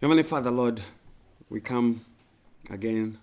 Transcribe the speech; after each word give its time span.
Heavenly 0.00 0.22
Father, 0.22 0.50
Lord, 0.50 0.80
we 1.50 1.60
come 1.60 2.06
again 2.70 3.18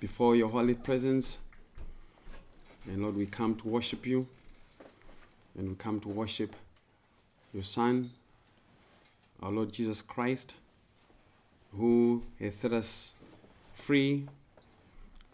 before 0.00 0.34
your 0.34 0.48
holy 0.48 0.72
presence. 0.72 1.36
And 2.86 3.02
Lord, 3.02 3.14
we 3.14 3.26
come 3.26 3.54
to 3.56 3.68
worship 3.68 4.06
you. 4.06 4.26
And 5.58 5.68
we 5.68 5.74
come 5.74 6.00
to 6.00 6.08
worship 6.08 6.56
your 7.52 7.64
Son, 7.64 8.12
our 9.42 9.50
Lord 9.50 9.74
Jesus 9.74 10.00
Christ, 10.00 10.54
who 11.76 12.22
has 12.40 12.54
set 12.54 12.72
us 12.72 13.10
free 13.74 14.26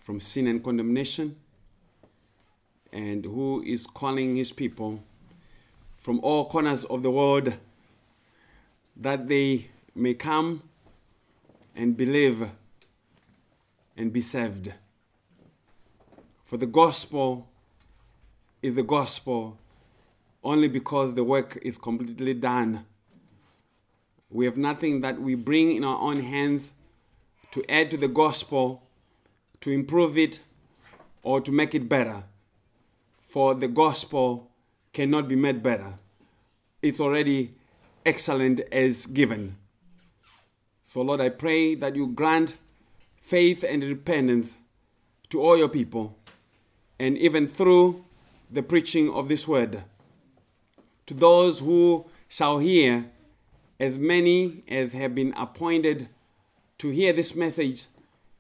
from 0.02 0.20
sin 0.20 0.48
and 0.48 0.64
condemnation, 0.64 1.36
and 2.92 3.24
who 3.24 3.62
is 3.64 3.86
calling 3.86 4.34
his 4.34 4.50
people 4.50 4.98
from 5.96 6.18
all 6.24 6.48
corners 6.50 6.84
of 6.86 7.04
the 7.04 7.10
world 7.12 7.54
that 8.96 9.28
they 9.28 9.68
may 9.94 10.14
come 10.14 10.62
and 11.74 11.96
believe 11.96 12.48
and 13.96 14.12
be 14.12 14.20
saved. 14.20 14.72
For 16.44 16.56
the 16.56 16.66
gospel 16.66 17.48
is 18.62 18.74
the 18.74 18.82
gospel 18.82 19.58
only 20.42 20.68
because 20.68 21.14
the 21.14 21.24
work 21.24 21.58
is 21.62 21.78
completely 21.78 22.34
done. 22.34 22.84
We 24.30 24.44
have 24.44 24.56
nothing 24.56 25.00
that 25.00 25.20
we 25.20 25.34
bring 25.34 25.74
in 25.74 25.84
our 25.84 25.98
own 26.00 26.20
hands 26.20 26.72
to 27.52 27.64
add 27.70 27.90
to 27.92 27.96
the 27.96 28.08
gospel, 28.08 28.82
to 29.60 29.70
improve 29.70 30.18
it, 30.18 30.40
or 31.22 31.40
to 31.40 31.50
make 31.50 31.74
it 31.74 31.88
better. 31.88 32.24
For 33.28 33.54
the 33.54 33.68
gospel 33.68 34.50
cannot 34.92 35.28
be 35.28 35.36
made 35.36 35.62
better. 35.62 35.94
It's 36.82 37.00
already 37.00 37.54
excellent 38.04 38.60
as 38.72 39.06
given. 39.06 39.56
So, 40.82 41.02
Lord, 41.02 41.20
I 41.20 41.28
pray 41.28 41.74
that 41.74 41.96
you 41.96 42.06
grant 42.06 42.56
faith 43.20 43.64
and 43.64 43.82
repentance 43.82 44.54
to 45.30 45.40
all 45.40 45.56
your 45.56 45.68
people, 45.68 46.16
and 46.98 47.18
even 47.18 47.48
through 47.48 48.04
the 48.50 48.62
preaching 48.62 49.10
of 49.12 49.28
this 49.28 49.48
word, 49.48 49.82
to 51.06 51.14
those 51.14 51.58
who 51.60 52.04
shall 52.28 52.58
hear, 52.58 53.06
as 53.80 53.98
many 53.98 54.62
as 54.68 54.92
have 54.92 55.14
been 55.14 55.34
appointed 55.36 56.08
to 56.78 56.90
hear 56.90 57.12
this 57.12 57.34
message, 57.34 57.86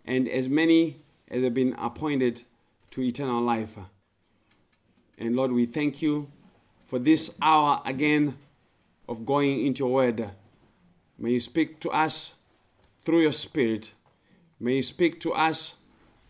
and 0.04 0.28
as 0.28 0.48
many 0.48 1.00
as 1.28 1.42
have 1.42 1.54
been 1.54 1.74
appointed 1.78 2.42
to 2.90 3.02
eternal 3.02 3.42
life. 3.42 3.76
And 5.18 5.34
Lord, 5.34 5.52
we 5.52 5.66
thank 5.66 6.02
you 6.02 6.28
for 6.86 6.98
this 6.98 7.36
hour 7.40 7.82
again 7.84 8.36
of 9.08 9.26
going 9.26 9.64
into 9.64 9.84
your 9.84 9.92
word. 9.92 10.30
May 11.18 11.32
you 11.32 11.40
speak 11.40 11.80
to 11.80 11.90
us 11.90 12.34
through 13.04 13.22
your 13.22 13.32
spirit. 13.32 13.92
May 14.58 14.76
you 14.76 14.82
speak 14.82 15.20
to 15.20 15.32
us 15.32 15.76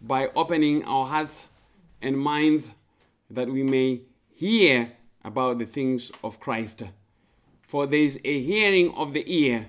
by 0.00 0.28
opening 0.34 0.84
our 0.84 1.06
hearts 1.06 1.42
and 2.02 2.18
minds 2.18 2.68
that 3.30 3.48
we 3.48 3.62
may 3.62 4.02
hear 4.28 4.92
about 5.24 5.58
the 5.58 5.66
things 5.66 6.12
of 6.22 6.40
Christ. 6.40 6.82
For 7.62 7.86
there 7.86 8.00
is 8.00 8.20
a 8.24 8.42
hearing 8.42 8.92
of 8.94 9.14
the 9.14 9.24
ear 9.26 9.68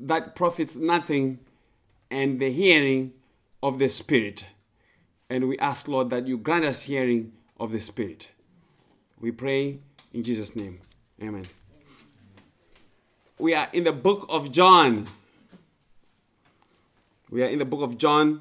that 0.00 0.34
profits 0.34 0.76
nothing, 0.76 1.38
and 2.10 2.40
the 2.40 2.50
hearing 2.50 3.12
of 3.62 3.78
the 3.78 3.88
Spirit. 3.88 4.46
And 5.28 5.48
we 5.48 5.58
ask, 5.58 5.88
Lord, 5.88 6.10
that 6.10 6.26
you 6.26 6.38
grant 6.38 6.64
us 6.64 6.82
hearing 6.82 7.32
of 7.58 7.72
the 7.72 7.80
Spirit. 7.80 8.28
We 9.20 9.30
pray 9.30 9.80
in 10.12 10.22
Jesus' 10.22 10.56
name. 10.56 10.80
Amen 11.22 11.44
we 13.38 13.54
are 13.54 13.68
in 13.72 13.84
the 13.84 13.92
book 13.92 14.26
of 14.28 14.50
John. 14.50 15.06
We 17.30 17.42
are 17.42 17.46
in 17.46 17.58
the 17.58 17.64
book 17.64 17.82
of 17.82 17.96
John, 17.96 18.40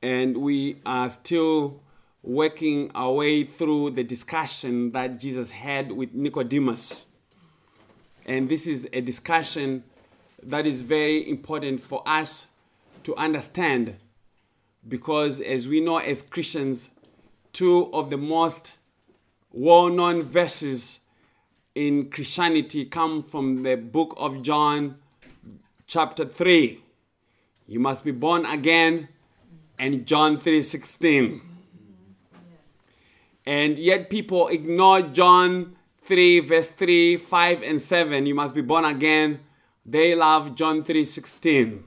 and 0.00 0.36
we 0.36 0.76
are 0.86 1.10
still 1.10 1.80
working 2.22 2.90
our 2.94 3.12
way 3.12 3.44
through 3.44 3.90
the 3.90 4.04
discussion 4.04 4.92
that 4.92 5.18
Jesus 5.18 5.50
had 5.50 5.90
with 5.90 6.14
Nicodemus. 6.14 7.06
And 8.26 8.48
this 8.48 8.66
is 8.66 8.88
a 8.92 9.00
discussion 9.00 9.82
that 10.42 10.66
is 10.66 10.82
very 10.82 11.28
important 11.28 11.82
for 11.82 12.02
us 12.06 12.46
to 13.04 13.16
understand 13.16 13.96
because, 14.86 15.40
as 15.40 15.66
we 15.66 15.80
know 15.80 15.98
as 15.98 16.22
Christians, 16.30 16.90
two 17.52 17.92
of 17.92 18.10
the 18.10 18.18
most 18.18 18.72
well 19.50 19.88
known 19.88 20.22
verses 20.22 21.00
in 21.76 22.08
Christianity 22.08 22.86
come 22.86 23.22
from 23.22 23.62
the 23.62 23.76
book 23.76 24.14
of 24.16 24.40
John, 24.40 24.96
chapter 25.86 26.24
3. 26.24 26.82
You 27.68 27.80
must 27.80 28.02
be 28.02 28.12
born 28.12 28.46
again, 28.46 29.08
and 29.78 30.06
John 30.06 30.38
3:16. 30.38 31.42
And 33.44 33.78
yet 33.78 34.08
people 34.08 34.48
ignore 34.48 35.02
John 35.02 35.76
3 36.04 36.40
verse 36.40 36.70
3, 36.70 37.18
5 37.18 37.62
and 37.62 37.82
7. 37.82 38.24
You 38.24 38.34
must 38.34 38.54
be 38.54 38.62
born 38.62 38.86
again. 38.86 39.40
They 39.84 40.14
love 40.14 40.56
John 40.56 40.82
3:16. 40.82 41.84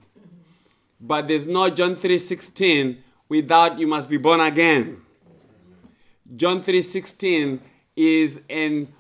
But 1.02 1.28
there's 1.28 1.48
no 1.48 1.70
John 1.72 1.96
3:16 1.96 3.04
without 3.28 3.80
you 3.80 3.88
must 3.88 4.08
be 4.08 4.18
born 4.18 4.40
again. 4.40 5.02
John 6.36 6.62
3:16 6.62 7.60
is 7.96 8.40
an 8.50 8.94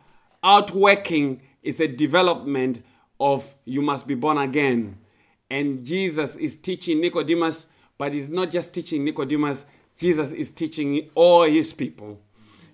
outworking 0.43 1.41
is 1.63 1.79
a 1.79 1.87
development 1.87 2.83
of 3.19 3.55
you 3.65 3.81
must 3.81 4.07
be 4.07 4.15
born 4.15 4.37
again. 4.37 4.97
And 5.49 5.83
Jesus 5.83 6.35
is 6.35 6.55
teaching 6.55 7.01
Nicodemus, 7.01 7.67
but 7.97 8.13
he's 8.13 8.29
not 8.29 8.51
just 8.51 8.73
teaching 8.73 9.03
Nicodemus, 9.03 9.65
Jesus 9.97 10.31
is 10.31 10.51
teaching 10.51 11.09
all 11.15 11.43
his 11.43 11.73
people 11.73 12.19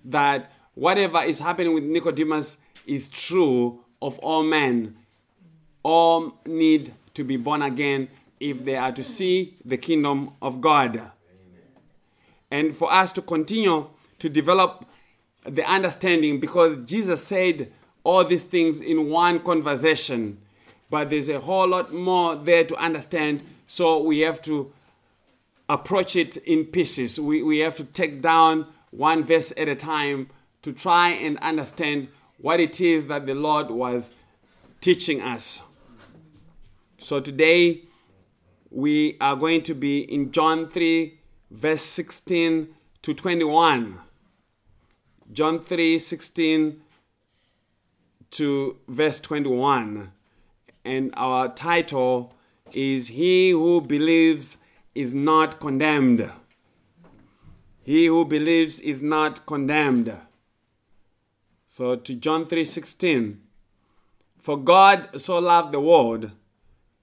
that 0.04 0.52
whatever 0.74 1.22
is 1.22 1.40
happening 1.40 1.74
with 1.74 1.82
Nicodemus 1.84 2.58
is 2.86 3.08
true 3.08 3.80
of 4.00 4.18
all 4.20 4.44
men. 4.44 4.96
All 5.82 6.38
need 6.46 6.94
to 7.14 7.24
be 7.24 7.36
born 7.36 7.62
again 7.62 8.08
if 8.38 8.64
they 8.64 8.76
are 8.76 8.92
to 8.92 9.02
see 9.02 9.56
the 9.64 9.76
kingdom 9.76 10.30
of 10.40 10.60
God. 10.60 11.10
And 12.50 12.76
for 12.76 12.92
us 12.92 13.10
to 13.12 13.22
continue 13.22 13.86
to 14.20 14.28
develop 14.28 14.86
the 15.48 15.64
understanding 15.64 16.40
because 16.40 16.78
Jesus 16.84 17.24
said 17.24 17.72
all 18.04 18.24
these 18.24 18.42
things 18.42 18.80
in 18.80 19.10
one 19.10 19.40
conversation, 19.40 20.38
but 20.90 21.10
there's 21.10 21.28
a 21.28 21.40
whole 21.40 21.68
lot 21.68 21.92
more 21.92 22.36
there 22.36 22.64
to 22.64 22.76
understand. 22.76 23.42
So 23.66 24.02
we 24.02 24.20
have 24.20 24.40
to 24.42 24.72
approach 25.68 26.14
it 26.16 26.36
in 26.38 26.64
pieces. 26.64 27.18
We, 27.18 27.42
we 27.42 27.58
have 27.58 27.76
to 27.76 27.84
take 27.84 28.22
down 28.22 28.66
one 28.90 29.24
verse 29.24 29.52
at 29.56 29.68
a 29.68 29.74
time 29.74 30.30
to 30.62 30.72
try 30.72 31.10
and 31.10 31.38
understand 31.38 32.08
what 32.38 32.60
it 32.60 32.80
is 32.80 33.06
that 33.06 33.26
the 33.26 33.34
Lord 33.34 33.70
was 33.70 34.12
teaching 34.80 35.20
us. 35.20 35.60
So 36.98 37.20
today 37.20 37.82
we 38.70 39.16
are 39.20 39.36
going 39.36 39.62
to 39.64 39.74
be 39.74 40.00
in 40.00 40.32
John 40.32 40.68
3, 40.68 41.18
verse 41.50 41.82
16 41.82 42.68
to 43.02 43.14
21. 43.14 43.98
John 45.32 45.60
3 45.60 45.98
16 45.98 46.80
to 48.32 48.76
verse 48.88 49.20
21. 49.20 50.12
And 50.84 51.14
our 51.16 51.48
title 51.48 52.34
is 52.72 53.08
He 53.08 53.50
who 53.50 53.80
believes 53.80 54.56
is 54.94 55.12
not 55.12 55.60
condemned. 55.60 56.30
He 57.82 58.06
who 58.06 58.24
believes 58.24 58.80
is 58.80 59.02
not 59.02 59.46
condemned. 59.46 60.12
So 61.66 61.94
to 61.94 62.14
John 62.14 62.46
3:16 62.46 63.36
For 64.40 64.56
God 64.56 65.20
so 65.20 65.38
loved 65.38 65.72
the 65.72 65.80
world 65.80 66.30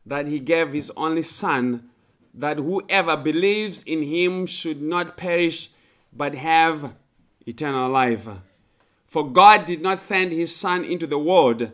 that 0.06 0.28
he 0.28 0.40
gave 0.40 0.74
his 0.74 0.92
only 0.98 1.22
son 1.22 1.90
that 2.34 2.58
whoever 2.58 3.16
believes 3.16 3.84
in 3.84 4.02
him 4.02 4.46
should 4.46 4.82
not 4.82 5.16
perish 5.16 5.70
but 6.12 6.34
have 6.36 6.96
eternal 7.46 7.90
life. 7.90 8.28
For 9.08 9.30
God 9.30 9.66
did 9.66 9.82
not 9.82 10.00
send 10.00 10.32
his 10.32 10.56
Son 10.56 10.84
into 10.84 11.08
the 11.08 11.20
world 11.20 11.72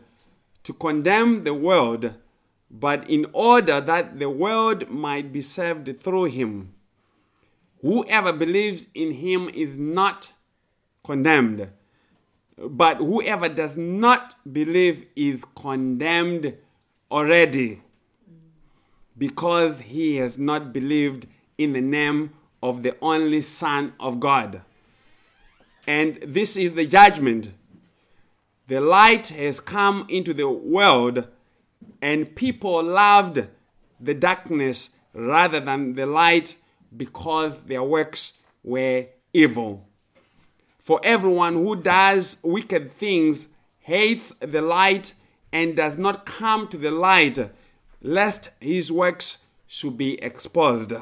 to 0.63 0.73
condemn 0.73 1.43
the 1.43 1.53
world, 1.53 2.13
but 2.69 3.09
in 3.09 3.25
order 3.33 3.79
that 3.81 4.19
the 4.19 4.29
world 4.29 4.89
might 4.89 5.31
be 5.31 5.41
saved 5.41 5.99
through 6.01 6.25
him. 6.25 6.73
Whoever 7.81 8.33
believes 8.33 8.87
in 8.93 9.11
him 9.11 9.49
is 9.49 9.77
not 9.77 10.33
condemned, 11.03 11.69
but 12.57 12.97
whoever 12.97 13.47
does 13.47 13.77
not 13.77 14.35
believe 14.51 15.05
is 15.15 15.45
condemned 15.55 16.57
already 17.09 17.81
because 19.17 19.79
he 19.79 20.17
has 20.17 20.37
not 20.37 20.73
believed 20.73 21.27
in 21.57 21.73
the 21.73 21.81
name 21.81 22.31
of 22.61 22.83
the 22.83 22.95
only 23.01 23.41
Son 23.41 23.93
of 23.99 24.19
God. 24.19 24.61
And 25.89 26.19
this 26.21 26.55
is 26.55 26.75
the 26.75 26.85
judgment. 26.85 27.49
The 28.67 28.79
light 28.79 29.29
has 29.29 29.59
come 29.59 30.05
into 30.07 30.35
the 30.35 30.47
world, 30.47 31.27
And 31.99 32.35
people 32.35 32.83
loved 32.83 33.47
the 33.99 34.13
darkness 34.13 34.91
rather 35.13 35.59
than 35.59 35.95
the 35.95 36.05
light 36.05 36.55
because 36.95 37.57
their 37.65 37.81
works 37.81 38.33
were 38.63 39.07
evil. 39.33 39.87
For 40.79 41.01
everyone 41.03 41.55
who 41.55 41.75
does 41.75 42.37
wicked 42.43 42.93
things 42.93 43.47
hates 43.79 44.31
the 44.39 44.61
light 44.61 45.13
and 45.51 45.75
does 45.75 45.97
not 45.97 46.27
come 46.27 46.67
to 46.67 46.77
the 46.77 46.91
light, 46.91 47.49
lest 47.99 48.49
his 48.59 48.91
works 48.91 49.39
should 49.65 49.97
be 49.97 50.21
exposed. 50.21 50.93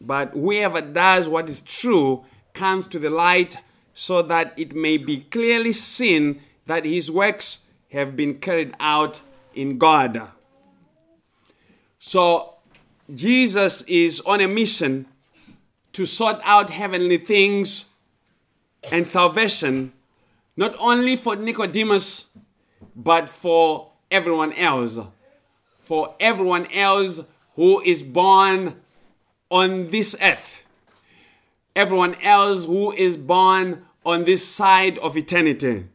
But 0.00 0.30
whoever 0.30 0.80
does 0.80 1.28
what 1.28 1.50
is 1.50 1.60
true 1.60 2.24
comes 2.56 2.88
to 2.88 2.98
the 2.98 3.10
light 3.10 3.58
so 3.94 4.22
that 4.22 4.52
it 4.56 4.74
may 4.74 4.96
be 4.96 5.20
clearly 5.30 5.72
seen 5.72 6.40
that 6.66 6.84
his 6.84 7.10
works 7.10 7.66
have 7.92 8.16
been 8.16 8.34
carried 8.38 8.74
out 8.80 9.20
in 9.54 9.78
God. 9.78 10.22
So, 11.98 12.54
Jesus 13.14 13.82
is 13.82 14.20
on 14.22 14.40
a 14.40 14.48
mission 14.48 15.06
to 15.92 16.06
sort 16.06 16.40
out 16.42 16.70
heavenly 16.70 17.18
things 17.18 17.86
and 18.90 19.06
salvation, 19.06 19.92
not 20.56 20.74
only 20.78 21.16
for 21.16 21.36
Nicodemus, 21.36 22.26
but 22.94 23.28
for 23.28 23.92
everyone 24.10 24.52
else. 24.52 24.98
For 25.80 26.14
everyone 26.18 26.66
else 26.72 27.20
who 27.54 27.80
is 27.80 28.02
born 28.02 28.80
on 29.50 29.90
this 29.90 30.16
earth. 30.20 30.65
Everyone 31.76 32.16
else 32.22 32.64
who 32.64 32.90
is 32.90 33.16
born 33.16 33.84
on 34.04 34.24
this 34.24 34.46
side 34.46 34.98
of 34.98 35.16
eternity. 35.16 35.86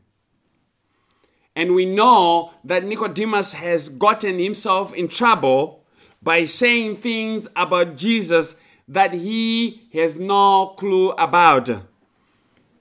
And 1.56 1.75
we 1.75 1.86
know 1.86 2.54
that 2.63 2.86
Nicodemus 2.86 3.54
has 3.54 3.89
gotten 3.89 4.39
himself 4.39 4.94
in 4.94 5.07
trouble 5.07 5.83
by 6.22 6.45
saying 6.45 6.98
things 6.98 7.48
about 7.56 7.98
Jesus 7.98 8.56
that 8.88 9.13
he 9.13 9.89
has 9.94 10.16
no 10.16 10.75
clue 10.78 11.12
about. 11.12 11.69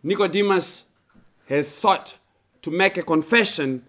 Nicodemus 0.03 0.85
has 1.49 1.69
sought 1.69 2.19
to 2.63 2.71
make 2.71 2.97
a 2.99 3.03
confession 3.03 3.85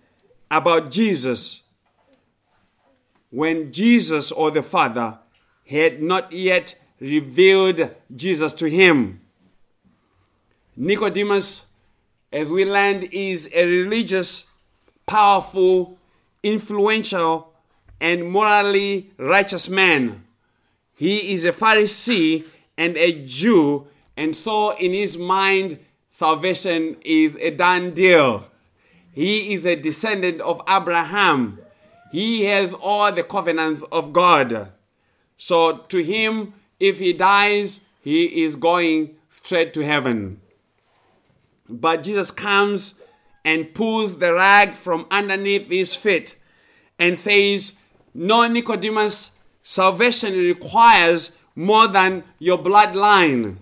about 0.50 0.90
Jesus 0.90 1.62
when 3.30 3.72
Jesus 3.72 4.32
or 4.32 4.52
the 4.52 4.64
Father 4.64 5.20
had 5.68 6.02
not 6.02 6.32
yet 6.32 6.76
revealed 7.02 7.90
Jesus 8.16 8.54
to 8.54 8.70
him. 8.70 9.20
Nicodemus, 10.78 11.66
as 12.32 12.50
we 12.50 12.64
learned, 12.64 13.10
is 13.12 13.50
a 13.54 13.66
religious, 13.66 14.50
powerful, 15.06 15.98
influential, 16.44 17.52
and 18.00 18.32
morally 18.32 19.12
righteous 19.18 19.68
man. 19.68 20.24
He 20.96 21.34
is 21.34 21.44
a 21.44 21.52
Pharisee 21.52 22.48
and 22.78 22.96
a 22.96 23.26
Jew, 23.26 23.88
and 24.16 24.36
so 24.36 24.78
in 24.78 24.94
his 24.94 25.18
mind, 25.18 25.80
salvation 26.08 26.98
is 27.02 27.36
a 27.38 27.50
done 27.50 27.92
deal. 27.92 28.46
He 29.12 29.54
is 29.56 29.66
a 29.66 29.76
descendant 29.76 30.40
of 30.42 30.62
Abraham. 30.70 31.60
He 32.12 32.46
has 32.46 32.74
all 32.74 33.12
the 33.12 33.24
covenants 33.24 33.84
of 33.92 34.14
God. 34.14 34.72
So 35.38 35.78
to 35.78 36.04
him, 36.04 36.54
if 36.82 36.98
he 36.98 37.14
dies, 37.14 37.82
he 38.02 38.44
is 38.44 38.56
going 38.56 39.16
straight 39.30 39.72
to 39.76 39.82
heaven. 39.82 40.42
But 41.70 42.04
Jesus 42.04 42.32
comes 42.32 42.96
and 43.46 43.74
pulls 43.74 44.18
the 44.18 44.34
rag 44.34 44.74
from 44.74 45.06
underneath 45.12 45.70
his 45.70 45.94
feet 45.94 46.38
and 46.98 47.18
says, 47.18 47.74
No, 48.16 48.48
Nicodemus, 48.48 49.32
salvation 49.62 50.34
requires 50.34 51.32
more 51.56 51.88
than 51.88 52.24
your 52.40 52.58
bloodline. 52.58 53.58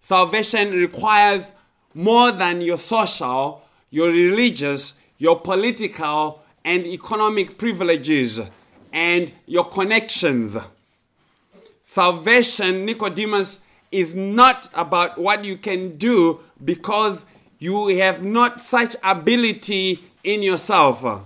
Salvation 0.00 0.72
requires 0.72 1.52
more 1.92 2.32
than 2.32 2.62
your 2.62 2.78
social, 2.78 3.62
your 3.90 4.08
religious, 4.08 4.98
your 5.18 5.40
political, 5.40 6.42
and 6.64 6.86
economic 6.86 7.58
privileges 7.58 8.40
and 8.92 9.30
your 9.46 9.68
connections. 9.68 10.56
Salvation, 11.88 12.84
Nicodemus, 12.84 13.60
is 13.92 14.12
not 14.12 14.68
about 14.74 15.16
what 15.18 15.44
you 15.44 15.56
can 15.56 15.96
do 15.96 16.40
because 16.62 17.24
you 17.60 17.86
have 17.98 18.24
not 18.24 18.60
such 18.60 18.96
ability 19.04 20.02
in 20.24 20.42
yourself. 20.42 21.22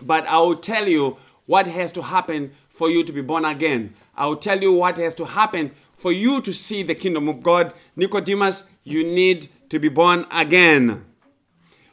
But 0.00 0.26
I 0.26 0.38
will 0.38 0.56
tell 0.56 0.88
you 0.88 1.18
what 1.44 1.66
has 1.66 1.92
to 1.92 2.02
happen 2.02 2.52
for 2.70 2.88
you 2.88 3.04
to 3.04 3.12
be 3.12 3.20
born 3.20 3.44
again. 3.44 3.94
I 4.16 4.26
will 4.26 4.36
tell 4.36 4.62
you 4.62 4.72
what 4.72 4.96
has 4.96 5.14
to 5.16 5.26
happen 5.26 5.72
for 5.98 6.10
you 6.10 6.40
to 6.40 6.54
see 6.54 6.82
the 6.82 6.94
kingdom 6.94 7.28
of 7.28 7.42
God. 7.42 7.74
Nicodemus, 7.96 8.64
you 8.82 9.04
need 9.04 9.48
to 9.68 9.78
be 9.78 9.90
born 9.90 10.24
again. 10.32 11.04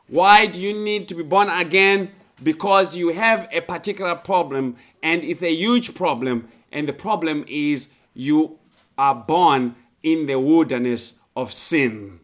Why 0.07 0.45
do 0.45 0.61
you 0.61 0.73
need 0.73 1.09
to 1.09 1.15
be 1.15 1.23
born 1.23 1.49
again? 1.49 2.11
Because 2.41 2.95
you 2.95 3.09
have 3.09 3.49
a 3.51 3.59
particular 3.59 4.15
problem 4.15 4.77
and 5.03 5.21
it's 5.21 5.43
a 5.43 5.53
huge 5.53 5.93
problem. 5.93 6.47
And 6.73 6.89
the 6.89 6.93
problem 6.93 7.45
is 7.47 7.87
you 8.13 8.57
are 8.97 9.15
born 9.15 9.75
in 10.01 10.25
the 10.25 10.39
wilderness 10.39 11.13
of 11.35 11.53
sin. 11.53 12.19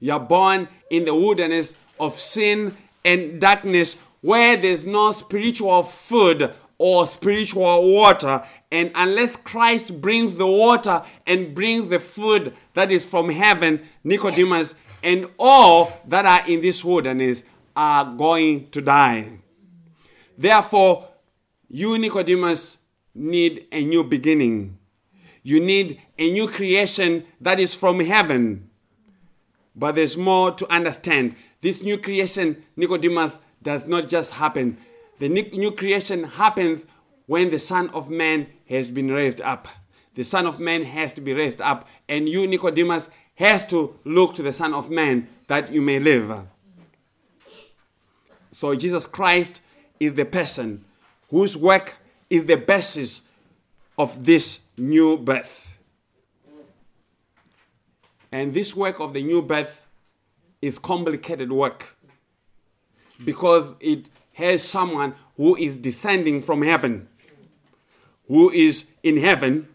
You 0.00 0.12
are 0.14 0.20
born 0.20 0.68
in 0.90 1.04
the 1.04 1.14
wilderness 1.14 1.74
of 2.00 2.18
sin 2.18 2.76
and 3.04 3.40
darkness 3.40 4.00
where 4.22 4.56
there's 4.56 4.86
no 4.86 5.12
spiritual 5.12 5.82
food 5.82 6.54
or 6.78 7.06
spiritual 7.06 7.92
water. 7.92 8.44
And 8.72 8.90
unless 8.94 9.36
Christ 9.36 10.00
brings 10.00 10.36
the 10.36 10.46
water 10.46 11.02
and 11.26 11.54
brings 11.54 11.88
the 11.88 12.00
food 12.00 12.54
that 12.74 12.90
is 12.90 13.04
from 13.04 13.28
heaven, 13.28 13.86
Nicodemus 14.02 14.74
and 15.02 15.26
all 15.38 15.92
that 16.06 16.24
are 16.24 16.48
in 16.48 16.62
this 16.62 16.82
wilderness 16.82 17.44
are 17.76 18.04
going 18.16 18.70
to 18.70 18.80
die. 18.80 19.38
Therefore, 20.36 21.08
you, 21.68 21.98
Nicodemus, 21.98 22.78
need 23.14 23.66
a 23.72 23.84
new 23.84 24.02
beginning. 24.04 24.78
You 25.42 25.60
need 25.60 26.00
a 26.18 26.32
new 26.32 26.48
creation 26.48 27.24
that 27.40 27.60
is 27.60 27.74
from 27.74 28.00
heaven. 28.00 28.70
But 29.76 29.94
there's 29.94 30.16
more 30.16 30.52
to 30.52 30.70
understand. 30.72 31.36
This 31.60 31.82
new 31.82 31.98
creation, 31.98 32.64
Nicodemus, 32.76 33.32
does 33.62 33.86
not 33.86 34.08
just 34.08 34.32
happen. 34.32 34.78
The 35.18 35.28
new 35.28 35.72
creation 35.72 36.24
happens 36.24 36.86
when 37.26 37.50
the 37.50 37.58
Son 37.58 37.90
of 37.90 38.08
Man 38.08 38.46
has 38.68 38.90
been 38.90 39.10
raised 39.10 39.40
up. 39.40 39.68
The 40.14 40.24
Son 40.24 40.46
of 40.46 40.60
Man 40.60 40.84
has 40.84 41.12
to 41.14 41.20
be 41.20 41.32
raised 41.32 41.60
up, 41.60 41.86
and 42.08 42.28
you, 42.28 42.46
Nicodemus, 42.46 43.08
has 43.34 43.64
to 43.66 43.96
look 44.04 44.34
to 44.34 44.42
the 44.42 44.52
Son 44.52 44.74
of 44.74 44.90
Man 44.90 45.28
that 45.46 45.72
you 45.72 45.80
may 45.80 46.00
live. 46.00 46.46
So 48.50 48.74
Jesus 48.74 49.06
Christ 49.06 49.60
is 50.00 50.14
the 50.14 50.24
person 50.24 50.84
whose 51.30 51.56
work 51.56 51.96
is 52.30 52.44
the 52.44 52.56
basis 52.56 53.22
of 53.96 54.24
this 54.24 54.64
new 54.76 55.16
birth. 55.16 55.68
And 58.30 58.52
this 58.52 58.74
work 58.76 59.00
of 59.00 59.12
the 59.14 59.22
new 59.22 59.42
birth 59.42 59.86
is 60.60 60.78
complicated 60.78 61.50
work 61.50 61.96
because 63.24 63.74
it 63.80 64.06
has 64.34 64.62
someone 64.62 65.14
who 65.36 65.56
is 65.56 65.76
descending 65.76 66.42
from 66.42 66.62
heaven, 66.62 67.08
who 68.28 68.50
is 68.50 68.90
in 69.02 69.16
heaven 69.16 69.68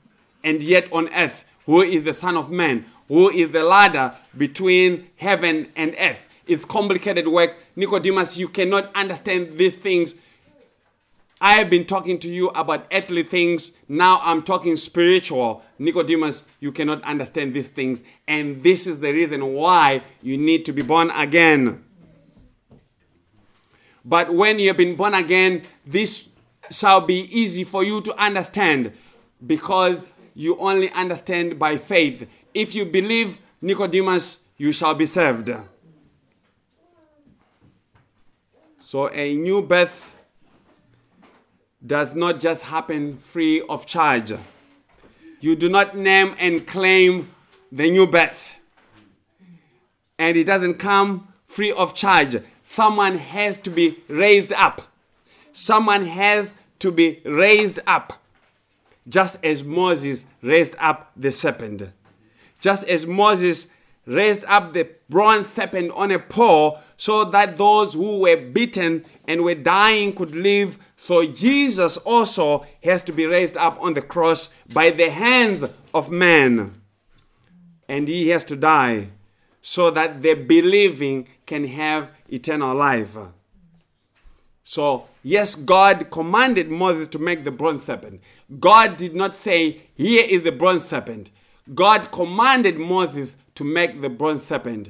and 0.43 0.61
yet 0.61 0.91
on 0.91 1.09
earth, 1.13 1.45
who 1.65 1.81
is 1.81 2.03
the 2.03 2.13
Son 2.13 2.37
of 2.37 2.51
Man, 2.51 2.85
who 3.07 3.29
is 3.29 3.51
the 3.51 3.63
ladder 3.63 4.15
between 4.37 5.09
heaven 5.15 5.71
and 5.75 5.95
earth. 5.99 6.21
It's 6.45 6.65
complicated 6.65 7.27
work. 7.27 7.55
Nicodemus, 7.75 8.37
you 8.37 8.47
cannot 8.47 8.93
understand 8.95 9.57
these 9.57 9.75
things. 9.75 10.15
I 11.43 11.55
have 11.55 11.69
been 11.69 11.83
talking 11.83 12.19
to 12.19 12.29
you 12.29 12.47
about 12.51 12.87
earthly 12.89 13.23
things. 13.23 13.71
Now 13.89 14.21
I'm 14.23 14.43
talking 14.43 14.77
spiritual. 14.77 15.61
Nicodemus, 15.77 16.45
you 16.61 16.71
cannot 16.71 17.03
understand 17.03 17.53
these 17.53 17.67
things. 17.67 18.01
And 18.25 18.63
this 18.63 18.87
is 18.87 19.01
the 19.01 19.11
reason 19.11 19.51
why 19.51 20.03
you 20.21 20.37
need 20.37 20.63
to 20.67 20.71
be 20.71 20.83
born 20.83 21.11
again. 21.11 21.83
But 24.05 24.33
when 24.33 24.57
you 24.57 24.69
have 24.69 24.77
been 24.77 24.95
born 24.95 25.13
again, 25.13 25.63
this 25.85 26.29
shall 26.71 27.01
be 27.01 27.23
easy 27.37 27.65
for 27.65 27.83
you 27.83 27.99
to 28.03 28.15
understand 28.17 28.93
because 29.45 29.99
you 30.35 30.57
only 30.59 30.89
understand 30.91 31.59
by 31.59 31.75
faith. 31.75 32.25
If 32.53 32.73
you 32.73 32.85
believe 32.85 33.41
Nicodemus, 33.61 34.45
you 34.55 34.71
shall 34.71 34.95
be 34.95 35.07
saved. 35.07 35.51
So 38.79 39.09
a 39.09 39.35
new 39.35 39.61
birth 39.61 40.12
does 41.85 42.15
not 42.15 42.39
just 42.39 42.63
happen 42.63 43.17
free 43.17 43.61
of 43.61 43.85
charge. 43.85 44.33
You 45.41 45.55
do 45.55 45.67
not 45.67 45.97
name 45.97 46.35
and 46.39 46.65
claim 46.65 47.29
the 47.71 47.91
new 47.91 48.07
birth. 48.07 48.55
And 50.17 50.37
it 50.37 50.45
doesn't 50.45 50.75
come 50.75 51.27
free 51.47 51.71
of 51.71 51.93
charge. 51.93 52.37
someone 52.63 53.17
has 53.17 53.57
to 53.59 53.69
be 53.69 53.99
raised 54.07 54.53
up. 54.53 54.83
Someone 55.51 56.05
has 56.05 56.53
to 56.79 56.91
be 56.91 57.21
raised 57.25 57.79
up. 57.85 58.21
Just 59.07 59.37
as 59.43 59.63
Moses 59.63 60.25
raised 60.41 60.75
up 60.79 61.11
the 61.17 61.31
serpent. 61.31 61.83
Just 62.61 62.85
as 62.85 63.05
Moses 63.05 63.67
raised 64.05 64.43
up 64.45 64.73
the 64.73 64.89
bronze 65.09 65.47
serpent 65.49 65.91
on 65.91 66.11
a 66.11 66.19
pole 66.19 66.79
so 66.97 67.23
that 67.25 67.57
those 67.57 67.93
who 67.93 68.19
were 68.19 68.37
beaten 68.37 69.05
and 69.27 69.43
were 69.43 69.55
dying 69.55 70.13
could 70.13 70.35
live. 70.35 70.77
So 70.95 71.25
Jesus 71.25 71.97
also 71.97 72.65
has 72.83 73.03
to 73.03 73.11
be 73.11 73.25
raised 73.25 73.57
up 73.57 73.77
on 73.81 73.93
the 73.93 74.01
cross 74.01 74.53
by 74.73 74.91
the 74.91 75.09
hands 75.09 75.63
of 75.93 76.11
man. 76.11 76.81
And 77.87 78.07
he 78.07 78.29
has 78.29 78.43
to 78.45 78.55
die 78.55 79.09
so 79.61 79.89
that 79.91 80.21
the 80.21 80.33
believing 80.33 81.27
can 81.45 81.65
have 81.65 82.09
eternal 82.29 82.75
life. 82.75 83.15
So, 84.63 85.05
yes, 85.23 85.55
God 85.55 86.09
commanded 86.09 86.69
Moses 86.69 87.07
to 87.09 87.19
make 87.19 87.43
the 87.43 87.51
bronze 87.51 87.83
serpent. 87.83 88.21
God 88.59 88.97
did 88.97 89.13
not 89.13 89.35
say, 89.35 89.83
Here 89.95 90.25
is 90.27 90.43
the 90.43 90.51
bronze 90.51 90.85
serpent. 90.85 91.31
God 91.73 92.11
commanded 92.11 92.77
Moses 92.77 93.35
to 93.55 93.63
make 93.63 94.01
the 94.01 94.09
bronze 94.09 94.43
serpent. 94.43 94.89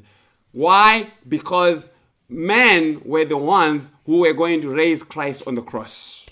Why? 0.52 1.12
Because 1.28 1.90
men 2.30 3.02
were 3.06 3.26
the 3.26 3.38
ones 3.38 3.92
who 4.06 4.20
were 4.20 4.34
going 4.34 4.62
to 4.62 4.70
raise 4.70 5.04
Christ 5.04 5.44
on 5.46 5.56
the 5.56 5.62
cross. 5.62 6.26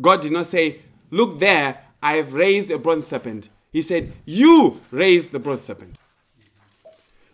God 0.00 0.22
did 0.22 0.32
not 0.32 0.46
say, 0.46 0.80
Look 1.10 1.38
there, 1.38 1.80
I 2.02 2.14
have 2.14 2.32
raised 2.32 2.70
a 2.70 2.78
bronze 2.78 3.06
serpent. 3.06 3.48
He 3.72 3.82
said, 3.82 4.12
You 4.24 4.80
raise 4.90 5.28
the 5.28 5.38
bronze 5.38 5.62
serpent. 5.62 5.96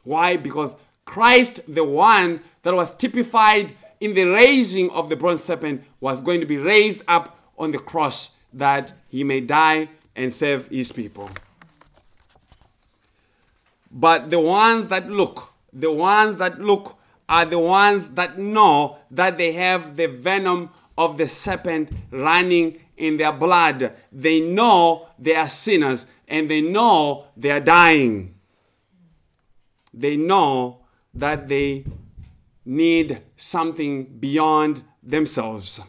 Why? 0.05 0.37
Because 0.37 0.75
Christ, 1.05 1.61
the 1.69 1.85
one 1.85 2.41
that 2.63 2.75
was 2.75 2.95
typified 2.95 3.75
in 4.01 4.15
the 4.15 4.25
raising 4.25 4.91
of 4.91 5.09
the 5.09 5.17
bronze 5.17 5.43
serpent, 5.45 5.85
was 6.01 6.21
going 6.21 6.41
to 6.41 6.47
be 6.47 6.57
raised 6.57 7.03
up 7.09 7.39
on 7.59 7.71
the 7.71 7.79
cross 7.79 8.37
that 8.53 8.93
he 9.09 9.25
may 9.25 9.41
die 9.41 9.89
and 10.17 10.33
save 10.33 10.67
his 10.69 10.93
people. 10.93 11.31
But 13.91 14.31
the 14.31 14.39
ones 14.39 14.89
that 14.89 15.11
look, 15.11 15.53
the 15.73 15.91
ones 15.91 16.39
that 16.39 16.61
look 16.61 16.97
are 17.29 17.45
the 17.45 17.59
ones 17.59 18.09
that 18.11 18.39
know 18.39 18.99
that 19.11 19.39
they 19.39 19.53
have 19.53 19.97
the 19.97 20.07
venom 20.07 20.71
of 20.99 21.17
the 21.17 21.27
serpent 21.27 21.91
running 22.11 22.79
in 22.97 23.17
their 23.17 23.33
blood. 23.33 23.93
They 24.13 24.41
know 24.41 25.09
they 25.19 25.35
are 25.35 25.49
sinners 25.49 26.07
and 26.29 26.51
they 26.51 26.61
know 26.61 27.27
they 27.37 27.51
are 27.51 27.61
dying. 27.61 28.35
They 29.93 30.17
know 30.17 30.79
that 31.15 31.49
they 31.49 31.85
need 32.65 33.21
something 33.37 34.05
beyond 34.05 34.83
themselves. 35.03 35.81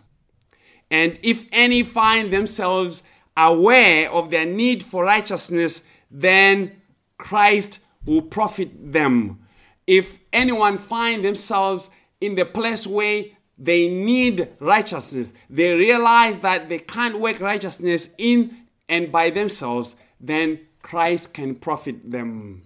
And 0.92 1.18
if 1.24 1.46
any 1.54 1.84
find 1.84 2.32
themselves 2.32 3.02
aware 3.38 4.12
of 4.12 4.30
their 4.30 4.46
need 4.46 4.84
for 4.84 5.06
righteousness, 5.06 5.84
then 6.12 6.82
Christ 7.18 7.80
will 8.06 8.22
profit 8.22 8.92
them. 8.92 9.40
If 9.88 10.20
anyone 10.34 10.78
find 10.78 11.24
themselves 11.24 11.90
in 12.20 12.36
the 12.36 12.46
place 12.46 12.86
where 12.86 13.26
they 13.58 13.88
need 13.88 14.50
righteousness, 14.60 15.32
they 15.50 15.74
realize 15.74 16.40
that 16.40 16.68
they 16.68 16.80
can't 16.80 17.20
work 17.20 17.40
righteousness 17.40 18.10
in 18.18 18.58
and 18.90 19.12
by 19.12 19.30
themselves, 19.30 19.96
then 20.20 20.60
Christ 20.82 21.34
can 21.34 21.56
profit 21.56 22.12
them. 22.12 22.64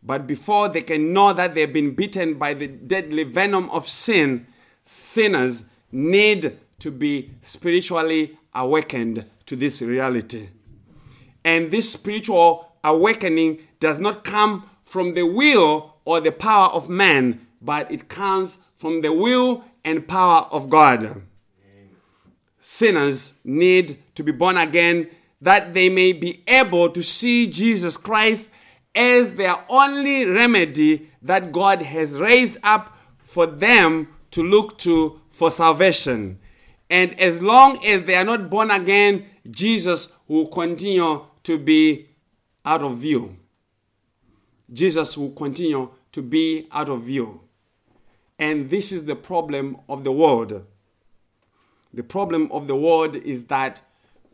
But 0.00 0.28
before 0.28 0.68
they 0.68 0.82
can 0.82 1.12
know 1.12 1.32
that 1.32 1.56
they've 1.56 1.72
been 1.72 1.96
bitten 1.96 2.34
by 2.34 2.54
the 2.54 2.68
deadly 2.68 3.24
venom 3.24 3.68
of 3.70 3.88
sin, 3.88 4.46
sinners 4.84 5.64
need 5.90 6.56
to 6.78 6.90
be 6.90 7.32
spiritually 7.42 8.38
awakened 8.54 9.24
to 9.46 9.56
this 9.56 9.82
reality. 9.82 10.48
And 11.44 11.70
this 11.70 11.92
spiritual 11.92 12.72
awakening 12.82 13.60
does 13.80 13.98
not 13.98 14.24
come 14.24 14.68
from 14.84 15.14
the 15.14 15.24
will 15.24 15.96
or 16.04 16.20
the 16.20 16.32
power 16.32 16.68
of 16.68 16.88
man, 16.88 17.46
but 17.60 17.90
it 17.90 18.08
comes 18.08 18.58
from 18.76 19.02
the 19.02 19.12
will 19.12 19.64
and 19.84 20.06
power 20.06 20.48
of 20.50 20.68
God. 20.68 21.22
Sinners 22.60 23.34
need 23.44 24.02
to 24.14 24.22
be 24.22 24.32
born 24.32 24.56
again 24.56 25.08
that 25.40 25.74
they 25.74 25.88
may 25.88 26.12
be 26.12 26.42
able 26.48 26.90
to 26.90 27.02
see 27.02 27.46
Jesus 27.46 27.96
Christ 27.96 28.50
as 28.94 29.32
their 29.32 29.56
only 29.68 30.24
remedy 30.24 31.10
that 31.22 31.52
God 31.52 31.82
has 31.82 32.18
raised 32.18 32.56
up 32.62 32.96
for 33.18 33.46
them 33.46 34.08
to 34.30 34.42
look 34.42 34.78
to 34.78 35.20
for 35.30 35.50
salvation. 35.50 36.38
And 36.88 37.18
as 37.18 37.42
long 37.42 37.84
as 37.84 38.04
they 38.04 38.14
are 38.14 38.24
not 38.24 38.48
born 38.48 38.70
again, 38.70 39.26
Jesus 39.50 40.12
will 40.28 40.46
continue 40.46 41.24
to 41.44 41.58
be 41.58 42.08
out 42.64 42.82
of 42.82 42.98
view. 42.98 43.36
Jesus 44.72 45.16
will 45.16 45.30
continue 45.30 45.90
to 46.12 46.22
be 46.22 46.68
out 46.72 46.88
of 46.88 47.02
view. 47.02 47.40
And 48.38 48.68
this 48.68 48.92
is 48.92 49.06
the 49.06 49.16
problem 49.16 49.78
of 49.88 50.04
the 50.04 50.12
world. 50.12 50.64
The 51.94 52.02
problem 52.02 52.50
of 52.52 52.66
the 52.66 52.76
world 52.76 53.16
is 53.16 53.44
that 53.46 53.80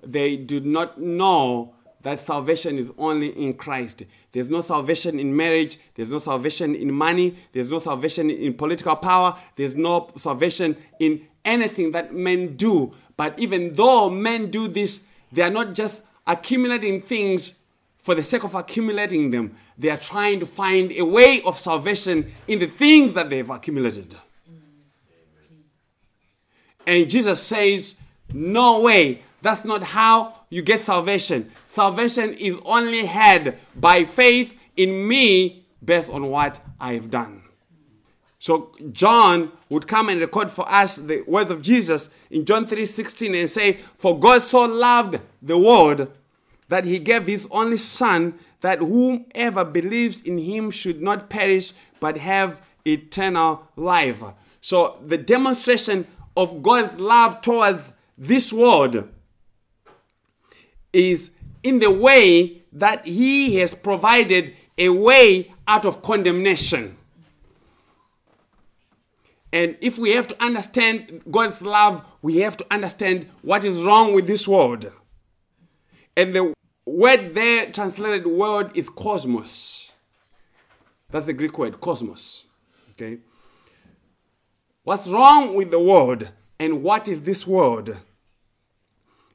they 0.02 0.36
do 0.36 0.60
not 0.60 1.00
know 1.00 1.74
that 2.02 2.18
salvation 2.18 2.78
is 2.78 2.90
only 2.98 3.28
in 3.28 3.54
Christ. 3.54 4.02
There's 4.32 4.50
no 4.50 4.60
salvation 4.60 5.20
in 5.20 5.36
marriage. 5.36 5.78
There's 5.94 6.10
no 6.10 6.18
salvation 6.18 6.74
in 6.74 6.92
money. 6.92 7.36
There's 7.52 7.70
no 7.70 7.78
salvation 7.78 8.28
in 8.30 8.54
political 8.54 8.96
power. 8.96 9.38
There's 9.54 9.76
no 9.76 10.10
salvation 10.16 10.76
in 10.98 11.26
anything 11.44 11.92
that 11.92 12.14
men 12.14 12.56
do. 12.56 12.94
But 13.16 13.38
even 13.38 13.74
though 13.74 14.10
men 14.10 14.50
do 14.50 14.68
this, 14.68 15.06
they 15.30 15.42
are 15.42 15.50
not 15.50 15.74
just 15.74 16.02
accumulating 16.26 17.02
things 17.02 17.58
for 17.98 18.14
the 18.14 18.22
sake 18.22 18.44
of 18.44 18.54
accumulating 18.54 19.30
them. 19.30 19.56
They 19.78 19.90
are 19.90 19.96
trying 19.96 20.40
to 20.40 20.46
find 20.46 20.92
a 20.92 21.02
way 21.02 21.40
of 21.42 21.58
salvation 21.58 22.32
in 22.46 22.58
the 22.58 22.66
things 22.66 23.12
that 23.14 23.30
they've 23.30 23.48
accumulated. 23.48 24.16
And 26.86 27.08
Jesus 27.08 27.42
says, 27.42 27.96
No 28.32 28.80
way. 28.80 29.22
That's 29.40 29.64
not 29.64 29.82
how 29.82 30.40
you 30.50 30.62
get 30.62 30.80
salvation. 30.80 31.50
Salvation 31.66 32.34
is 32.34 32.56
only 32.64 33.06
had 33.06 33.58
by 33.74 34.04
faith 34.04 34.54
in 34.76 35.06
me 35.08 35.66
based 35.84 36.10
on 36.10 36.26
what 36.28 36.60
I've 36.78 37.10
done. 37.10 37.41
So 38.42 38.72
John 38.90 39.52
would 39.68 39.86
come 39.86 40.08
and 40.08 40.20
record 40.20 40.50
for 40.50 40.68
us 40.68 40.96
the 40.96 41.22
words 41.28 41.52
of 41.52 41.62
Jesus 41.62 42.10
in 42.28 42.44
John 42.44 42.66
3:16 42.66 43.36
and 43.36 43.48
say, 43.48 43.78
"For 43.98 44.18
God 44.18 44.42
so 44.42 44.64
loved 44.64 45.20
the 45.40 45.56
world 45.56 46.08
that 46.68 46.84
he 46.84 46.98
gave 46.98 47.28
his 47.28 47.46
only 47.52 47.76
son 47.76 48.40
that 48.60 48.80
whomever 48.80 49.64
believes 49.64 50.20
in 50.22 50.38
him 50.38 50.72
should 50.72 51.00
not 51.00 51.30
perish 51.30 51.72
but 52.00 52.16
have 52.16 52.58
eternal 52.84 53.68
life." 53.76 54.24
So 54.60 54.96
the 55.06 55.18
demonstration 55.18 56.08
of 56.36 56.64
God's 56.64 56.98
love 56.98 57.42
towards 57.42 57.92
this 58.18 58.52
world 58.52 59.08
is 60.92 61.30
in 61.62 61.78
the 61.78 61.92
way 61.92 62.62
that 62.72 63.06
he 63.06 63.54
has 63.58 63.72
provided 63.72 64.56
a 64.76 64.88
way 64.88 65.54
out 65.68 65.84
of 65.84 66.02
condemnation. 66.02 66.96
And 69.52 69.76
if 69.82 69.98
we 69.98 70.12
have 70.12 70.26
to 70.28 70.42
understand 70.42 71.22
God's 71.30 71.60
love, 71.60 72.02
we 72.22 72.38
have 72.38 72.56
to 72.56 72.66
understand 72.70 73.28
what 73.42 73.64
is 73.64 73.82
wrong 73.82 74.14
with 74.14 74.26
this 74.26 74.48
world. 74.48 74.90
And 76.16 76.34
the 76.34 76.54
word 76.86 77.34
there, 77.34 77.70
translated 77.70 78.26
word, 78.26 78.70
is 78.74 78.88
cosmos. 78.88 79.92
That's 81.10 81.26
the 81.26 81.34
Greek 81.34 81.58
word, 81.58 81.80
cosmos. 81.80 82.46
Okay? 82.92 83.18
What's 84.84 85.06
wrong 85.06 85.54
with 85.54 85.70
the 85.70 85.78
world 85.78 86.30
and 86.58 86.82
what 86.82 87.06
is 87.06 87.20
this 87.20 87.46
world? 87.46 87.96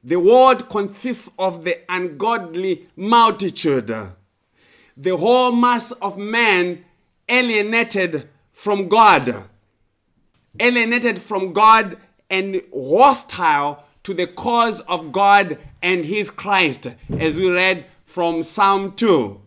The 0.04 0.16
world 0.16 0.68
consists 0.70 1.30
of 1.38 1.64
the 1.64 1.80
ungodly 1.90 2.88
multitude, 2.96 3.88
the 4.96 5.18
whole 5.18 5.52
mass 5.52 5.92
of 5.92 6.18
men 6.18 6.86
alienated 7.30 8.30
from 8.52 8.88
God 8.88 9.44
alienated 10.60 11.22
from 11.22 11.54
God 11.54 11.98
and 12.30 12.62
hostile 12.74 13.84
to 14.04 14.14
the 14.14 14.28
cause 14.28 14.82
of 14.82 15.12
God 15.12 15.58
and 15.82 16.06
his 16.06 16.30
Christ, 16.30 16.88
as 17.18 17.36
we 17.36 17.50
read 17.50 17.86
from 18.06 18.44
Psalm 18.44 18.96
2. 18.96 19.42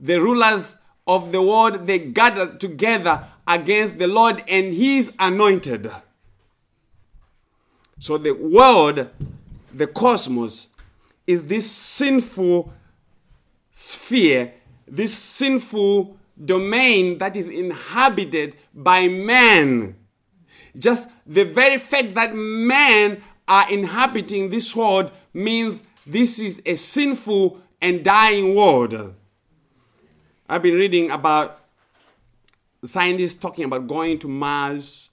The 0.00 0.20
rulers 0.20 0.76
of 1.06 1.32
the 1.32 1.42
world 1.42 1.86
they 1.86 1.98
gathered 1.98 2.60
together 2.60 3.24
against 3.46 3.98
the 3.98 4.06
Lord 4.06 4.44
and 4.46 4.74
his 4.74 5.10
anointed. 5.18 5.90
So 7.98 8.18
the 8.18 8.32
world, 8.32 9.08
the 9.74 9.86
cosmos, 9.86 10.68
is 11.26 11.42
this 11.44 11.70
sinful 11.70 12.72
sphere, 13.72 14.52
this 14.86 15.16
sinful 15.16 16.16
domain 16.44 17.18
that 17.18 17.36
is 17.36 17.46
inhabited 17.48 18.56
by 18.74 19.08
man. 19.08 19.96
Just 20.78 21.08
the 21.26 21.44
very 21.44 21.78
fact 21.78 22.14
that 22.14 22.34
men 22.34 23.22
are 23.46 23.70
inhabiting 23.70 24.50
this 24.50 24.76
world 24.76 25.10
means 25.34 25.86
this 26.06 26.38
is 26.38 26.62
a 26.64 26.76
sinful 26.76 27.60
and 27.80 28.04
dying 28.04 28.54
world. 28.54 29.14
I've 30.48 30.62
been 30.62 30.74
reading 30.74 31.10
about 31.10 31.60
scientists 32.84 33.34
talking 33.34 33.64
about 33.64 33.86
going 33.86 34.18
to 34.20 34.28
Mars 34.28 35.10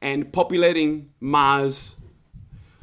and 0.00 0.32
populating 0.32 1.10
Mars. 1.20 1.94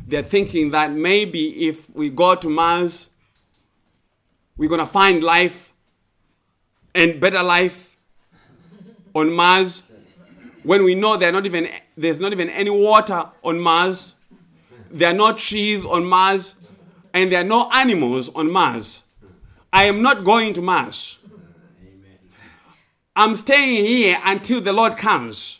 They're 0.05 0.23
thinking 0.23 0.71
that 0.71 0.91
maybe 0.91 1.67
if 1.67 1.89
we 1.91 2.09
go 2.09 2.35
to 2.35 2.49
Mars, 2.49 3.07
we're 4.57 4.69
going 4.69 4.79
to 4.79 4.85
find 4.85 5.23
life 5.23 5.73
and 6.93 7.19
better 7.19 7.41
life 7.41 7.95
on 9.15 9.31
Mars 9.31 9.83
when 10.63 10.83
we 10.83 10.95
know 10.95 11.15
not 11.15 11.45
even, 11.45 11.69
there's 11.97 12.19
not 12.19 12.31
even 12.31 12.49
any 12.49 12.69
water 12.69 13.25
on 13.43 13.59
Mars, 13.59 14.13
there 14.89 15.09
are 15.09 15.13
no 15.13 15.33
trees 15.33 15.85
on 15.85 16.05
Mars, 16.05 16.55
and 17.13 17.31
there 17.31 17.41
are 17.41 17.45
no 17.45 17.69
animals 17.71 18.29
on 18.35 18.51
Mars. 18.51 19.03
I 19.73 19.85
am 19.85 20.01
not 20.01 20.23
going 20.23 20.53
to 20.53 20.61
Mars. 20.61 21.17
I'm 23.15 23.35
staying 23.35 23.85
here 23.85 24.19
until 24.23 24.61
the 24.61 24.73
Lord 24.73 24.97
comes. 24.97 25.59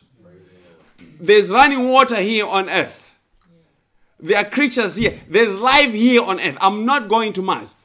There's 1.20 1.50
running 1.50 1.89
water 1.89 2.17
here 2.17 2.48
on 2.48 2.70
earth. 2.70 3.12
There 4.20 4.38
are 4.38 4.46
creatures 4.46 4.96
here. 4.96 5.20
There's 5.27 5.60
life 5.60 5.91
here 5.93 6.22
on 6.22 6.39
earth. 6.39 6.58
I'm 6.62 6.86
not 6.86 7.08
going 7.08 7.34
to 7.34 7.41
Mars. 7.41 7.75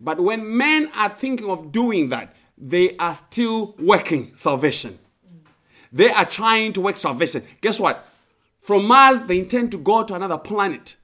But 0.00 0.20
when 0.20 0.56
men 0.56 0.90
are 0.94 1.08
thinking 1.08 1.48
of 1.48 1.72
doing 1.72 2.08
that, 2.08 2.34
they 2.56 2.96
are 2.96 3.14
still 3.14 3.74
working 3.78 4.34
salvation. 4.34 4.98
They 5.94 6.10
are 6.10 6.26
trying 6.26 6.72
to 6.72 6.80
work 6.80 6.96
salvation. 6.96 7.44
Guess 7.60 7.78
what? 7.78 8.04
From 8.60 8.86
Mars, 8.86 9.22
they 9.22 9.38
intend 9.38 9.70
to 9.70 9.78
go 9.78 10.02
to 10.02 10.14
another 10.14 10.38
planet. 10.38 10.96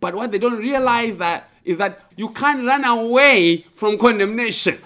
But 0.00 0.16
what 0.16 0.32
they 0.32 0.38
don't 0.38 0.58
realize 0.58 1.16
that 1.18 1.50
is 1.64 1.78
that 1.78 2.00
you 2.16 2.30
can't 2.30 2.66
run 2.66 2.84
away 2.84 3.64
from 3.76 3.96
condemnation. 3.96 4.78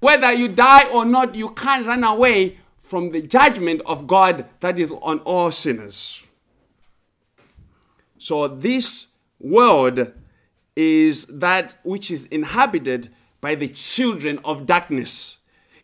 Whether 0.00 0.32
you 0.32 0.48
die 0.48 0.88
or 0.88 1.04
not, 1.04 1.34
you 1.34 1.50
can't 1.50 1.86
run 1.86 2.02
away 2.02 2.58
from 2.82 3.10
the 3.10 3.20
judgment 3.20 3.82
of 3.84 4.06
God 4.06 4.46
that 4.60 4.78
is 4.78 4.90
on 5.02 5.18
all 5.20 5.52
sinners. 5.52 6.26
So, 8.16 8.48
this 8.48 9.08
world 9.38 10.12
is 10.74 11.26
that 11.26 11.74
which 11.84 12.10
is 12.10 12.24
inhabited 12.26 13.10
by 13.42 13.56
the 13.56 13.68
children 13.68 14.38
of 14.42 14.64
darkness. 14.64 15.36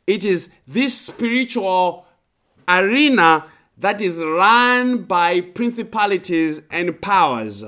It 0.07 0.25
is 0.25 0.49
this 0.67 0.99
spiritual 0.99 2.06
arena 2.69 3.47
that 3.79 4.01
is 4.01 4.17
run 4.17 5.03
by 5.05 5.41
principalities 5.41 6.61
and 6.71 7.01
powers. 7.01 7.65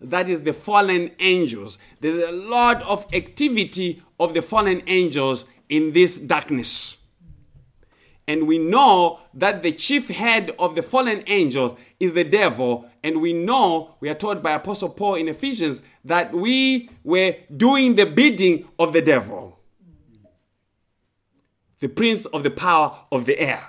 That 0.00 0.28
is 0.30 0.40
the 0.40 0.54
fallen 0.54 1.10
angels. 1.18 1.78
There's 2.00 2.26
a 2.26 2.32
lot 2.32 2.82
of 2.82 3.06
activity 3.12 4.02
of 4.18 4.32
the 4.32 4.42
fallen 4.42 4.82
angels 4.86 5.44
in 5.68 5.92
this 5.92 6.18
darkness. 6.18 6.96
And 8.26 8.46
we 8.46 8.58
know 8.58 9.20
that 9.34 9.62
the 9.62 9.72
chief 9.72 10.08
head 10.08 10.54
of 10.58 10.76
the 10.76 10.82
fallen 10.82 11.24
angels 11.26 11.74
is 11.98 12.14
the 12.14 12.24
devil. 12.24 12.88
And 13.02 13.20
we 13.20 13.32
know, 13.32 13.96
we 14.00 14.08
are 14.08 14.14
told 14.14 14.42
by 14.42 14.52
Apostle 14.52 14.90
Paul 14.90 15.16
in 15.16 15.28
Ephesians, 15.28 15.82
that 16.04 16.32
we 16.32 16.90
were 17.04 17.34
doing 17.54 17.96
the 17.96 18.06
bidding 18.06 18.68
of 18.78 18.92
the 18.92 19.02
devil, 19.02 19.58
the 21.80 21.88
prince 21.88 22.24
of 22.26 22.42
the 22.42 22.50
power 22.50 22.96
of 23.10 23.26
the 23.26 23.38
air. 23.38 23.66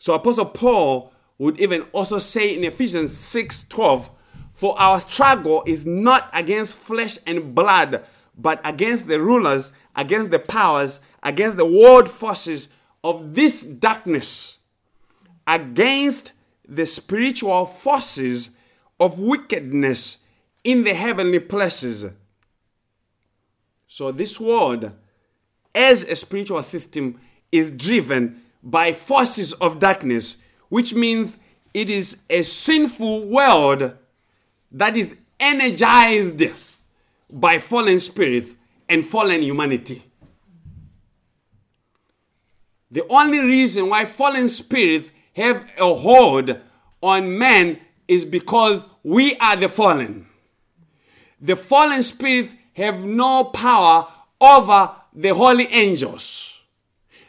So 0.00 0.14
Apostle 0.14 0.46
Paul 0.46 1.12
would 1.38 1.60
even 1.60 1.82
also 1.92 2.18
say 2.18 2.56
in 2.56 2.64
Ephesians 2.64 3.14
6:12, 3.16 4.10
"For 4.54 4.78
our 4.80 4.98
struggle 4.98 5.62
is 5.66 5.84
not 5.84 6.30
against 6.32 6.72
flesh 6.72 7.18
and 7.26 7.54
blood, 7.54 8.04
but 8.36 8.62
against 8.64 9.08
the 9.08 9.20
rulers, 9.20 9.72
against 9.94 10.30
the 10.30 10.38
powers, 10.38 11.00
against 11.22 11.58
the 11.58 11.66
world 11.66 12.10
forces 12.10 12.70
of 13.04 13.34
this 13.34 13.60
darkness, 13.60 14.58
against 15.46 16.32
the 16.66 16.86
spiritual 16.86 17.66
forces 17.66 18.50
of 18.98 19.18
wickedness 19.18 20.18
in 20.64 20.84
the 20.84 20.94
heavenly 20.94 21.40
places." 21.40 22.06
So 23.86 24.12
this 24.12 24.40
world 24.40 24.92
as 25.74 26.04
a 26.04 26.16
spiritual 26.16 26.62
system 26.62 27.20
is 27.52 27.70
driven 27.70 28.40
by 28.62 28.92
forces 28.92 29.52
of 29.54 29.78
darkness, 29.78 30.36
which 30.68 30.94
means 30.94 31.36
it 31.72 31.88
is 31.88 32.18
a 32.28 32.42
sinful 32.42 33.26
world 33.26 33.92
that 34.72 34.96
is 34.96 35.10
energized 35.38 36.42
by 37.30 37.58
fallen 37.58 38.00
spirits 38.00 38.52
and 38.88 39.06
fallen 39.06 39.42
humanity. 39.42 40.02
The 42.90 43.06
only 43.08 43.38
reason 43.38 43.88
why 43.88 44.04
fallen 44.04 44.48
spirits 44.48 45.10
have 45.36 45.64
a 45.78 45.94
hold 45.94 46.58
on 47.00 47.38
men 47.38 47.80
is 48.08 48.24
because 48.24 48.84
we 49.04 49.36
are 49.36 49.56
the 49.56 49.68
fallen. 49.68 50.26
The 51.40 51.56
fallen 51.56 52.02
spirits 52.02 52.52
have 52.74 52.98
no 52.98 53.44
power 53.44 54.08
over 54.40 54.94
the 55.14 55.34
holy 55.34 55.68
angels. 55.68 56.49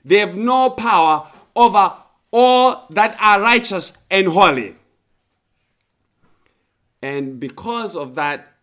They 0.04 0.18
have 0.18 0.36
no 0.36 0.70
power 0.72 1.30
over 1.56 1.94
all 2.32 2.88
that 2.90 3.18
are 3.20 3.42
righteous 3.42 3.98
and 4.10 4.28
holy. 4.28 4.76
And 7.02 7.40
because 7.40 7.96
of 7.96 8.16
that, 8.16 8.54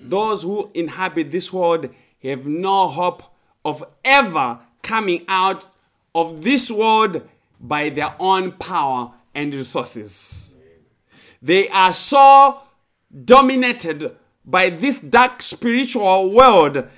those 0.00 0.42
who 0.42 0.70
inhabit 0.74 1.30
this 1.30 1.52
world 1.52 1.90
have 2.22 2.46
no 2.46 2.88
hope 2.88 3.22
of 3.64 3.84
ever 4.04 4.60
coming 4.82 5.24
out 5.28 5.66
of 6.14 6.42
this 6.42 6.70
world 6.70 7.28
by 7.60 7.90
their 7.90 8.14
own 8.18 8.52
power 8.52 9.12
and 9.34 9.54
resources. 9.54 10.50
They 11.42 11.68
are 11.68 11.92
so 11.92 12.62
dominated 13.24 14.16
by 14.44 14.70
this 14.70 15.00
dark 15.00 15.42
spiritual 15.42 16.30
world 16.30 16.88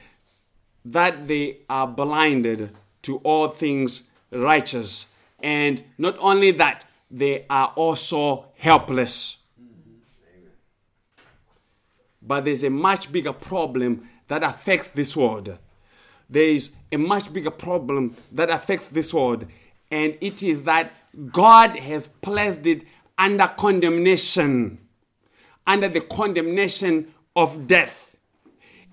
that 0.84 1.28
they 1.28 1.58
are 1.68 1.86
blinded 1.86 2.70
to 3.02 3.16
all 3.18 3.48
things 3.48 4.08
righteous. 4.30 5.06
And 5.42 5.82
not 5.98 6.16
only 6.18 6.50
that, 6.52 6.84
they 7.10 7.46
are 7.48 7.72
also 7.76 8.46
helpless. 8.56 9.38
But 12.22 12.44
there's 12.44 12.62
a 12.62 12.70
much 12.70 13.10
bigger 13.10 13.32
problem 13.32 14.08
that 14.28 14.42
affects 14.42 14.88
this 14.88 15.16
world. 15.16 15.56
There 16.28 16.44
is 16.44 16.70
a 16.92 16.96
much 16.96 17.32
bigger 17.32 17.50
problem 17.50 18.16
that 18.30 18.50
affects 18.50 18.86
this 18.86 19.12
world, 19.12 19.46
and 19.90 20.16
it 20.20 20.42
is 20.44 20.62
that 20.62 20.92
God 21.32 21.76
has 21.76 22.06
placed 22.06 22.66
it 22.68 22.82
under 23.18 23.48
condemnation, 23.48 24.78
under 25.66 25.88
the 25.88 26.00
condemnation 26.00 27.12
of 27.34 27.66
death. 27.66 28.14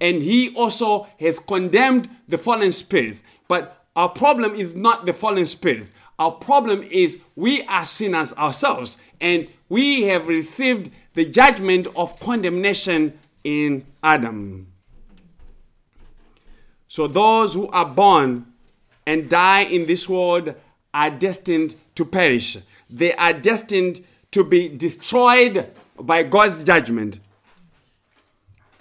And 0.01 0.23
He 0.23 0.53
also 0.55 1.07
has 1.19 1.37
condemned 1.37 2.09
the 2.27 2.39
fallen 2.39 2.73
spirits. 2.73 3.21
But 3.47 3.85
our 3.97 4.09
problem 4.09 4.53
is 4.53 4.75
not 4.75 5.07
the 5.07 5.13
fallen 5.13 5.47
spirits. 5.47 5.91
Our 6.19 6.31
problem 6.31 6.83
is 6.83 7.19
we 7.35 7.63
are 7.63 7.83
sinners 7.83 8.31
ourselves 8.33 8.95
and 9.19 9.47
we 9.69 10.03
have 10.03 10.27
received 10.27 10.91
the 11.15 11.25
judgment 11.25 11.87
of 11.95 12.19
condemnation 12.19 13.17
in 13.43 13.87
Adam. 14.03 14.67
So 16.87 17.07
those 17.07 17.55
who 17.55 17.69
are 17.69 17.87
born 17.87 18.45
and 19.07 19.27
die 19.29 19.61
in 19.61 19.87
this 19.87 20.07
world 20.07 20.53
are 20.93 21.09
destined 21.09 21.73
to 21.95 22.05
perish. 22.05 22.55
They 22.91 23.15
are 23.15 23.33
destined 23.33 24.05
to 24.29 24.43
be 24.43 24.69
destroyed 24.69 25.71
by 25.99 26.21
God's 26.21 26.63
judgment. 26.63 27.19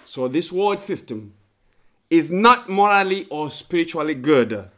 So 0.05 0.27
this 0.27 0.51
world 0.51 0.79
system 0.79 1.33
is 2.11 2.29
not 2.29 2.69
morally 2.69 3.25
or 3.31 3.49
spiritually 3.49 4.13
good 4.13 4.69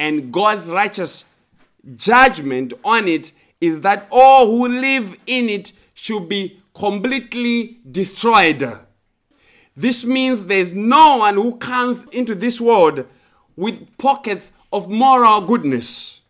and 0.00 0.32
God's 0.32 0.68
righteous 0.70 1.26
judgment 1.96 2.72
on 2.82 3.06
it 3.06 3.32
is 3.60 3.82
that 3.82 4.08
all 4.10 4.46
who 4.46 4.66
live 4.66 5.14
in 5.26 5.50
it 5.50 5.72
should 5.92 6.26
be 6.26 6.58
completely 6.74 7.76
destroyed. 7.88 8.78
This 9.76 10.06
means 10.06 10.46
there's 10.46 10.72
no 10.72 11.18
one 11.18 11.34
who 11.34 11.56
comes 11.56 12.02
into 12.12 12.34
this 12.34 12.58
world 12.58 13.06
with 13.56 13.98
pockets 13.98 14.50
of 14.72 14.88
moral 14.88 15.42
goodness. 15.42 16.22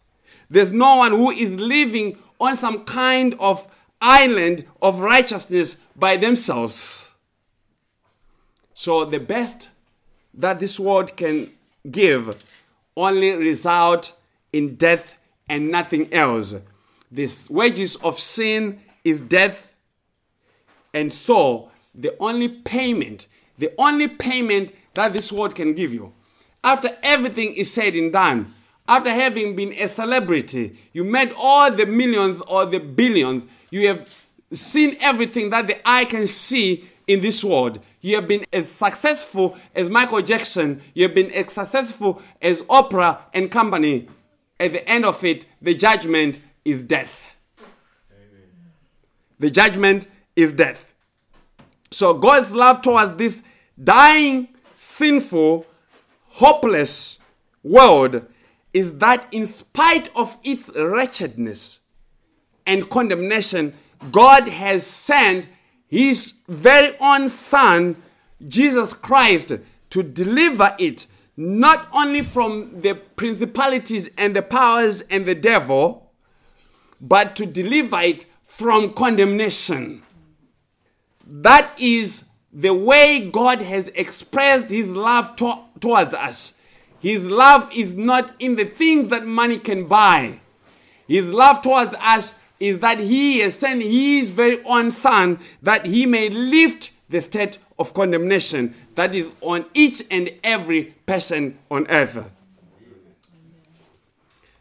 There's 0.50 0.72
no 0.72 0.96
one 0.96 1.12
who 1.12 1.30
is 1.30 1.54
living 1.54 2.18
on 2.40 2.56
some 2.56 2.84
kind 2.84 3.36
of 3.38 3.68
island 4.00 4.64
of 4.82 4.98
righteousness 4.98 5.76
by 5.94 6.16
themselves. 6.16 7.08
So, 8.74 9.04
the 9.04 9.20
best 9.20 9.68
that 10.34 10.58
this 10.58 10.80
world 10.80 11.16
can 11.16 11.52
give 11.88 12.59
only 12.96 13.32
result 13.32 14.16
in 14.52 14.76
death 14.76 15.16
and 15.48 15.70
nothing 15.70 16.12
else. 16.12 16.54
The 17.10 17.30
wages 17.48 17.96
of 17.96 18.18
sin 18.18 18.80
is 19.04 19.20
death, 19.20 19.72
and 20.94 21.12
so 21.12 21.70
the 21.94 22.14
only 22.20 22.48
payment, 22.48 23.26
the 23.58 23.72
only 23.78 24.08
payment 24.08 24.72
that 24.94 25.12
this 25.12 25.32
world 25.32 25.54
can 25.54 25.74
give 25.74 25.92
you, 25.92 26.12
after 26.62 26.96
everything 27.02 27.54
is 27.54 27.72
said 27.72 27.94
and 27.94 28.12
done, 28.12 28.54
after 28.86 29.10
having 29.10 29.54
been 29.56 29.72
a 29.72 29.88
celebrity, 29.88 30.76
you 30.92 31.04
made 31.04 31.32
all 31.36 31.70
the 31.70 31.86
millions 31.86 32.40
or 32.42 32.66
the 32.66 32.78
billions, 32.78 33.44
you 33.70 33.86
have 33.86 34.26
seen 34.52 34.96
everything 35.00 35.50
that 35.50 35.66
the 35.66 35.88
eye 35.88 36.04
can 36.04 36.26
see 36.26 36.89
in 37.10 37.20
this 37.20 37.42
world. 37.42 37.80
You 38.00 38.14
have 38.14 38.28
been 38.28 38.46
as 38.52 38.70
successful 38.70 39.56
as 39.74 39.90
Michael 39.90 40.22
Jackson. 40.22 40.80
You 40.94 41.02
have 41.02 41.14
been 41.14 41.32
as 41.32 41.52
successful 41.52 42.22
as 42.40 42.62
Oprah 42.62 43.18
and 43.34 43.50
company. 43.50 44.08
At 44.60 44.74
the 44.74 44.88
end 44.88 45.04
of 45.04 45.24
it, 45.24 45.44
the 45.60 45.74
judgment 45.74 46.40
is 46.64 46.84
death. 46.84 47.20
Amen. 48.12 48.48
The 49.40 49.50
judgment 49.50 50.06
is 50.36 50.52
death. 50.52 50.92
So 51.90 52.14
God's 52.14 52.52
love 52.52 52.80
towards 52.80 53.16
this 53.16 53.42
dying, 53.82 54.46
sinful, 54.76 55.66
hopeless 56.28 57.18
world 57.64 58.24
is 58.72 58.98
that 58.98 59.26
in 59.32 59.48
spite 59.48 60.08
of 60.14 60.38
its 60.44 60.70
wretchedness 60.76 61.80
and 62.64 62.88
condemnation, 62.88 63.74
God 64.12 64.46
has 64.46 64.86
sent 64.86 65.48
his 65.90 66.34
very 66.48 66.96
own 67.00 67.28
son, 67.28 68.00
Jesus 68.46 68.92
Christ, 68.92 69.52
to 69.90 70.02
deliver 70.04 70.74
it 70.78 71.06
not 71.36 71.88
only 71.92 72.22
from 72.22 72.80
the 72.80 72.94
principalities 72.94 74.08
and 74.16 74.36
the 74.36 74.42
powers 74.42 75.00
and 75.02 75.26
the 75.26 75.34
devil, 75.34 76.12
but 77.00 77.34
to 77.34 77.44
deliver 77.44 78.00
it 78.00 78.26
from 78.44 78.92
condemnation. 78.92 80.02
That 81.26 81.72
is 81.78 82.24
the 82.52 82.74
way 82.74 83.28
God 83.28 83.60
has 83.62 83.88
expressed 83.88 84.70
his 84.70 84.88
love 84.88 85.34
to- 85.36 85.58
towards 85.80 86.14
us. 86.14 86.52
His 87.00 87.24
love 87.24 87.70
is 87.74 87.94
not 87.94 88.34
in 88.38 88.56
the 88.56 88.64
things 88.64 89.08
that 89.08 89.26
money 89.26 89.58
can 89.58 89.86
buy. 89.86 90.40
His 91.08 91.30
love 91.30 91.62
towards 91.62 91.94
us 92.00 92.38
is 92.60 92.78
that 92.80 92.98
he 92.98 93.38
has 93.38 93.54
sent 93.54 93.82
his 93.82 94.30
very 94.30 94.62
own 94.64 94.90
son 94.90 95.40
that 95.62 95.86
he 95.86 96.04
may 96.04 96.28
lift 96.28 96.92
the 97.08 97.20
state 97.20 97.58
of 97.78 97.94
condemnation 97.94 98.74
that 98.94 99.14
is 99.14 99.30
on 99.40 99.64
each 99.74 100.02
and 100.10 100.30
every 100.44 100.84
person 101.06 101.58
on 101.70 101.86
earth. 101.88 102.30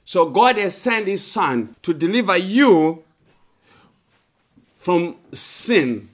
So 0.06 0.28
God 0.30 0.58
has 0.58 0.76
sent 0.76 1.08
his 1.08 1.24
son 1.24 1.76
to 1.84 1.94
deliver 1.94 2.36
you 2.38 3.04
from 4.78 5.18
sin, 5.34 6.10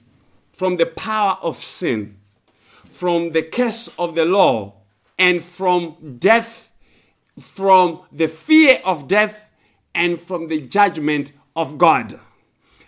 from 0.52 0.76
the 0.76 0.84
power 0.84 1.38
of 1.40 1.62
sin, 1.62 2.16
from 2.90 3.30
the 3.32 3.42
curse 3.42 3.88
of 3.98 4.14
the 4.14 4.24
law, 4.26 4.74
and 5.18 5.42
from 5.42 6.18
death, 6.18 6.68
from 7.40 8.02
the 8.12 8.26
fear 8.26 8.80
of 8.84 9.08
death, 9.08 9.48
and 9.94 10.20
from 10.20 10.48
the 10.48 10.60
judgment 10.60 11.32
of 11.56 11.78
God. 11.78 12.20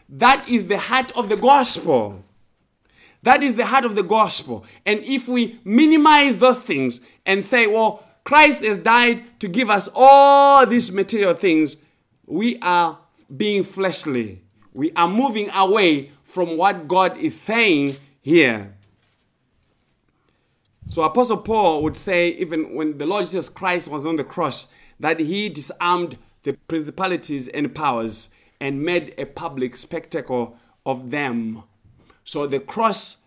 That 0.08 0.48
is 0.48 0.66
the 0.68 0.78
heart 0.78 1.10
of 1.16 1.28
the 1.28 1.36
gospel. 1.36 2.22
That 3.22 3.42
is 3.42 3.56
the 3.56 3.66
heart 3.66 3.84
of 3.84 3.94
the 3.94 4.02
gospel. 4.02 4.64
And 4.86 5.00
if 5.00 5.26
we 5.26 5.58
minimize 5.64 6.38
those 6.38 6.60
things 6.60 7.00
and 7.26 7.44
say, 7.44 7.66
well, 7.66 8.04
Christ 8.24 8.62
has 8.62 8.78
died 8.78 9.40
to 9.40 9.48
give 9.48 9.70
us 9.70 9.88
all 9.94 10.64
these 10.66 10.92
material 10.92 11.34
things, 11.34 11.76
we 12.26 12.58
are 12.60 12.98
being 13.34 13.64
fleshly. 13.64 14.42
We 14.72 14.92
are 14.92 15.08
moving 15.08 15.50
away 15.50 16.12
from 16.22 16.56
what 16.56 16.86
God 16.86 17.18
is 17.18 17.40
saying 17.40 17.96
here. 18.20 18.74
So 20.90 21.02
Apostle 21.02 21.38
Paul 21.38 21.82
would 21.82 21.96
say, 21.96 22.28
even 22.30 22.74
when 22.74 22.98
the 22.98 23.06
Lord 23.06 23.24
Jesus 23.24 23.48
Christ 23.48 23.88
was 23.88 24.06
on 24.06 24.16
the 24.16 24.24
cross, 24.24 24.68
that 25.00 25.20
he 25.20 25.48
disarmed 25.48 26.16
the 26.44 26.54
principalities 26.68 27.48
and 27.48 27.74
powers 27.74 28.28
and 28.60 28.82
made 28.82 29.14
a 29.18 29.24
public 29.24 29.76
spectacle 29.76 30.56
of 30.84 31.10
them. 31.10 31.62
So 32.24 32.46
the 32.46 32.60
cross 32.60 33.18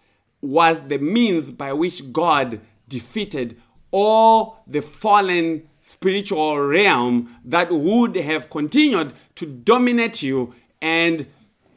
was 0.42 0.82
the 0.88 0.98
means 0.98 1.52
by 1.52 1.74
which 1.74 2.12
God 2.12 2.60
defeated 2.88 3.60
all 3.92 4.64
the 4.68 4.82
fallen 4.82 5.68
spiritual 5.84 6.60
realm 6.60 7.38
that 7.46 7.72
would 7.72 8.16
have 8.16 8.50
continued 8.50 9.14
to 9.36 9.46
dominate 9.46 10.22
you 10.22 10.54
and 10.82 11.26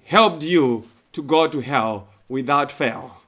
helped 0.05 0.43
you 0.43 0.89
to 1.13 1.23
go 1.23 1.49
to 1.49 1.61
hell 1.61 2.09
without 2.29 2.71
fail. 2.71 3.19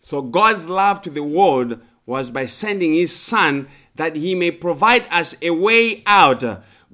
So 0.00 0.22
God's 0.22 0.68
love 0.68 1.02
to 1.02 1.10
the 1.10 1.22
world 1.22 1.80
was 2.06 2.30
by 2.30 2.46
sending 2.46 2.92
his 2.94 3.14
son 3.14 3.68
that 3.96 4.14
he 4.14 4.34
may 4.34 4.52
provide 4.52 5.04
us 5.10 5.34
a 5.42 5.50
way 5.50 6.02
out 6.06 6.44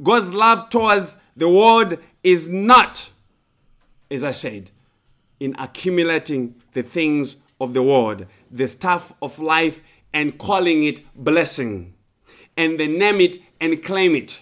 God's 0.00 0.32
love 0.32 0.70
towards 0.70 1.16
the 1.36 1.48
world 1.48 1.98
is 2.22 2.48
not, 2.48 3.10
as 4.10 4.22
I 4.22 4.32
said, 4.32 4.70
in 5.40 5.56
accumulating 5.58 6.54
the 6.72 6.82
things 6.82 7.36
of 7.60 7.74
the 7.74 7.82
world, 7.82 8.26
the 8.50 8.68
stuff 8.68 9.12
of 9.20 9.38
life, 9.38 9.80
and 10.12 10.38
calling 10.38 10.84
it 10.84 11.00
blessing. 11.14 11.94
And 12.56 12.78
they 12.78 12.86
name 12.86 13.20
it 13.20 13.38
and 13.60 13.82
claim 13.82 14.14
it. 14.14 14.40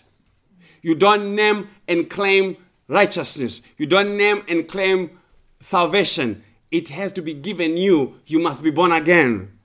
You 0.83 0.95
don't 0.95 1.35
name 1.35 1.69
and 1.87 2.09
claim 2.11 2.57
righteousness. 2.89 3.63
You 3.77 3.87
don't 3.87 4.17
name 4.17 4.43
and 4.49 4.67
claim 4.67 5.19
salvation. 5.61 6.43
It 6.71 6.89
has 6.91 7.13
to 7.13 7.23
be 7.23 7.35
given 7.35 7.77
you. 7.77 8.17
You 8.27 8.39
must 8.39 8.63
be 8.63 8.71
born 8.71 8.93
again. 8.93 9.60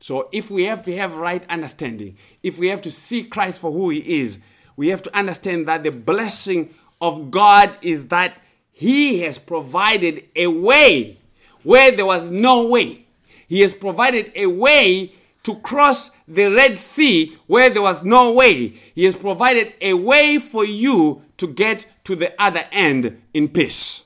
So 0.00 0.28
if 0.32 0.50
we 0.50 0.64
have 0.64 0.82
to 0.84 0.96
have 0.96 1.16
right 1.16 1.44
understanding, 1.48 2.16
if 2.42 2.58
we 2.58 2.68
have 2.68 2.82
to 2.82 2.90
see 2.90 3.24
Christ 3.24 3.60
for 3.60 3.72
who 3.72 3.90
he 3.90 4.20
is, 4.20 4.38
we 4.76 4.88
have 4.88 5.02
to 5.02 5.16
understand 5.16 5.66
that 5.66 5.82
the 5.82 5.90
blessing 5.90 6.74
of 7.00 7.30
God 7.30 7.76
is 7.82 8.06
that 8.06 8.38
he 8.70 9.20
has 9.22 9.38
provided 9.38 10.24
a 10.36 10.46
way 10.46 11.18
where 11.64 11.90
there 11.90 12.06
was 12.06 12.30
no 12.30 12.66
way. 12.66 13.06
He 13.48 13.60
has 13.60 13.74
provided 13.74 14.30
a 14.36 14.46
way 14.46 15.12
to 15.42 15.56
cross 15.56 16.10
the 16.28 16.46
Red 16.46 16.78
Sea 16.78 17.36
where 17.46 17.70
there 17.70 17.82
was 17.82 18.04
no 18.04 18.32
way. 18.32 18.74
He 18.94 19.04
has 19.04 19.16
provided 19.16 19.72
a 19.80 19.94
way 19.94 20.38
for 20.38 20.64
you 20.64 21.22
to 21.38 21.48
get 21.48 21.86
to 22.04 22.14
the 22.14 22.40
other 22.40 22.66
end 22.70 23.20
in 23.34 23.48
peace. 23.48 24.04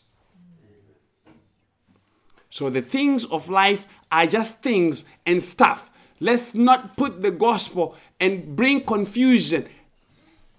So 2.48 2.70
the 2.70 2.82
things 2.82 3.24
of 3.24 3.48
life 3.48 3.86
are 4.12 4.26
just 4.26 4.58
things 4.58 5.04
and 5.26 5.42
stuff. 5.42 5.90
Let's 6.20 6.54
not 6.54 6.96
put 6.96 7.22
the 7.22 7.32
gospel 7.32 7.96
and 8.20 8.54
bring 8.54 8.84
confusion 8.84 9.66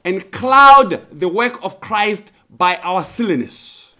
and 0.03 0.29
cloud 0.31 1.05
the 1.17 1.29
work 1.29 1.63
of 1.63 1.79
Christ 1.79 2.31
by 2.49 2.75
our 2.77 3.03
silliness. 3.03 3.93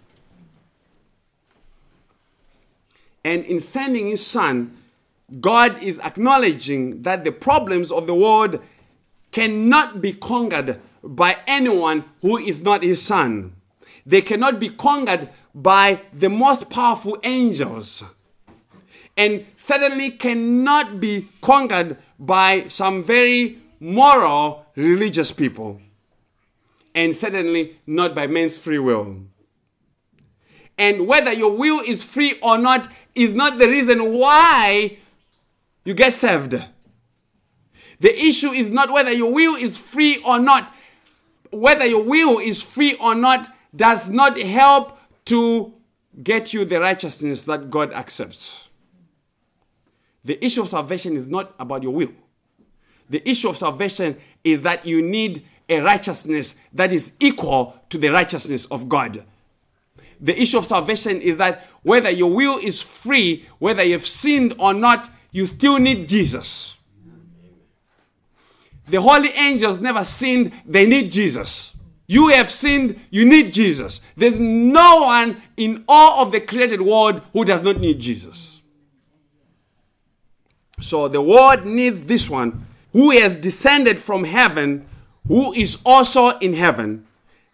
And 3.24 3.44
in 3.46 3.60
sending 3.60 4.08
his 4.08 4.26
son, 4.26 4.76
God 5.40 5.82
is 5.82 5.98
acknowledging 6.00 7.00
that 7.02 7.24
the 7.24 7.32
problems 7.32 7.90
of 7.90 8.06
the 8.06 8.14
world 8.14 8.60
cannot 9.32 10.02
be 10.02 10.12
conquered 10.12 10.80
by 11.02 11.38
anyone 11.46 12.04
who 12.20 12.36
is 12.36 12.60
not 12.60 12.82
his 12.82 13.00
son. 13.00 13.56
They 14.04 14.20
cannot 14.20 14.60
be 14.60 14.68
conquered 14.68 15.30
by 15.54 16.02
the 16.12 16.28
most 16.28 16.68
powerful 16.68 17.18
angels 17.22 18.04
and 19.16 19.44
certainly 19.56 20.10
cannot 20.10 21.00
be 21.00 21.28
conquered 21.40 21.96
by 22.18 22.66
some 22.68 23.02
very 23.02 23.58
moral 23.80 24.66
religious 24.76 25.30
people 25.30 25.80
and 26.94 27.14
certainly 27.14 27.78
not 27.86 28.14
by 28.14 28.26
men's 28.26 28.56
free 28.56 28.78
will. 28.78 29.16
And 30.78 31.06
whether 31.06 31.32
your 31.32 31.56
will 31.56 31.80
is 31.80 32.02
free 32.02 32.38
or 32.42 32.58
not 32.58 32.88
is 33.14 33.32
not 33.32 33.58
the 33.58 33.68
reason 33.68 34.12
why 34.12 34.98
you 35.84 35.94
get 35.94 36.14
saved. 36.14 36.62
The 38.00 38.24
issue 38.24 38.50
is 38.50 38.70
not 38.70 38.92
whether 38.92 39.12
your 39.12 39.32
will 39.32 39.54
is 39.54 39.78
free 39.78 40.18
or 40.18 40.38
not. 40.38 40.72
Whether 41.50 41.86
your 41.86 42.02
will 42.02 42.38
is 42.38 42.60
free 42.60 42.94
or 42.94 43.14
not 43.14 43.48
does 43.74 44.08
not 44.08 44.38
help 44.38 44.98
to 45.26 45.74
get 46.22 46.52
you 46.52 46.64
the 46.64 46.80
righteousness 46.80 47.42
that 47.44 47.70
God 47.70 47.92
accepts. 47.92 48.63
The 50.24 50.42
issue 50.44 50.62
of 50.62 50.68
salvation 50.68 51.16
is 51.16 51.26
not 51.26 51.54
about 51.58 51.82
your 51.82 51.92
will. 51.92 52.12
The 53.10 53.28
issue 53.28 53.48
of 53.48 53.58
salvation 53.58 54.16
is 54.42 54.62
that 54.62 54.86
you 54.86 55.02
need 55.02 55.44
a 55.68 55.80
righteousness 55.80 56.54
that 56.72 56.92
is 56.92 57.12
equal 57.20 57.78
to 57.90 57.98
the 57.98 58.08
righteousness 58.08 58.66
of 58.66 58.88
God. 58.88 59.24
the 60.20 60.40
issue 60.40 60.58
of 60.58 60.64
salvation 60.64 61.20
is 61.20 61.36
that 61.36 61.66
whether 61.82 62.08
your 62.08 62.32
will 62.32 62.58
is 62.58 62.80
free, 62.80 63.46
whether 63.58 63.82
you've 63.82 64.06
sinned 64.06 64.54
or 64.58 64.72
not, 64.72 65.10
you 65.32 65.44
still 65.46 65.78
need 65.78 66.08
Jesus. 66.08 66.76
The 68.86 69.00
holy 69.00 69.30
angels 69.30 69.80
never 69.80 70.04
sinned, 70.04 70.52
they 70.66 70.86
need 70.86 71.10
Jesus. 71.10 71.74
You 72.06 72.28
have 72.28 72.50
sinned, 72.50 73.00
you 73.10 73.24
need 73.24 73.52
Jesus. 73.52 74.00
There's 74.16 74.38
no 74.38 75.02
one 75.02 75.42
in 75.56 75.84
all 75.88 76.22
of 76.22 76.32
the 76.32 76.40
created 76.40 76.80
world 76.80 77.22
who 77.32 77.44
does 77.44 77.62
not 77.62 77.80
need 77.80 77.98
Jesus. 77.98 78.53
So 80.84 81.08
the 81.08 81.22
world 81.22 81.64
needs 81.64 82.02
this 82.04 82.28
one 82.28 82.66
who 82.92 83.10
has 83.10 83.36
descended 83.36 83.98
from 83.98 84.24
heaven, 84.24 84.86
who 85.26 85.54
is 85.54 85.78
also 85.84 86.38
in 86.40 86.52
heaven, 86.52 87.06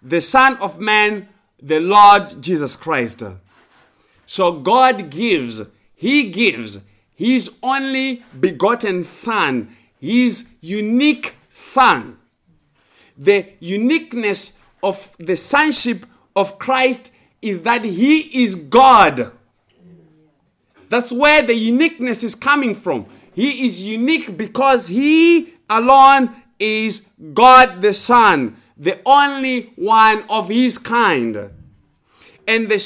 the 0.02 0.20
Son 0.20 0.56
of 0.56 0.80
Man, 0.80 1.28
the 1.62 1.78
Lord 1.78 2.42
Jesus 2.42 2.74
Christ. 2.74 3.22
So 4.26 4.52
God 4.58 5.10
gives, 5.10 5.62
He 5.94 6.30
gives 6.30 6.80
His 7.14 7.52
only 7.62 8.24
begotten 8.38 9.04
Son, 9.04 9.76
His 10.00 10.48
unique 10.60 11.36
Son. 11.50 12.18
The 13.16 13.46
uniqueness 13.60 14.58
of 14.82 15.08
the 15.18 15.36
sonship 15.36 16.04
of 16.34 16.58
Christ 16.58 17.12
is 17.40 17.62
that 17.62 17.84
He 17.84 18.42
is 18.42 18.56
God. 18.56 19.30
That's 20.88 21.12
where 21.12 21.42
the 21.42 21.54
uniqueness 21.54 22.24
is 22.24 22.34
coming 22.34 22.74
from. 22.74 23.06
He 23.34 23.66
is 23.66 23.82
unique 23.82 24.36
because 24.36 24.88
He 24.88 25.54
alone 25.68 26.34
is 26.58 27.06
God 27.32 27.80
the 27.80 27.94
Son, 27.94 28.56
the 28.76 29.00
only 29.06 29.72
one 29.76 30.24
of 30.28 30.48
His 30.48 30.78
kind. 30.78 31.50
And 32.46 32.68
the 32.68 32.78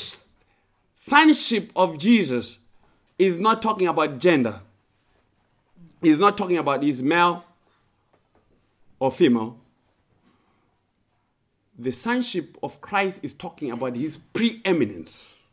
sonship 0.95 1.71
of 1.75 1.99
Jesus 1.99 2.59
is 3.19 3.37
not 3.37 3.63
talking 3.63 3.87
about 3.87 4.19
gender. 4.19 4.61
He's 6.05 6.19
not 6.19 6.37
talking 6.37 6.59
about 6.59 6.83
his 6.83 7.03
male 7.03 7.45
or 8.99 9.11
female. 9.11 9.59
The 11.79 11.93
sonship 11.93 12.57
of 12.63 12.81
Christ 12.81 13.21
is 13.23 13.35
talking 13.35 13.71
about 13.71 13.97
his 13.97 14.19
preeminence. 14.19 15.47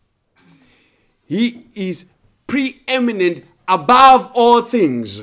He 1.26 1.66
is 1.74 2.06
preeminent 2.48 3.46
above 3.68 4.32
all 4.34 4.62
things. 4.62 5.22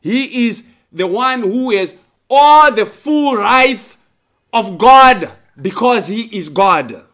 He 0.00 0.48
is 0.48 0.64
the 0.92 1.06
one 1.06 1.42
who 1.42 1.70
has 1.70 1.96
all 2.28 2.72
the 2.72 2.86
full 2.86 3.36
rights 3.36 3.96
of 4.52 4.78
God 4.78 5.30
because 5.60 6.08
he 6.08 6.22
is 6.36 6.48
God. 6.48 7.04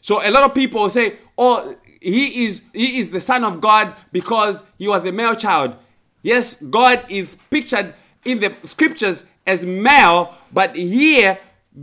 So 0.00 0.26
a 0.26 0.30
lot 0.30 0.44
of 0.44 0.54
people 0.54 0.88
say, 0.90 1.16
"Oh, 1.36 1.76
he 2.00 2.46
is 2.46 2.62
he 2.72 2.98
is 2.98 3.10
the 3.10 3.20
son 3.20 3.44
of 3.44 3.60
God 3.60 3.94
because 4.12 4.62
he 4.78 4.88
was 4.88 5.04
a 5.04 5.12
male 5.12 5.34
child." 5.34 5.76
Yes, 6.22 6.60
God 6.62 7.04
is 7.08 7.36
pictured 7.50 7.94
in 8.24 8.40
the 8.40 8.54
scriptures 8.64 9.22
as 9.46 9.64
male, 9.64 10.34
but 10.52 10.76
here 10.76 11.38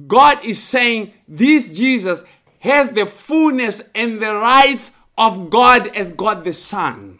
God 0.08 0.43
is 0.43 0.62
saying 0.62 1.13
this 1.27 1.67
Jesus 1.67 2.23
has 2.65 2.89
the 2.89 3.06
fullness 3.06 3.82
and 3.93 4.19
the 4.19 4.34
rights 4.34 4.89
of 5.17 5.49
God 5.49 5.88
as 5.95 6.12
God 6.12 6.43
the 6.43 6.51
Son. 6.51 7.19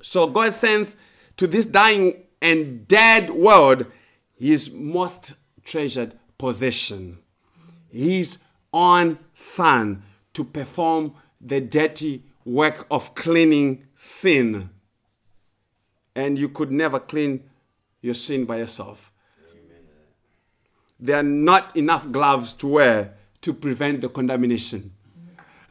So 0.00 0.26
God 0.26 0.54
sends 0.54 0.96
to 1.36 1.46
this 1.46 1.66
dying 1.66 2.22
and 2.40 2.88
dead 2.88 3.30
world 3.30 3.86
his 4.38 4.70
most 4.70 5.34
treasured 5.64 6.18
possession, 6.38 7.18
his 7.90 8.38
own 8.72 9.18
Son, 9.34 10.02
to 10.32 10.42
perform 10.42 11.12
the 11.40 11.60
dirty 11.60 12.24
work 12.46 12.86
of 12.90 13.14
cleaning 13.14 13.86
sin. 13.96 14.70
And 16.14 16.38
you 16.38 16.48
could 16.48 16.72
never 16.72 16.98
clean 16.98 17.44
your 18.00 18.14
sin 18.14 18.46
by 18.46 18.56
yourself. 18.56 19.09
There 21.00 21.16
are 21.16 21.22
not 21.22 21.74
enough 21.76 22.10
gloves 22.12 22.52
to 22.54 22.66
wear 22.66 23.14
to 23.42 23.54
prevent 23.54 24.02
the 24.02 24.08
contamination. 24.08 24.92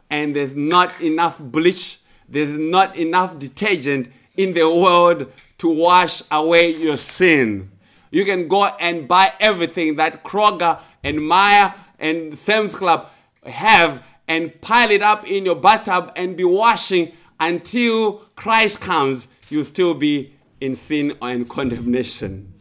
And 0.10 0.36
there's 0.36 0.56
not 0.56 1.00
enough 1.02 1.38
bleach, 1.38 2.00
there's 2.28 2.58
not 2.58 2.96
enough 2.96 3.38
detergent 3.38 4.12
in 4.36 4.54
the 4.54 4.68
world 4.68 5.32
to 5.60 5.70
wash 5.70 6.24
away 6.32 6.76
your 6.76 6.98
sin. 6.98 7.72
You 8.10 8.26
can 8.26 8.48
go 8.48 8.66
and 8.66 9.08
buy 9.08 9.34
everything 9.40 9.98
that 9.98 10.24
Kroger 10.24 10.80
and 11.04 11.20
Meijer 11.20 11.76
and 12.00 12.36
Sam's 12.36 12.74
Club 12.74 13.10
have 13.46 14.04
and 14.28 14.60
pile 14.62 14.90
it 14.90 15.04
up 15.04 15.28
in 15.28 15.46
your 15.46 15.56
bathtub 15.56 16.12
and 16.16 16.36
be 16.36 16.44
washing 16.44 17.12
until 17.40 18.26
Christ 18.36 18.80
comes. 18.80 19.28
You'll 19.50 19.66
still 19.66 19.94
be 19.94 20.34
in 20.60 20.76
sin 20.76 21.18
and 21.22 21.48
condemnation. 21.48 22.54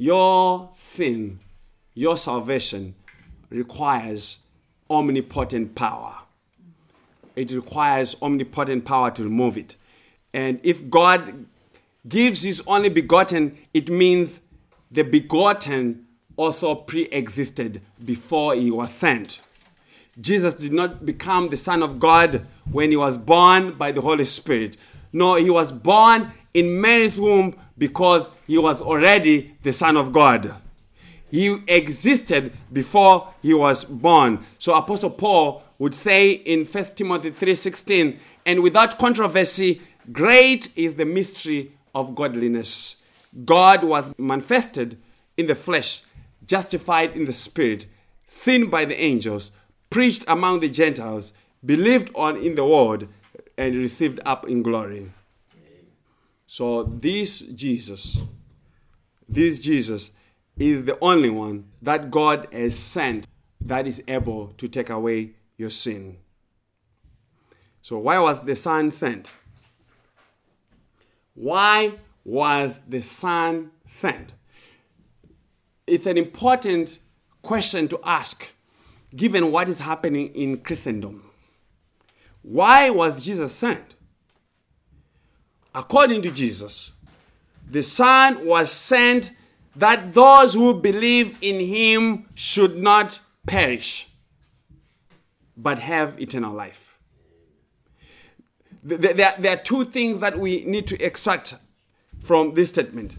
Your 0.00 0.70
sin, 0.76 1.40
your 1.92 2.16
salvation 2.16 2.94
requires 3.50 4.38
omnipotent 4.88 5.74
power. 5.74 6.14
It 7.36 7.52
requires 7.52 8.16
omnipotent 8.22 8.86
power 8.86 9.10
to 9.10 9.22
remove 9.22 9.58
it. 9.58 9.76
And 10.32 10.58
if 10.62 10.88
God 10.88 11.44
gives 12.08 12.44
his 12.44 12.62
only 12.66 12.88
begotten, 12.88 13.58
it 13.74 13.90
means 13.90 14.40
the 14.90 15.02
begotten 15.02 16.06
also 16.34 16.76
pre 16.76 17.02
existed 17.12 17.82
before 18.02 18.54
he 18.54 18.70
was 18.70 18.90
sent. 18.90 19.38
Jesus 20.18 20.54
did 20.54 20.72
not 20.72 21.04
become 21.04 21.50
the 21.50 21.58
Son 21.58 21.82
of 21.82 22.00
God 22.00 22.46
when 22.72 22.90
he 22.90 22.96
was 22.96 23.18
born 23.18 23.74
by 23.74 23.92
the 23.92 24.00
Holy 24.00 24.24
Spirit. 24.24 24.78
No, 25.12 25.34
he 25.36 25.50
was 25.50 25.72
born 25.72 26.32
in 26.54 26.80
Mary's 26.80 27.20
womb 27.20 27.56
because 27.78 28.28
he 28.46 28.58
was 28.58 28.80
already 28.80 29.54
the 29.62 29.72
Son 29.72 29.96
of 29.96 30.12
God. 30.12 30.54
He 31.30 31.58
existed 31.68 32.52
before 32.72 33.32
he 33.40 33.54
was 33.54 33.84
born. 33.84 34.44
So 34.58 34.74
Apostle 34.74 35.10
Paul 35.10 35.62
would 35.78 35.94
say 35.94 36.32
in 36.32 36.66
1 36.66 36.96
Timothy 36.96 37.30
3:16, 37.30 38.18
and 38.44 38.62
without 38.62 38.98
controversy, 38.98 39.80
great 40.12 40.68
is 40.76 40.96
the 40.96 41.04
mystery 41.04 41.72
of 41.94 42.14
godliness. 42.14 42.96
God 43.44 43.84
was 43.84 44.10
manifested 44.18 44.98
in 45.36 45.46
the 45.46 45.54
flesh, 45.54 46.02
justified 46.44 47.16
in 47.16 47.26
the 47.26 47.32
spirit, 47.32 47.86
seen 48.26 48.68
by 48.68 48.84
the 48.84 49.00
angels, 49.00 49.52
preached 49.88 50.24
among 50.26 50.60
the 50.60 50.68
Gentiles, 50.68 51.32
believed 51.64 52.10
on 52.14 52.36
in 52.36 52.56
the 52.56 52.66
world, 52.66 53.06
and 53.60 53.76
received 53.76 54.18
up 54.24 54.48
in 54.48 54.62
glory. 54.62 55.12
So 56.46 56.84
this 56.84 57.40
Jesus, 57.40 58.16
this 59.28 59.60
Jesus 59.60 60.12
is 60.58 60.86
the 60.86 60.98
only 61.02 61.28
one 61.28 61.66
that 61.82 62.10
God 62.10 62.48
has 62.52 62.74
sent 62.74 63.28
that 63.60 63.86
is 63.86 64.02
able 64.08 64.54
to 64.56 64.66
take 64.66 64.88
away 64.88 65.32
your 65.58 65.68
sin. 65.68 66.16
So 67.82 67.98
why 67.98 68.18
was 68.18 68.40
the 68.40 68.56
Son 68.56 68.90
sent? 68.90 69.30
Why 71.34 71.98
was 72.24 72.78
the 72.88 73.02
Son 73.02 73.72
sent? 73.86 74.32
It's 75.86 76.06
an 76.06 76.16
important 76.16 76.98
question 77.42 77.88
to 77.88 78.00
ask 78.04 78.46
given 79.14 79.52
what 79.52 79.68
is 79.68 79.80
happening 79.80 80.34
in 80.34 80.60
Christendom. 80.60 81.29
Why 82.42 82.90
was 82.90 83.24
Jesus 83.24 83.54
sent? 83.54 83.94
According 85.74 86.22
to 86.22 86.30
Jesus, 86.30 86.92
the 87.68 87.82
Son 87.82 88.44
was 88.46 88.72
sent 88.72 89.30
that 89.76 90.12
those 90.12 90.54
who 90.54 90.74
believe 90.74 91.38
in 91.40 91.60
him 91.60 92.26
should 92.34 92.76
not 92.76 93.20
perish, 93.46 94.08
but 95.56 95.78
have 95.78 96.20
eternal 96.20 96.52
life. 96.52 96.98
There, 98.82 99.52
are 99.52 99.56
two 99.56 99.84
things 99.84 100.20
that 100.20 100.38
we 100.38 100.64
need 100.64 100.86
to 100.88 101.00
extract 101.04 101.54
from 102.24 102.54
this 102.54 102.70
statement. 102.70 103.14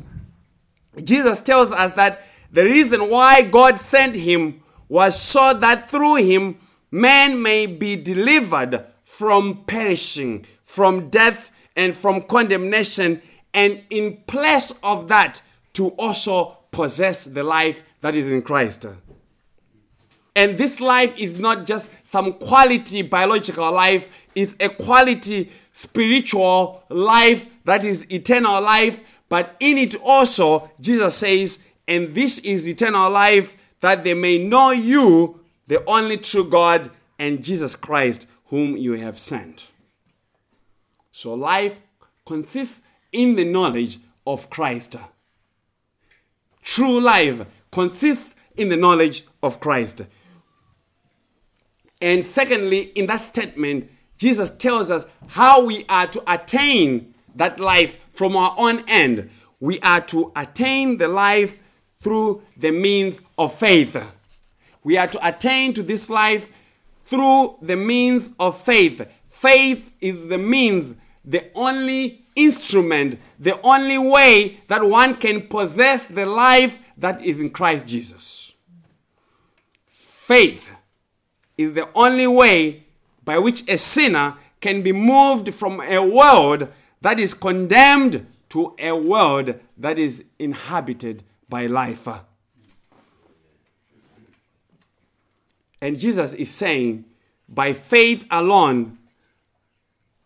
Jesus 1.04 1.40
tells 1.40 1.72
us 1.72 1.94
that 1.94 2.24
the 2.52 2.66
reason 2.66 3.10
why 3.10 3.44
God 3.44 3.80
sent 3.80 4.16
him 4.16 4.62
was 4.90 5.20
so 5.20 5.54
that 5.54 5.90
through 5.90 6.16
him 6.16 6.58
man 6.90 7.42
may 7.42 7.66
be 7.66 7.96
delivered 7.96 8.86
from 9.22 9.64
perishing, 9.68 10.44
from 10.66 11.08
death, 11.12 11.52
and 11.76 11.96
from 11.96 12.24
condemnation, 12.24 13.22
and 13.54 13.80
in 13.92 14.18
place 14.26 14.74
of 14.82 15.08
that, 15.10 15.44
to 15.74 15.90
also 15.90 16.58
possess 16.72 17.26
the 17.26 17.44
life 17.44 17.84
that 18.02 18.16
is 18.16 18.26
in 18.26 18.42
Christ. 18.42 18.88
And 20.36 20.58
this 20.58 20.80
life 20.80 21.14
is 21.20 21.40
not 21.40 21.68
just 21.68 21.88
some 22.04 22.34
quality 22.34 23.04
biological 23.04 23.72
life, 23.72 24.10
it's 24.34 24.56
a 24.60 24.70
quality 24.70 25.52
spiritual 25.72 26.84
life 26.90 27.46
that 27.66 27.84
is 27.84 28.12
eternal 28.12 28.60
life. 28.60 29.02
But 29.30 29.56
in 29.60 29.78
it 29.78 29.94
also, 30.04 30.72
Jesus 30.80 31.16
says, 31.16 31.60
and 31.88 32.16
this 32.16 32.40
is 32.40 32.68
eternal 32.68 33.12
life, 33.12 33.56
that 33.82 34.04
they 34.04 34.16
may 34.16 34.40
know 34.40 34.72
you, 34.72 35.42
the 35.68 35.86
only 35.86 36.18
true 36.18 36.50
God, 36.50 36.90
and 37.20 37.44
Jesus 37.44 37.76
Christ, 37.76 38.26
whom 38.52 38.76
you 38.76 38.94
have 38.94 39.18
sent. 39.18 39.68
So 41.12 41.34
life 41.34 41.80
consists 42.26 42.82
in 43.12 43.36
the 43.36 43.46
knowledge 43.46 44.00
of 44.28 44.50
Christ. 44.50 44.98
True 46.62 47.00
life 47.00 47.46
consists 47.72 48.36
in 48.56 48.68
the 48.68 48.76
knowledge 48.76 49.26
of 49.42 49.62
Christ. 49.62 50.02
And 52.02 52.24
secondly, 52.26 52.92
in 52.94 53.06
that 53.08 53.24
statement, 53.24 53.90
Jesus 54.18 54.50
tells 54.50 54.92
us 54.92 55.06
how 55.28 55.64
we 55.64 55.86
are 55.88 56.08
to 56.08 56.22
attain 56.28 57.14
that 57.36 57.58
life 57.58 57.96
from 58.12 58.36
our 58.36 58.54
own 58.58 58.84
end. 58.88 59.30
We 59.62 59.80
are 59.80 60.02
to 60.08 60.34
attain 60.36 60.98
the 60.98 61.08
life 61.08 61.58
through 62.02 62.44
the 62.58 62.72
means 62.72 63.22
of 63.38 63.56
faith. 63.58 63.96
We 64.84 64.98
are 64.98 65.08
to 65.08 65.26
attain 65.26 65.74
to 65.76 65.84
this 65.84 66.10
life 66.10 66.52
through 67.12 67.58
the 67.62 67.76
means 67.76 68.32
of 68.40 68.60
faith. 68.62 69.06
Faith 69.30 69.92
is 70.00 70.30
the 70.30 70.38
means, 70.38 70.94
the 71.26 71.52
only 71.54 72.26
instrument, 72.38 73.20
the 73.38 73.60
only 73.64 73.98
way 73.98 74.62
that 74.70 74.82
one 74.82 75.16
can 75.16 75.46
possess 75.48 76.08
the 76.08 76.26
life 76.26 76.78
that 76.98 77.22
is 77.22 77.38
in 77.38 77.50
Christ 77.50 77.86
Jesus. 77.86 78.54
Faith 79.92 80.70
is 81.58 81.74
the 81.74 81.90
only 81.94 82.28
way 82.28 82.86
by 83.26 83.38
which 83.38 83.68
a 83.68 83.78
sinner 83.78 84.38
can 84.62 84.82
be 84.82 84.94
moved 84.94 85.54
from 85.54 85.82
a 85.82 86.00
world 86.00 86.70
that 87.02 87.20
is 87.20 87.34
condemned 87.34 88.26
to 88.48 88.74
a 88.80 88.94
world 88.94 89.56
that 89.78 90.00
is 90.00 90.24
inhabited 90.40 91.24
by 91.50 91.66
life. 91.66 92.08
And 95.82 96.00
Jesus 96.00 96.34
is 96.34 96.52
saying, 96.52 97.06
by 97.50 97.74
faith 97.74 98.26
alone, 98.32 99.00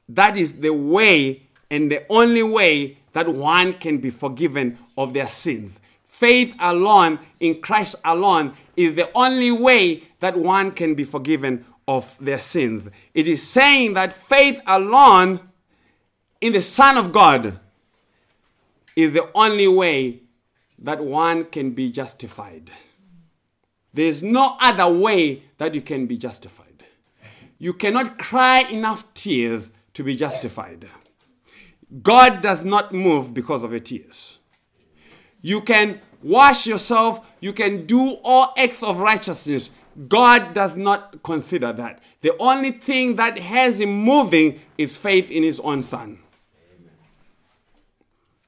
that 0.10 0.38
is 0.38 0.60
the 0.60 0.74
way 0.74 1.44
and 1.72 1.92
the 1.92 2.06
only 2.10 2.44
way 2.44 2.98
that 3.14 3.28
one 3.28 3.74
can 3.74 3.98
be 3.98 4.12
forgiven 4.12 4.78
of 4.98 5.14
their 5.14 5.30
sins. 5.30 5.80
Faith 6.08 6.54
alone 6.60 7.20
in 7.40 7.62
Christ 7.62 7.96
alone 8.06 8.56
is 8.76 8.96
the 8.96 9.10
only 9.16 9.52
way 9.52 10.04
that 10.20 10.38
one 10.38 10.72
can 10.72 10.96
be 10.96 11.04
forgiven 11.04 11.66
of 11.88 12.16
their 12.20 12.40
sins. 12.40 12.90
It 13.14 13.28
is 13.28 13.48
saying 13.48 13.94
that 13.94 14.14
faith 14.14 14.60
alone 14.68 15.40
in 16.42 16.54
the 16.54 16.62
Son 16.62 16.98
of 16.98 17.12
God 17.12 17.60
is 18.96 19.14
the 19.14 19.30
only 19.34 19.68
way 19.68 20.22
that 20.80 21.04
one 21.04 21.46
can 21.46 21.72
be 21.72 21.92
justified. 21.92 22.72
There 23.96 24.08
is 24.08 24.22
no 24.22 24.58
other 24.60 24.88
way 24.90 25.44
that 25.58 25.74
you 25.74 25.82
can 25.82 26.06
be 26.06 26.18
justified. 26.18 26.84
You 27.58 27.72
cannot 27.72 28.20
cry 28.20 28.60
enough 28.64 29.12
tears 29.14 29.72
to 29.94 30.04
be 30.04 30.18
justified. 30.18 30.86
God 32.04 32.42
does 32.42 32.66
not 32.66 32.94
move 32.94 33.34
because 33.34 33.64
of 33.64 33.72
your 33.72 33.80
tears. 33.80 34.40
You 35.42 35.62
can 35.62 36.02
wash 36.22 36.68
yourself, 36.68 37.26
you 37.40 37.54
can 37.54 37.86
do 37.86 38.18
all 38.22 38.54
acts 38.58 38.84
of 38.84 38.98
righteousness. 38.98 39.70
God 40.10 40.54
does 40.54 40.76
not 40.76 41.24
consider 41.24 41.72
that. 41.72 42.04
The 42.20 42.36
only 42.38 42.72
thing 42.72 43.16
that 43.16 43.40
has 43.40 43.80
him 43.80 43.98
moving 43.98 44.60
is 44.78 44.98
faith 44.98 45.32
in 45.32 45.42
his 45.42 45.62
own 45.62 45.84
son. 45.84 46.20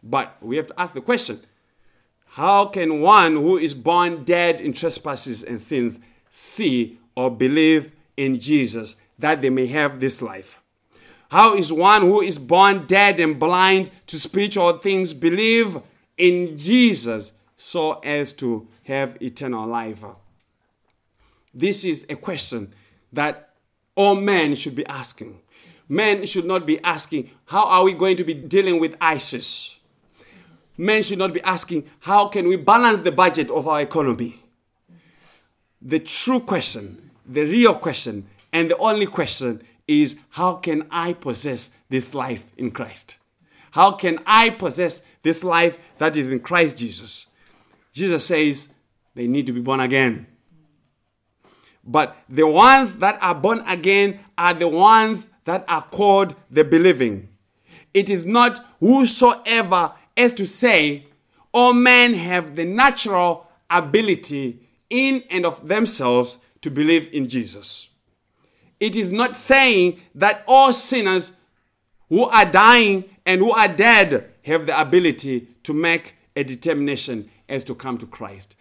But 0.04 0.36
we 0.42 0.58
have 0.58 0.68
to 0.68 0.80
ask 0.80 0.94
the 0.94 1.00
question 1.00 1.40
how 2.38 2.68
can 2.68 3.02
one 3.02 3.34
who 3.34 3.58
is 3.58 3.74
born 3.74 4.24
dead 4.24 4.62
in 4.62 4.72
trespasses 4.72 5.42
and 5.42 5.60
sins 5.60 5.98
see 6.30 7.00
or 7.16 7.32
believe 7.32 7.92
in 8.16 8.40
Jesus 8.40 8.96
that 9.18 9.42
they 9.42 9.50
may 9.50 9.66
have 9.66 10.00
this 10.00 10.22
life? 10.22 10.60
How 11.32 11.56
is 11.56 11.74
one 11.74 12.04
who 12.04 12.22
is 12.22 12.38
born 12.38 12.86
dead 12.86 13.20
and 13.20 13.40
blind 13.40 13.90
to 14.06 14.20
spiritual 14.20 14.74
things 14.74 15.16
believe 15.16 15.80
in 16.16 16.60
Jesus 16.60 17.34
so 17.58 17.94
as 18.02 18.34
to 18.34 18.68
have 18.84 19.20
eternal 19.20 19.66
life? 19.66 20.06
This 21.56 21.84
is 21.84 22.06
a 22.08 22.16
question 22.16 22.72
that 23.14 23.56
all 23.96 24.14
men 24.14 24.54
should 24.54 24.76
be 24.76 24.86
asking. 24.86 25.40
Men 25.90 26.24
should 26.28 26.46
not 26.46 26.68
be 26.68 26.80
asking, 26.84 27.32
How 27.46 27.66
are 27.66 27.84
we 27.84 27.96
going 27.96 28.18
to 28.18 28.24
be 28.24 28.36
dealing 28.36 28.80
with 28.80 28.96
ISIS? 29.02 29.77
Men 30.78 31.04
should 31.04 31.18
not 31.18 31.34
be 31.34 31.42
asking, 31.42 31.90
how 32.00 32.28
can 32.28 32.48
we 32.48 32.56
balance 32.56 33.04
the 33.04 33.12
budget 33.12 33.50
of 33.50 33.68
our 33.68 33.82
economy? 33.82 34.42
The 35.82 36.00
true 36.00 36.40
question, 36.40 37.12
the 37.26 37.42
real 37.42 37.76
question, 37.76 38.28
and 38.54 38.70
the 38.72 38.78
only 38.78 39.06
question 39.06 39.62
is, 39.88 40.18
how 40.30 40.54
can 40.56 40.88
I 40.92 41.14
possess 41.14 41.70
this 41.90 42.14
life 42.14 42.46
in 42.58 42.72
Christ? 42.72 43.18
How 43.72 43.92
can 43.92 44.20
I 44.26 44.50
possess 44.50 45.02
this 45.24 45.44
life 45.44 45.78
that 45.98 46.16
is 46.16 46.32
in 46.32 46.40
Christ 46.40 46.78
Jesus? 46.78 47.28
Jesus 47.94 48.26
says 48.26 48.70
they 49.16 49.28
need 49.28 49.48
to 49.48 49.54
be 49.54 49.62
born 49.62 49.80
again. 49.80 50.28
But 51.84 52.18
the 52.28 52.46
ones 52.46 52.96
that 52.98 53.18
are 53.22 53.36
born 53.36 53.64
again 53.68 54.20
are 54.38 54.54
the 54.54 54.68
ones 54.68 55.28
that 55.46 55.64
are 55.68 55.84
called 55.84 56.36
the 56.52 56.64
believing. 56.64 57.30
It 57.94 58.10
is 58.10 58.26
not 58.26 58.64
whosoever 58.80 59.94
as 60.18 60.34
to 60.34 60.48
say, 60.48 61.06
all 61.54 61.74
men 61.74 62.14
have 62.16 62.56
the 62.56 62.66
natural 62.66 63.48
ability 63.70 64.60
in 64.90 65.24
and 65.30 65.46
of 65.46 65.68
themselves 65.68 66.40
to 66.62 66.72
believe 66.72 67.10
in 67.14 67.28
Jesus. 67.28 67.90
It 68.80 68.96
is 68.96 69.12
not 69.12 69.36
saying 69.36 70.02
that 70.16 70.44
all 70.48 70.74
sinners 70.74 71.34
who 72.10 72.24
are 72.26 72.46
dying 72.46 73.06
and 73.26 73.42
who 73.42 73.52
are 73.52 73.68
dead 73.68 74.32
have 74.44 74.66
the 74.66 74.80
ability 74.80 75.48
to 75.64 75.74
make 75.74 76.16
a 76.36 76.44
determination 76.44 77.30
as 77.50 77.64
to 77.66 77.76
come 77.76 77.98
to 77.98 78.06
Christ. 78.06 78.56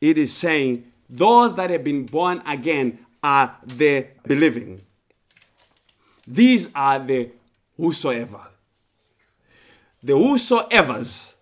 It 0.00 0.18
is 0.18 0.32
saying 0.32 0.92
those 1.08 1.56
that 1.56 1.70
have 1.70 1.84
been 1.84 2.06
born 2.06 2.42
again 2.46 3.06
are 3.22 3.56
the 3.64 4.06
believing. 4.26 4.82
These 6.26 6.68
are 6.74 6.98
the 6.98 7.30
whosoever. 7.76 8.40
The 10.06 10.16
whosoever's 10.16 11.34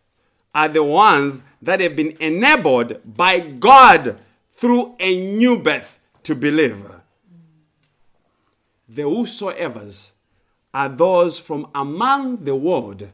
are 0.55 0.69
the 0.69 0.83
ones 0.83 1.43
that 1.61 1.81
have 1.81 1.95
been 1.95 2.17
enabled 2.19 2.99
by 3.05 3.41
God 3.41 4.19
through 4.55 4.95
a 4.99 5.21
new 5.21 5.59
birth 5.59 5.99
to 6.23 6.35
believe. 6.35 6.83
The 8.89 9.03
whosoever's 9.03 10.13
are 10.73 10.89
those 10.89 11.39
from 11.39 11.69
among 11.75 12.45
the 12.45 12.57
world, 12.57 13.11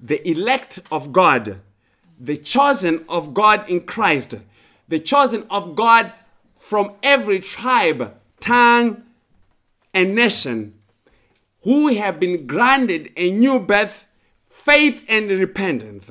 the 0.00 0.26
elect 0.26 0.80
of 0.90 1.12
God, 1.12 1.60
the 2.18 2.38
chosen 2.38 3.04
of 3.06 3.34
God 3.34 3.68
in 3.68 3.82
Christ, 3.82 4.36
the 4.88 4.98
chosen 4.98 5.44
of 5.50 5.76
God 5.76 6.10
from 6.56 6.94
every 7.02 7.40
tribe, 7.40 8.16
tongue, 8.40 9.02
and 9.92 10.14
nation, 10.14 10.72
who 11.64 11.88
have 11.88 12.18
been 12.18 12.46
granted 12.46 13.12
a 13.14 13.30
new 13.30 13.60
birth 13.60 14.06
faith 14.64 15.04
and 15.08 15.28
repentance. 15.28 16.10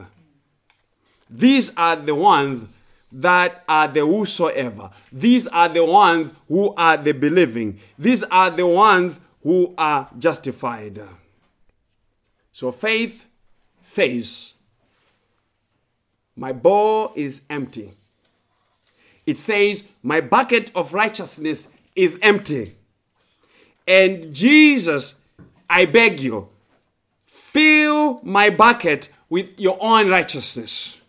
These 1.30 1.72
are 1.76 1.96
the 1.96 2.14
ones 2.14 2.66
that 3.12 3.64
are 3.68 3.88
the 3.88 4.02
whosoever. 4.06 4.92
These 5.12 5.48
are 5.48 5.70
the 5.70 5.84
ones 5.84 6.32
who 6.48 6.74
are 6.76 6.98
the 6.98 7.14
believing. 7.14 7.80
These 7.98 8.24
are 8.24 8.52
the 8.52 8.68
ones 8.68 9.20
who 9.42 9.74
are 9.78 10.08
justified. 10.20 11.02
So 12.52 12.72
faith 12.72 13.26
says, 13.84 14.54
My 16.36 16.54
bowl 16.54 17.12
is 17.16 17.42
empty. 17.50 17.92
It 19.26 19.40
says, 19.40 19.84
My 20.04 20.22
bucket 20.22 20.72
of 20.76 20.94
righteousness 20.94 21.70
is 21.96 22.18
empty. 22.22 22.76
And 23.88 24.34
Jesus, 24.34 25.16
I 25.70 25.86
beg 25.86 26.20
you, 26.20 26.50
Fill 27.54 28.20
my 28.24 28.50
bucket 28.50 29.10
with 29.30 29.48
your 29.58 29.78
own 29.80 30.10
righteousness. 30.10 31.00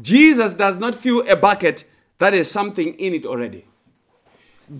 Jesus 0.00 0.54
does 0.54 0.76
not 0.76 0.94
fill 0.94 1.28
a 1.28 1.34
bucket 1.34 1.82
that 2.18 2.32
is 2.32 2.48
something 2.48 2.94
in 2.94 3.14
it 3.14 3.26
already. 3.26 3.66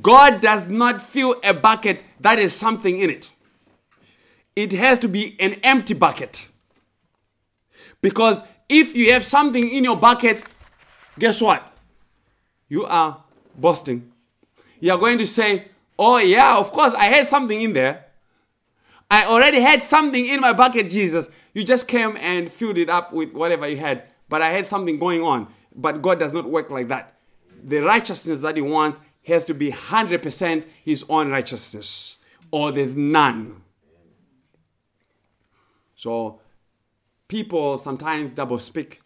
God 0.01 0.41
does 0.41 0.69
not 0.69 1.03
fill 1.03 1.41
a 1.43 1.53
bucket 1.53 2.05
that 2.21 2.39
is 2.39 2.55
something 2.55 3.01
in 3.01 3.11
it. 3.11 3.31
It 4.55 4.73
has 4.75 5.01
to 5.01 5.09
be 5.09 5.35
an 5.41 5.55
empty 5.55 5.95
bucket. 5.95 6.47
Because 8.01 8.41
if 8.69 8.95
you 8.95 9.13
have 9.13 9.25
something 9.25 9.69
in 9.69 9.83
your 9.83 9.97
bucket, 9.97 10.45
guess 11.19 11.41
what? 11.43 11.77
You 12.69 12.85
are 12.85 13.25
busting. 13.59 14.13
You 14.79 14.93
are 14.93 14.99
going 14.99 15.19
to 15.19 15.27
say, 15.27 15.67
Oh, 15.99 16.19
yeah, 16.19 16.59
of 16.59 16.71
course, 16.71 16.95
I 16.95 17.07
had 17.07 17.27
something 17.27 17.61
in 17.61 17.73
there. 17.73 18.06
I 19.11 19.25
already 19.25 19.61
had 19.61 19.83
something 19.83 20.27
in 20.27 20.41
my 20.41 20.53
bucket, 20.53 20.91
Jesus. 20.91 21.29
You 21.55 21.65
just 21.65 21.89
came 21.89 22.17
and 22.19 22.51
filled 22.51 22.79
it 22.79 22.91
up 22.91 23.13
with 23.13 23.33
whatever 23.33 23.69
you 23.69 23.77
had, 23.77 24.05
but 24.29 24.43
I 24.43 24.51
had 24.51 24.67
something 24.67 24.99
going 24.99 25.23
on. 25.23 25.49
But 25.75 26.03
God 26.03 26.19
does 26.19 26.33
not 26.33 26.49
work 26.49 26.71
like 26.71 26.89
that. 26.89 27.15
The 27.63 27.79
righteousness 27.79 28.41
that 28.41 28.57
He 28.57 28.63
wants 28.63 29.01
has 29.27 29.45
to 29.47 29.55
be 29.55 29.71
100% 29.71 30.65
His 30.85 31.05
own 31.09 31.31
righteousness, 31.31 32.19
or 32.51 32.73
there's 32.73 32.95
none. 32.95 33.63
So, 35.95 36.41
people 37.29 37.79
sometimes 37.79 38.35
double 38.35 38.59
speak. 38.59 39.01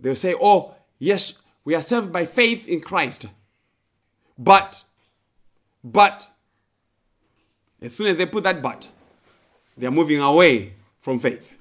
They'll 0.00 0.16
say, 0.16 0.34
Oh, 0.40 0.74
yes, 0.98 1.42
we 1.64 1.74
are 1.74 1.82
saved 1.82 2.12
by 2.12 2.24
faith 2.24 2.66
in 2.66 2.80
Christ. 2.80 3.26
But, 4.38 4.82
but, 5.84 6.30
as 7.80 7.94
soon 7.94 8.08
as 8.08 8.16
they 8.16 8.26
put 8.26 8.44
that 8.44 8.60
but, 8.62 8.88
they 9.76 9.86
are 9.86 9.92
moving 9.92 10.20
away 10.20 10.74
from 11.00 11.18
faith. 11.18 11.54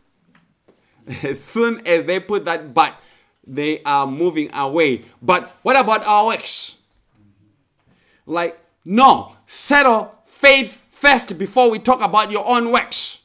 As 1.24 1.44
soon 1.44 1.86
as 1.88 2.06
they 2.06 2.20
put 2.20 2.46
that 2.46 2.74
but, 2.74 2.96
they 3.46 3.82
are 3.84 4.06
moving 4.06 4.54
away. 4.54 5.04
But 5.22 5.56
what 5.62 5.78
about 5.78 6.06
our 6.06 6.28
works? 6.28 6.82
Like, 8.26 8.60
no, 8.84 9.36
settle 9.46 10.16
faith 10.26 10.78
first 10.92 11.38
before 11.38 11.70
we 11.70 11.80
talk 11.80 12.02
about 12.02 12.32
your 12.32 12.46
own 12.46 12.72
works. 12.72 13.24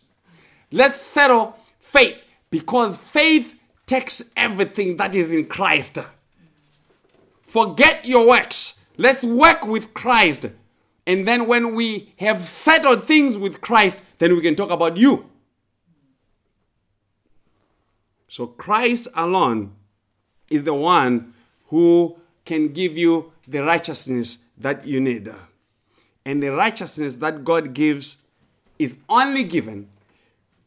Let's 0.71 1.01
settle 1.01 1.57
faith 1.81 2.19
because 2.51 2.97
faith 2.97 3.55
takes 3.87 4.23
everything 4.37 4.97
that 4.99 5.15
is 5.15 5.31
in 5.31 5.47
Christ. 5.47 5.99
Forget 7.43 8.05
your 8.05 8.27
works. 8.27 8.81
Let's 8.97 9.25
work 9.25 9.67
with 9.67 9.93
Christ. 9.93 10.47
And 11.07 11.27
then 11.27 11.47
when 11.47 11.75
we 11.75 12.15
have 12.19 12.47
settled 12.47 13.05
things 13.05 13.37
with 13.37 13.61
Christ, 13.61 13.99
then 14.19 14.35
we 14.35 14.41
can 14.41 14.55
talk 14.55 14.71
about 14.71 14.97
you. 14.97 15.29
So 18.29 18.47
Christ 18.47 19.09
alone 19.15 19.75
is 20.49 20.65
the 20.65 20.75
one 20.75 21.35
who 21.69 22.17
can 22.45 22.73
give 22.73 22.97
you 22.97 23.33
the 23.47 23.63
righteousness 23.63 24.39
that 24.59 24.87
you 24.87 25.01
need. 25.01 25.31
And 26.25 26.43
the 26.43 26.51
righteousness 26.51 27.17
that 27.17 27.45
God 27.45 27.75
gives 27.75 28.19
is 28.79 28.97
only 29.09 29.45
given 29.45 29.89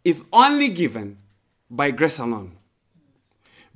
is 0.04 0.24
only 0.32 0.70
given 0.70 1.18
by 1.70 1.92
grace 1.92 2.20
alone. 2.20 2.56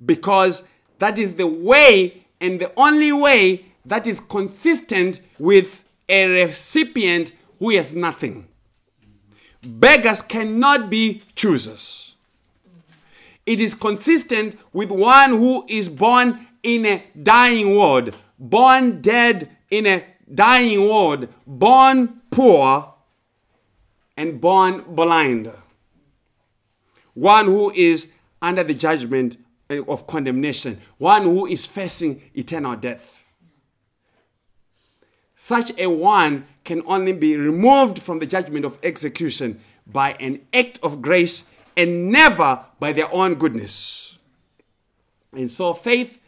Because 0.05 0.63
that 0.99 1.17
is 1.17 1.33
the 1.33 1.47
way 1.47 2.25
and 2.39 2.61
the 2.61 2.71
only 2.77 3.11
way 3.11 3.65
that 3.85 4.05
is 4.05 4.19
consistent 4.19 5.19
with 5.39 5.83
a 6.09 6.25
recipient 6.45 7.31
who 7.59 7.69
has 7.71 7.93
nothing. 7.93 8.47
Beggars 9.65 10.21
cannot 10.21 10.89
be 10.89 11.21
choosers. 11.35 12.13
It 13.45 13.59
is 13.59 13.75
consistent 13.75 14.57
with 14.73 14.89
one 14.89 15.31
who 15.31 15.65
is 15.67 15.89
born 15.89 16.47
in 16.63 16.85
a 16.85 17.03
dying 17.21 17.75
world, 17.77 18.17
born 18.37 19.01
dead 19.01 19.49
in 19.69 19.85
a 19.85 20.03
dying 20.33 20.87
world, 20.87 21.27
born 21.45 22.21
poor 22.29 22.93
and 24.15 24.39
born 24.39 24.83
blind. 24.89 25.51
One 27.13 27.45
who 27.45 27.71
is 27.71 28.11
under 28.41 28.63
the 28.63 28.73
judgment 28.73 29.37
of 29.69 30.07
condemnation, 30.07 30.79
one 30.97 31.23
who 31.23 31.45
is 31.45 31.65
facing 31.65 32.21
eternal 32.33 32.75
death. 32.75 33.18
Such 35.41 35.71
a 35.77 35.87
one 35.87 36.47
can 36.65 36.83
only 36.85 37.13
be 37.13 37.37
removed 37.37 38.01
from 38.01 38.19
the 38.19 38.27
judgment 38.27 38.65
of 38.65 38.77
execution 38.83 39.61
by 39.87 40.11
an 40.19 40.41
act 40.53 40.79
of 40.83 41.01
grace 41.01 41.45
and 41.77 42.11
never 42.11 42.65
by 42.77 42.91
their 42.91 43.11
own 43.13 43.35
goodness. 43.35 44.17
And 45.31 45.49
so 45.49 45.73
faith 45.73 46.19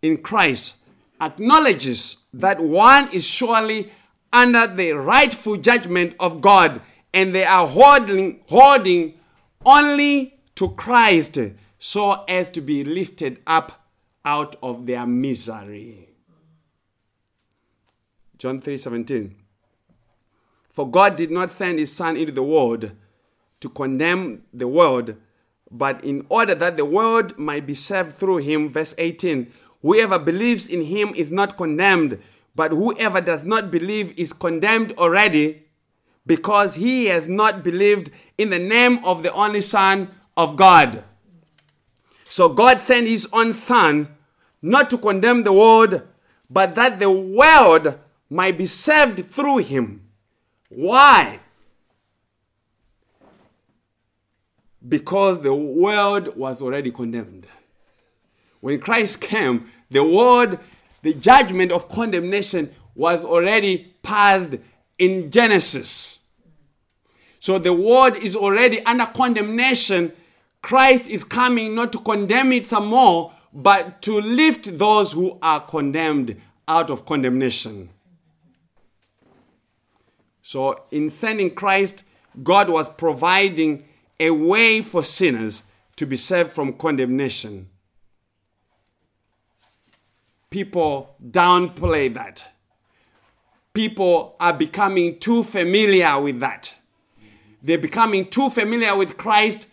in 0.00 0.18
Christ 0.18 0.76
acknowledges 1.20 2.24
that 2.32 2.60
one 2.60 3.12
is 3.12 3.26
surely 3.26 3.90
under 4.32 4.68
the 4.68 4.92
rightful 4.92 5.56
judgment 5.56 6.14
of 6.20 6.40
God 6.40 6.80
and 7.12 7.34
they 7.34 7.44
are 7.44 7.66
holding, 7.66 8.42
holding 8.46 9.14
only 9.66 10.38
to 10.54 10.70
Christ 10.70 11.36
so 11.80 12.22
as 12.28 12.48
to 12.50 12.60
be 12.60 12.84
lifted 12.84 13.40
up 13.44 13.88
out 14.24 14.54
of 14.62 14.86
their 14.86 15.04
misery. 15.04 16.11
John 18.42 18.60
3:17 18.60 19.36
For 20.72 20.90
God 20.90 21.14
did 21.14 21.30
not 21.30 21.48
send 21.48 21.78
his 21.78 21.92
son 21.92 22.16
into 22.16 22.32
the 22.32 22.42
world 22.42 22.90
to 23.60 23.68
condemn 23.68 24.42
the 24.52 24.66
world 24.66 25.14
but 25.70 26.02
in 26.02 26.26
order 26.28 26.52
that 26.56 26.76
the 26.76 26.84
world 26.84 27.38
might 27.38 27.68
be 27.68 27.76
saved 27.76 28.18
through 28.18 28.38
him 28.38 28.72
verse 28.72 28.96
18 28.98 29.52
whoever 29.82 30.18
believes 30.18 30.66
in 30.66 30.82
him 30.82 31.14
is 31.14 31.30
not 31.30 31.56
condemned 31.56 32.18
but 32.56 32.72
whoever 32.72 33.20
does 33.20 33.44
not 33.44 33.70
believe 33.70 34.12
is 34.18 34.32
condemned 34.32 34.92
already 34.98 35.62
because 36.26 36.74
he 36.74 37.06
has 37.06 37.28
not 37.28 37.62
believed 37.62 38.10
in 38.38 38.50
the 38.50 38.58
name 38.58 39.04
of 39.04 39.22
the 39.22 39.32
only 39.34 39.60
son 39.60 40.10
of 40.36 40.56
God. 40.56 41.04
So 42.24 42.48
God 42.48 42.80
sent 42.80 43.06
his 43.06 43.28
own 43.32 43.52
son 43.52 44.08
not 44.60 44.90
to 44.90 44.98
condemn 44.98 45.44
the 45.44 45.52
world, 45.52 46.02
but 46.50 46.74
that 46.74 46.98
the 46.98 47.10
world 47.10 48.00
might 48.32 48.56
be 48.58 48.66
saved 48.66 49.30
through 49.30 49.58
him. 49.58 50.08
Why? 50.68 51.40
Because 54.86 55.40
the 55.40 55.54
world 55.54 56.36
was 56.36 56.60
already 56.60 56.90
condemned. 56.90 57.46
When 58.60 58.80
Christ 58.80 59.20
came, 59.20 59.70
the 59.90 60.04
world, 60.04 60.58
the 61.02 61.14
judgment 61.14 61.72
of 61.72 61.88
condemnation 61.88 62.74
was 62.94 63.24
already 63.24 63.94
passed 64.02 64.56
in 64.98 65.30
Genesis. 65.30 66.18
So 67.40 67.58
the 67.58 67.72
world 67.72 68.16
is 68.16 68.36
already 68.36 68.84
under 68.84 69.06
condemnation 69.06 70.12
Christ 70.62 71.08
is 71.08 71.24
coming 71.24 71.74
not 71.74 71.92
to 71.92 71.98
condemn 71.98 72.52
it 72.52 72.66
some 72.66 72.86
more, 72.86 73.32
but 73.52 74.00
to 74.02 74.20
lift 74.20 74.78
those 74.78 75.12
who 75.12 75.36
are 75.42 75.60
condemned 75.60 76.40
out 76.68 76.88
of 76.88 77.04
condemnation. 77.04 77.90
So, 80.42 80.82
in 80.90 81.08
sending 81.08 81.54
Christ, 81.54 82.02
God 82.42 82.68
was 82.68 82.88
providing 82.88 83.84
a 84.18 84.30
way 84.30 84.82
for 84.82 85.04
sinners 85.04 85.62
to 85.96 86.06
be 86.06 86.16
saved 86.16 86.52
from 86.52 86.72
condemnation. 86.74 87.68
People 90.50 91.14
downplay 91.24 92.12
that. 92.14 92.44
People 93.72 94.36
are 94.38 94.52
becoming 94.52 95.18
too 95.18 95.44
familiar 95.44 96.20
with 96.20 96.40
that. 96.40 96.74
They're 97.62 97.78
becoming 97.78 98.28
too 98.28 98.50
familiar 98.50 98.96
with 98.96 99.16
Christ 99.16 99.66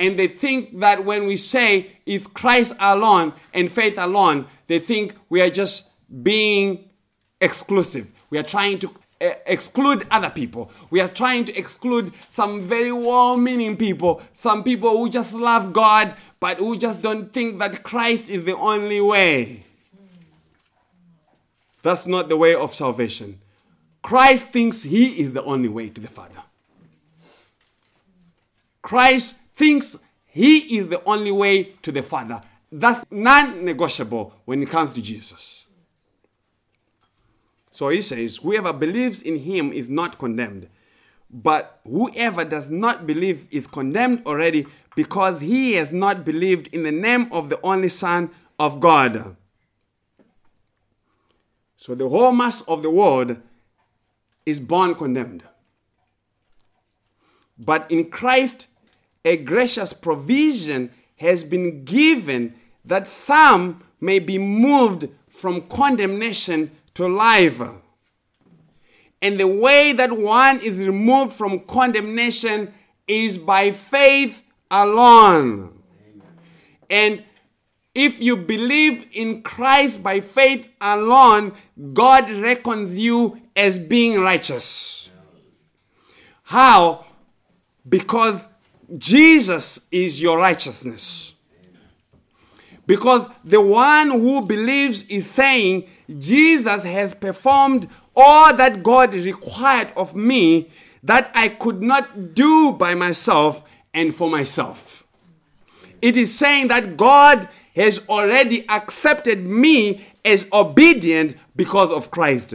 and 0.00 0.18
they 0.18 0.28
think 0.28 0.80
that 0.80 1.04
when 1.04 1.26
we 1.26 1.36
say 1.36 1.98
it's 2.06 2.26
Christ 2.26 2.72
alone 2.80 3.34
and 3.52 3.70
faith 3.70 3.98
alone, 3.98 4.46
they 4.66 4.78
think 4.78 5.14
we 5.28 5.42
are 5.42 5.50
just 5.50 5.90
being 6.22 6.88
exclusive. 7.38 8.10
We 8.30 8.38
are 8.38 8.42
trying 8.42 8.78
to 8.78 8.94
exclude 9.20 10.06
other 10.10 10.30
people. 10.30 10.70
We 10.90 11.00
are 11.00 11.08
trying 11.08 11.44
to 11.46 11.56
exclude 11.56 12.12
some 12.30 12.62
very 12.62 12.92
well 12.92 13.36
meaning 13.36 13.76
people, 13.76 14.22
some 14.32 14.64
people 14.64 14.96
who 14.96 15.08
just 15.08 15.32
love 15.32 15.72
God, 15.72 16.14
but 16.38 16.58
who 16.58 16.76
just 16.78 17.02
don't 17.02 17.32
think 17.32 17.58
that 17.58 17.82
Christ 17.82 18.30
is 18.30 18.44
the 18.44 18.56
only 18.56 19.00
way. 19.00 19.62
That's 21.82 22.06
not 22.06 22.28
the 22.28 22.36
way 22.36 22.54
of 22.54 22.74
salvation. 22.74 23.40
Christ 24.02 24.48
thinks 24.48 24.82
he 24.82 25.20
is 25.20 25.32
the 25.32 25.42
only 25.44 25.68
way 25.68 25.90
to 25.90 26.00
the 26.00 26.08
Father. 26.08 26.42
Christ 28.82 29.36
thinks 29.56 29.96
he 30.26 30.78
is 30.78 30.88
the 30.88 31.02
only 31.04 31.32
way 31.32 31.64
to 31.82 31.92
the 31.92 32.02
Father. 32.02 32.40
That's 32.72 33.04
non 33.10 33.64
negotiable 33.64 34.32
when 34.44 34.62
it 34.62 34.68
comes 34.70 34.92
to 34.94 35.02
Jesus. 35.02 35.59
So 37.80 37.88
he 37.88 38.02
says, 38.02 38.36
Whoever 38.36 38.74
believes 38.74 39.22
in 39.22 39.36
him 39.38 39.72
is 39.72 39.88
not 39.88 40.18
condemned, 40.18 40.68
but 41.30 41.80
whoever 41.88 42.44
does 42.44 42.68
not 42.68 43.06
believe 43.06 43.46
is 43.50 43.66
condemned 43.66 44.26
already 44.26 44.66
because 44.94 45.40
he 45.40 45.72
has 45.76 45.90
not 45.90 46.22
believed 46.22 46.66
in 46.74 46.82
the 46.82 46.92
name 46.92 47.32
of 47.32 47.48
the 47.48 47.58
only 47.62 47.88
Son 47.88 48.32
of 48.58 48.80
God. 48.80 49.34
So 51.78 51.94
the 51.94 52.06
whole 52.06 52.32
mass 52.32 52.60
of 52.68 52.82
the 52.82 52.90
world 52.90 53.38
is 54.44 54.60
born 54.60 54.94
condemned. 54.94 55.44
But 57.58 57.90
in 57.90 58.10
Christ, 58.10 58.66
a 59.24 59.38
gracious 59.38 59.94
provision 59.94 60.90
has 61.16 61.44
been 61.44 61.86
given 61.86 62.56
that 62.84 63.08
some 63.08 63.82
may 64.02 64.18
be 64.18 64.36
moved 64.36 65.08
from 65.30 65.62
condemnation 65.62 66.72
to 67.00 67.08
life. 67.08 67.60
And 69.22 69.40
the 69.40 69.46
way 69.46 69.92
that 69.92 70.12
one 70.12 70.60
is 70.60 70.78
removed 70.78 71.32
from 71.32 71.60
condemnation 71.60 72.72
is 73.08 73.38
by 73.38 73.72
faith 73.72 74.42
alone. 74.70 75.82
And 76.88 77.24
if 77.94 78.20
you 78.20 78.36
believe 78.36 79.06
in 79.12 79.42
Christ 79.42 80.02
by 80.02 80.20
faith 80.20 80.68
alone, 80.80 81.52
God 81.92 82.30
reckons 82.30 82.98
you 82.98 83.40
as 83.56 83.78
being 83.78 84.20
righteous. 84.20 85.10
How? 86.42 87.06
Because 87.88 88.46
Jesus 88.98 89.86
is 89.90 90.20
your 90.20 90.38
righteousness. 90.38 91.34
Because 92.86 93.26
the 93.44 93.60
one 93.60 94.10
who 94.10 94.44
believes 94.44 95.04
is 95.08 95.30
saying, 95.30 95.88
Jesus 96.18 96.82
has 96.82 97.14
performed 97.14 97.88
all 98.16 98.54
that 98.56 98.82
God 98.82 99.14
required 99.14 99.92
of 99.96 100.14
me 100.14 100.70
that 101.02 101.30
I 101.34 101.48
could 101.48 101.80
not 101.82 102.34
do 102.34 102.72
by 102.72 102.94
myself 102.94 103.64
and 103.94 104.14
for 104.14 104.28
myself. 104.28 105.04
It 106.02 106.16
is 106.16 106.34
saying 106.34 106.68
that 106.68 106.96
God 106.96 107.48
has 107.74 108.06
already 108.08 108.68
accepted 108.68 109.44
me 109.44 110.06
as 110.24 110.48
obedient 110.52 111.34
because 111.56 111.90
of 111.90 112.10
Christ. 112.10 112.54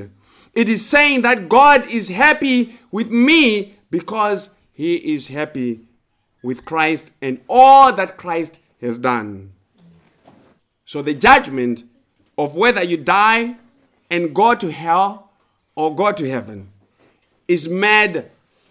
It 0.53 0.69
is 0.69 0.85
saying 0.85 1.21
that 1.21 1.49
God 1.49 1.87
is 1.89 2.09
happy 2.09 2.77
with 2.91 3.09
me 3.09 3.75
because 3.89 4.49
he 4.73 4.95
is 4.95 5.27
happy 5.27 5.81
with 6.43 6.65
Christ 6.65 7.05
and 7.21 7.41
all 7.47 7.93
that 7.93 8.17
Christ 8.17 8.57
has 8.81 8.97
done. 8.97 9.51
So 10.85 11.01
the 11.01 11.13
judgment 11.13 11.83
of 12.37 12.55
whether 12.55 12.83
you 12.83 12.97
die 12.97 13.55
and 14.09 14.33
go 14.33 14.55
to 14.55 14.71
hell 14.71 15.31
or 15.75 15.95
go 15.95 16.11
to 16.11 16.29
heaven 16.29 16.69
is 17.47 17.67
made 17.67 18.25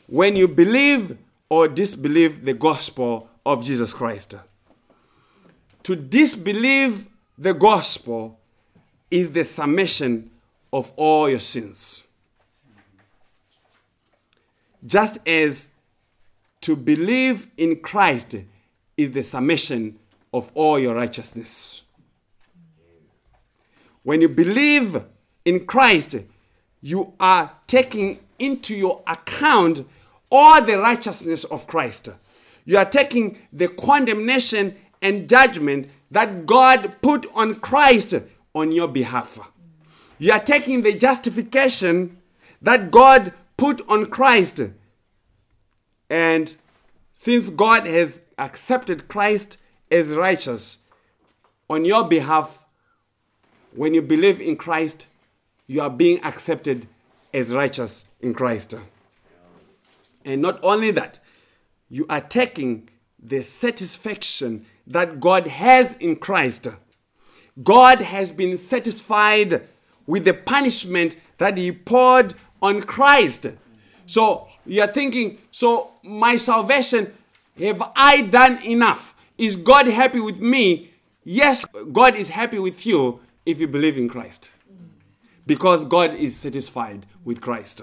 when 0.07 0.37
you 0.37 0.49
believe 0.49 1.17
or 1.49 1.69
disbelieve 1.69 2.45
the 2.45 2.55
gospel 2.55 3.29
of 3.47 3.65
Jesus 3.65 3.93
Christ. 3.93 4.35
To 5.85 5.97
disbelieve 5.97 7.07
the 7.39 7.55
gospel 7.55 8.39
is 9.11 9.31
the 9.33 9.45
summation 9.45 10.31
of 10.73 10.91
all 10.97 11.29
your 11.29 11.41
sins. 11.41 12.03
Just 14.87 15.19
as 15.27 15.71
to 16.63 16.75
believe 16.75 17.47
in 17.57 17.77
Christ 17.77 18.37
is 18.97 19.13
the 19.13 19.23
summation 19.23 19.99
of 20.33 20.51
all 20.55 20.79
your 20.79 20.95
righteousness. 20.95 21.84
When 24.05 24.21
you 24.21 24.29
believe 24.29 25.03
in 25.45 25.67
Christ, 25.67 26.17
you 26.81 27.15
are 27.19 27.51
taking 27.67 28.21
into 28.39 28.75
your 28.75 29.03
account 29.07 29.87
all 30.31 30.63
the 30.63 30.79
righteousness 30.79 31.45
of 31.45 31.67
Christ. 31.67 32.11
You 32.65 32.79
are 32.79 32.85
taking 32.85 33.39
the 33.53 33.69
condemnation 33.69 34.77
and 35.03 35.29
judgment 35.29 35.91
that 36.11 36.47
God 36.47 36.97
put 37.03 37.27
on 37.35 37.57
Christ 37.57 38.15
on 38.55 38.73
your 38.73 38.89
behalf. 38.89 39.39
You 40.19 40.33
are 40.33 40.41
taking 40.41 40.83
the 40.83 40.95
justification 40.95 42.19
that 42.63 42.91
God 42.91 43.33
put 43.57 43.87
on 43.89 44.07
Christ. 44.07 44.61
And 46.09 46.55
since 47.15 47.49
God 47.51 47.87
has 47.87 48.23
accepted 48.39 49.09
Christ 49.09 49.59
as 49.91 50.11
righteous 50.11 50.79
on 51.69 51.85
your 51.85 52.05
behalf, 52.05 52.64
when 53.75 53.95
you 53.95 54.03
believe 54.03 54.41
in 54.41 54.57
Christ, 54.57 55.07
you 55.67 55.81
are 55.81 55.91
being 55.91 56.23
accepted 56.23 56.87
as 57.33 57.53
righteous 57.53 58.05
in 58.21 58.35
Christ. 58.35 58.75
And 60.25 60.41
not 60.41 60.61
only 60.63 60.91
that, 60.93 61.19
you 61.89 62.07
are 62.09 62.21
taking 62.21 62.89
the 63.23 63.43
satisfaction 63.43 64.67
that 64.87 65.21
God 65.21 65.47
has 65.47 65.95
in 65.99 66.17
Christ. 66.17 66.69
God 67.63 68.01
has 68.01 68.31
been 68.31 68.59
satisfied 68.59 69.67
with 70.07 70.25
the 70.25 70.35
punishment 70.35 71.17
that 71.39 71.59
He 71.59 71.73
poured 71.73 72.35
on 72.63 72.83
Christ. 72.83 73.47
So 74.07 74.49
you 74.67 74.83
are 74.83 74.93
thinking, 74.93 75.39
so 75.51 75.91
my 76.03 76.37
salvation, 76.37 77.13
have 77.59 77.83
I 77.97 78.23
done 78.23 78.63
enough? 78.65 79.15
Is 79.37 79.57
God 79.57 79.87
happy 79.87 80.21
with 80.21 80.39
me? 80.39 80.91
Yes, 81.25 81.65
God 81.93 82.15
is 82.17 82.29
happy 82.29 82.59
with 82.59 82.85
you 82.87 83.21
if 83.47 83.61
you 83.61 83.69
believe 83.69 83.97
in 83.97 84.09
Christ. 84.09 84.51
Because 85.47 85.85
God 85.85 86.15
is 86.15 86.37
satisfied 86.37 87.07
with 87.25 87.41
Christ. 87.41 87.83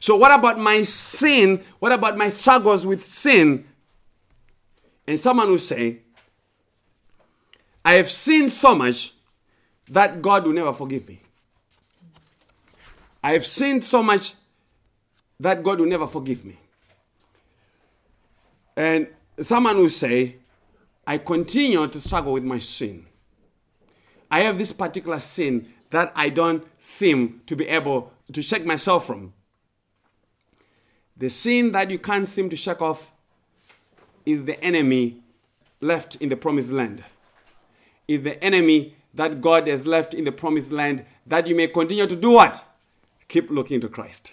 So, 0.00 0.16
what 0.16 0.32
about 0.32 0.58
my 0.58 0.82
sin? 0.82 1.62
What 1.78 1.92
about 1.92 2.16
my 2.16 2.28
struggles 2.28 2.86
with 2.86 3.04
sin? 3.04 3.66
And 5.06 5.18
someone 5.18 5.50
will 5.50 5.58
say, 5.58 5.98
I 7.84 7.94
have 7.94 8.10
sinned 8.10 8.52
so 8.52 8.74
much 8.74 9.12
that 9.88 10.22
God 10.22 10.46
will 10.46 10.52
never 10.52 10.72
forgive 10.72 11.08
me. 11.08 11.20
I 13.22 13.32
have 13.32 13.46
sinned 13.46 13.84
so 13.84 14.02
much 14.02 14.34
that 15.38 15.62
God 15.62 15.80
will 15.80 15.86
never 15.86 16.06
forgive 16.06 16.44
me. 16.44 16.56
And 18.76 19.08
someone 19.40 19.76
will 19.76 19.90
say, 19.90 20.36
I 21.06 21.18
continue 21.18 21.86
to 21.86 22.00
struggle 22.00 22.32
with 22.32 22.44
my 22.44 22.58
sin. 22.58 23.06
I 24.32 24.40
have 24.40 24.56
this 24.56 24.72
particular 24.72 25.20
sin 25.20 25.68
that 25.90 26.10
I 26.16 26.30
don't 26.30 26.66
seem 26.80 27.42
to 27.46 27.54
be 27.54 27.68
able 27.68 28.14
to 28.32 28.40
shake 28.40 28.64
myself 28.64 29.06
from. 29.06 29.34
The 31.18 31.28
sin 31.28 31.72
that 31.72 31.90
you 31.90 31.98
can't 31.98 32.26
seem 32.26 32.48
to 32.48 32.56
shake 32.56 32.80
off 32.80 33.12
is 34.24 34.46
the 34.46 34.58
enemy 34.64 35.22
left 35.82 36.16
in 36.16 36.30
the 36.30 36.36
promised 36.36 36.70
land. 36.70 37.04
Is 38.08 38.22
the 38.22 38.42
enemy 38.42 38.96
that 39.12 39.42
God 39.42 39.68
has 39.68 39.86
left 39.86 40.14
in 40.14 40.24
the 40.24 40.32
promised 40.32 40.72
land 40.72 41.04
that 41.26 41.46
you 41.46 41.54
may 41.54 41.68
continue 41.68 42.06
to 42.06 42.16
do 42.16 42.30
what? 42.30 42.64
Keep 43.28 43.50
looking 43.50 43.82
to 43.82 43.88
Christ. 43.88 44.32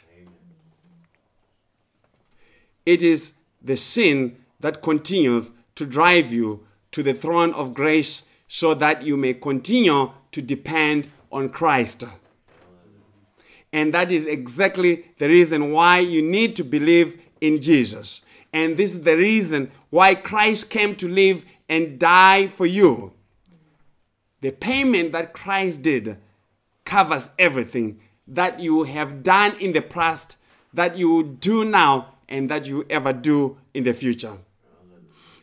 It 2.86 3.04
is 3.04 3.34
the 3.62 3.76
sin 3.76 4.38
that 4.62 4.82
continues 4.82 5.52
to 5.76 5.86
drive 5.86 6.32
you 6.32 6.66
to 6.93 7.04
the 7.04 7.14
throne 7.14 7.54
of 7.54 7.74
grace 7.74 8.29
so 8.50 8.74
that 8.74 9.04
you 9.04 9.16
may 9.16 9.36
continue 9.36 10.12
to 10.34 10.41
depend 10.41 11.08
on 11.32 11.47
Christ. 11.50 12.04
And 13.72 13.93
that 13.93 14.12
is 14.12 14.26
exactly 14.26 15.06
the 15.20 15.30
reason 15.30 15.72
why 15.72 16.00
you 16.00 16.22
need 16.24 16.56
to 16.56 16.64
believe 16.64 17.22
in 17.39 17.62
Jesus. 17.62 18.26
And 18.52 18.76
this 18.76 18.95
is 18.95 19.04
the 19.04 19.16
reason 19.16 19.72
why 19.91 20.16
Christ 20.16 20.72
came 20.72 20.95
to 20.95 21.08
live 21.08 21.45
and 21.70 22.00
die 22.00 22.47
for 22.47 22.66
you. 22.66 23.14
The 24.41 24.52
payment 24.52 25.12
that 25.12 25.34
Christ 25.34 25.84
did 25.84 26.18
covers 26.84 27.30
everything 27.38 28.00
that 28.28 28.60
you 28.60 28.84
have 28.84 29.22
done 29.22 29.56
in 29.58 29.74
the 29.74 29.82
past, 29.82 30.38
that 30.74 30.97
you 30.97 31.38
do 31.39 31.64
now, 31.66 32.16
and 32.28 32.50
that 32.50 32.66
you 32.66 32.86
ever 32.89 33.14
do 33.14 33.58
in 33.76 33.84
the 33.84 33.93
future. 33.93 34.38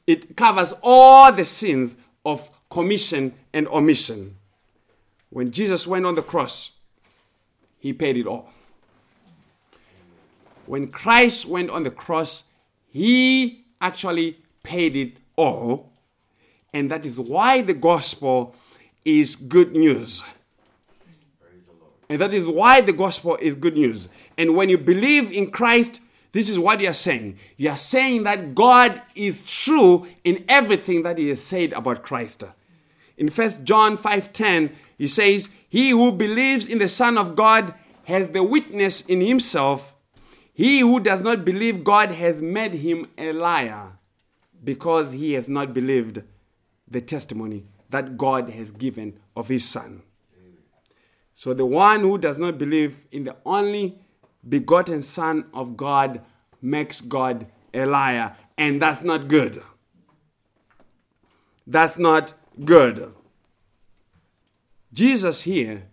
It 0.07 0.37
covers 0.37 0.75
all 0.83 1.33
the 1.33 1.45
sins 1.45 1.95
of 2.25 2.51
commission 2.77 3.33
and 3.55 3.67
omission. 3.69 4.37
When 5.31 5.51
Jesus 5.51 5.87
went 5.87 6.05
on 6.05 6.15
the 6.15 6.23
cross, 6.23 6.73
he 7.79 7.95
paid 7.95 8.19
it 8.19 8.27
all. 8.27 8.51
When 10.67 10.89
Christ 10.89 11.47
went 11.47 11.71
on 11.71 11.85
the 11.85 11.91
cross, 11.91 12.45
he 12.91 13.65
actually 13.81 14.37
paid 14.63 14.95
it 14.95 15.17
all. 15.37 15.91
And 16.75 16.91
that 16.91 17.07
is 17.07 17.19
why 17.19 17.63
the 17.63 17.73
gospel 17.73 18.55
is 19.07 19.37
good 19.37 19.73
news. 19.73 20.23
And 22.11 22.21
that 22.21 22.35
is 22.35 22.47
why 22.47 22.83
the 22.83 22.93
gospel 22.93 23.39
is 23.41 23.55
good 23.55 23.75
news. 23.75 24.11
And 24.37 24.55
when 24.55 24.69
you 24.69 24.77
believe 24.77 25.33
in 25.33 25.51
Christ, 25.51 26.03
this 26.33 26.51
is 26.51 26.59
what 26.59 26.81
you 26.81 26.91
are 26.91 27.01
saying. 27.09 27.39
You 27.57 27.71
are 27.71 27.77
saying 27.79 28.25
that 28.25 28.55
God 28.55 29.01
is 29.15 29.43
true 29.45 30.07
in 30.25 30.45
everything 30.47 31.05
that 31.05 31.17
he 31.17 31.31
has 31.31 31.43
said 31.43 31.73
about 31.73 32.03
Christ. 32.03 32.45
In 33.17 33.29
1 33.29 33.65
John 33.65 33.97
5:10, 33.97 34.71
he 34.99 35.09
says, 35.09 35.49
"He 35.69 35.91
who 35.91 36.13
believes 36.13 36.67
in 36.67 36.79
the 36.79 36.89
Son 36.89 37.17
of 37.17 37.35
God 37.35 37.75
has 38.05 38.29
the 38.29 38.43
witness 38.43 39.01
in 39.01 39.21
himself. 39.21 39.95
He 40.53 40.81
who 40.81 41.01
does 41.01 41.21
not 41.21 41.45
believe 41.45 41.85
God 41.85 42.11
has 42.11 42.41
made 42.41 42.75
him 42.75 43.09
a 43.19 43.33
liar, 43.33 43.99
because 44.63 45.13
he 45.13 45.33
has 45.33 45.49
not 45.49 45.75
believed 45.75 46.23
the 46.89 47.01
testimony 47.01 47.67
that 47.91 48.17
God 48.17 48.51
has 48.51 48.71
given 48.71 49.19
of 49.35 49.49
his 49.49 49.69
Son." 49.69 50.03
So 51.35 51.53
the 51.53 51.67
one 51.67 52.01
who 52.01 52.17
does 52.17 52.39
not 52.39 52.59
believe 52.59 53.07
in 53.13 53.25
the 53.25 53.37
only 53.45 53.99
begotten 54.49 55.03
Son 55.03 55.45
of 55.53 55.77
God 55.77 56.23
makes 56.63 57.01
God 57.01 57.51
a 57.75 57.85
liar. 57.85 58.37
And 58.57 58.81
that's 58.81 59.03
not 59.05 59.29
good. 59.29 59.63
That's 61.67 61.99
not 61.99 62.33
good. 62.65 63.13
Jesus 64.93 65.43
here 65.43 65.85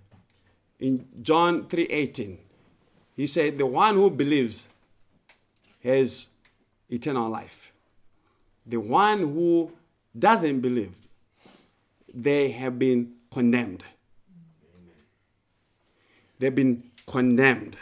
in 0.80 1.07
John 1.22 1.64
3:18 1.64 2.38
He 3.16 3.28
said, 3.28 3.57
The 3.57 3.66
one 3.66 3.95
who 3.95 4.09
believes 4.09 4.68
has 5.84 6.28
eternal 6.89 7.30
life. 7.30 7.72
The 8.66 8.78
one 8.78 9.20
who 9.20 9.72
doesn't 10.18 10.61
believe, 10.61 10.95
they 12.14 12.51
have 12.51 12.80
been 12.80 13.14
condemned. 13.32 13.84
They've 16.39 16.53
been 16.53 16.91
condemned. 17.05 17.78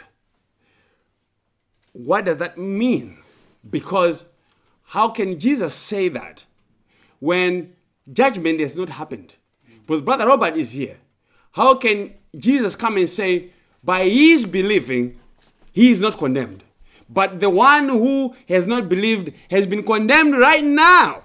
What 1.92 2.24
does 2.24 2.38
that 2.38 2.58
mean? 2.58 3.18
Because 3.68 4.24
how 4.84 5.08
can 5.08 5.38
Jesus 5.38 5.74
say 5.74 6.08
that 6.08 6.44
when 7.20 7.74
judgment 8.10 8.60
has 8.60 8.76
not 8.76 8.88
happened? 8.88 9.34
Because 9.86 10.02
Brother 10.02 10.26
Robert 10.26 10.56
is 10.56 10.72
here. 10.72 10.98
How 11.52 11.74
can 11.74 12.14
Jesus 12.36 12.76
come 12.76 12.96
and 12.96 13.08
say, 13.08 13.50
by 13.84 14.08
his 14.08 14.44
believing, 14.44 15.18
he 15.72 15.90
is 15.90 16.00
not 16.00 16.18
condemned? 16.18 16.64
But 17.08 17.40
the 17.40 17.50
one 17.50 17.88
who 17.88 18.34
has 18.48 18.66
not 18.66 18.88
believed 18.88 19.32
has 19.50 19.66
been 19.66 19.82
condemned 19.82 20.38
right 20.38 20.64
now. 20.64 21.22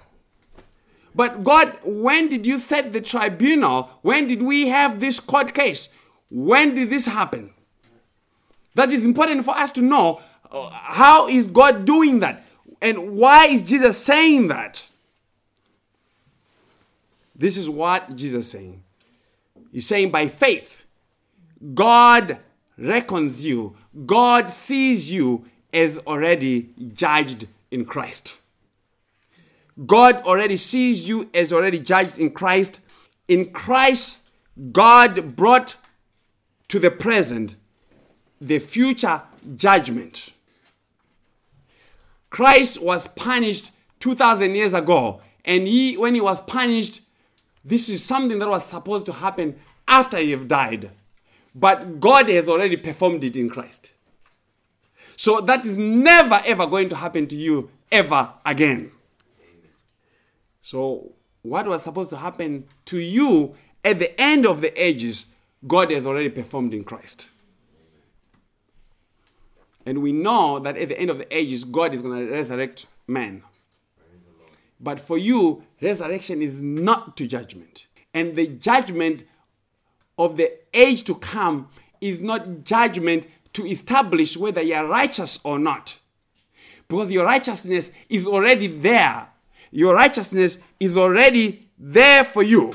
But 1.14 1.42
God, 1.42 1.78
when 1.82 2.28
did 2.28 2.46
you 2.46 2.58
set 2.58 2.92
the 2.92 3.00
tribunal? 3.00 3.90
When 4.02 4.26
did 4.26 4.42
we 4.42 4.68
have 4.68 5.00
this 5.00 5.18
court 5.18 5.54
case? 5.54 5.88
When 6.30 6.74
did 6.74 6.90
this 6.90 7.06
happen? 7.06 7.54
That 8.74 8.90
is 8.90 9.02
important 9.02 9.44
for 9.44 9.56
us 9.56 9.72
to 9.72 9.80
know. 9.80 10.20
Uh, 10.50 10.70
how 10.70 11.26
is 11.28 11.48
God 11.48 11.84
doing 11.84 12.20
that? 12.20 12.44
And 12.80 13.16
why 13.16 13.46
is 13.46 13.62
Jesus 13.62 13.98
saying 13.98 14.48
that? 14.48 14.86
This 17.38 17.56
is 17.56 17.70
what 17.70 18.16
Jesus 18.16 18.46
is 18.46 18.50
saying. 18.50 18.82
He's 19.72 19.86
saying 19.86 20.10
by 20.10 20.26
faith, 20.26 20.82
God 21.72 22.38
reckons 22.76 23.44
you, 23.44 23.76
God 24.04 24.50
sees 24.50 25.10
you 25.10 25.44
as 25.72 25.98
already 25.98 26.70
judged 26.94 27.46
in 27.70 27.84
Christ. 27.84 28.34
God 29.86 30.16
already 30.24 30.56
sees 30.56 31.08
you 31.08 31.30
as 31.32 31.52
already 31.52 31.78
judged 31.78 32.18
in 32.18 32.30
Christ. 32.32 32.80
In 33.28 33.50
Christ, 33.52 34.18
God 34.72 35.36
brought 35.36 35.76
to 36.68 36.78
the 36.78 36.90
present 36.90 37.54
the 38.40 38.58
future 38.58 39.22
judgment. 39.56 40.30
Christ 42.30 42.80
was 42.80 43.06
punished 43.08 43.70
2000 44.00 44.54
years 44.54 44.74
ago 44.74 45.20
and 45.44 45.66
he 45.66 45.96
when 45.96 46.14
he 46.14 46.20
was 46.20 46.40
punished 46.42 47.00
this 47.64 47.88
is 47.88 48.04
something 48.04 48.38
that 48.38 48.48
was 48.48 48.64
supposed 48.64 49.06
to 49.06 49.12
happen 49.12 49.58
after 49.86 50.20
you've 50.20 50.48
died 50.48 50.90
but 51.58 51.98
God 51.98 52.28
has 52.28 52.48
already 52.48 52.76
performed 52.76 53.24
it 53.24 53.36
in 53.36 53.50
Christ. 53.50 53.92
So 55.16 55.40
that 55.40 55.66
is 55.66 55.76
never 55.76 56.40
ever 56.44 56.66
going 56.66 56.88
to 56.90 56.96
happen 56.96 57.26
to 57.28 57.36
you 57.36 57.70
ever 57.90 58.32
again. 58.46 58.92
So 60.62 61.12
what 61.42 61.66
was 61.66 61.82
supposed 61.82 62.10
to 62.10 62.16
happen 62.16 62.66
to 62.86 63.00
you 63.00 63.54
at 63.84 63.98
the 63.98 64.20
end 64.20 64.46
of 64.46 64.60
the 64.60 64.72
ages 64.80 65.26
God 65.66 65.90
has 65.90 66.06
already 66.06 66.28
performed 66.28 66.72
in 66.72 66.84
Christ. 66.84 67.28
And 69.84 70.02
we 70.02 70.12
know 70.12 70.60
that 70.60 70.76
at 70.76 70.90
the 70.90 71.00
end 71.00 71.10
of 71.10 71.18
the 71.18 71.36
ages, 71.36 71.64
God 71.64 71.94
is 71.94 72.02
going 72.02 72.26
to 72.26 72.32
resurrect 72.32 72.86
man. 73.08 73.42
But 74.80 75.00
for 75.00 75.18
you, 75.18 75.64
resurrection 75.80 76.42
is 76.42 76.60
not 76.60 77.16
to 77.16 77.26
judgment. 77.26 77.86
And 78.14 78.36
the 78.36 78.46
judgment 78.46 79.24
of 80.18 80.36
the 80.36 80.52
age 80.72 81.04
to 81.04 81.14
come 81.14 81.68
is 82.00 82.20
not 82.20 82.64
judgment 82.64 83.26
to 83.54 83.66
establish 83.66 84.36
whether 84.36 84.62
you 84.62 84.74
are 84.74 84.86
righteous 84.86 85.40
or 85.44 85.58
not. 85.58 85.96
Because 86.86 87.10
your 87.10 87.24
righteousness 87.24 87.90
is 88.08 88.26
already 88.26 88.66
there. 88.66 89.28
Your 89.70 89.94
righteousness 89.94 90.58
is 90.80 90.96
already 90.96 91.68
there 91.78 92.24
for 92.24 92.42
you. 92.42 92.72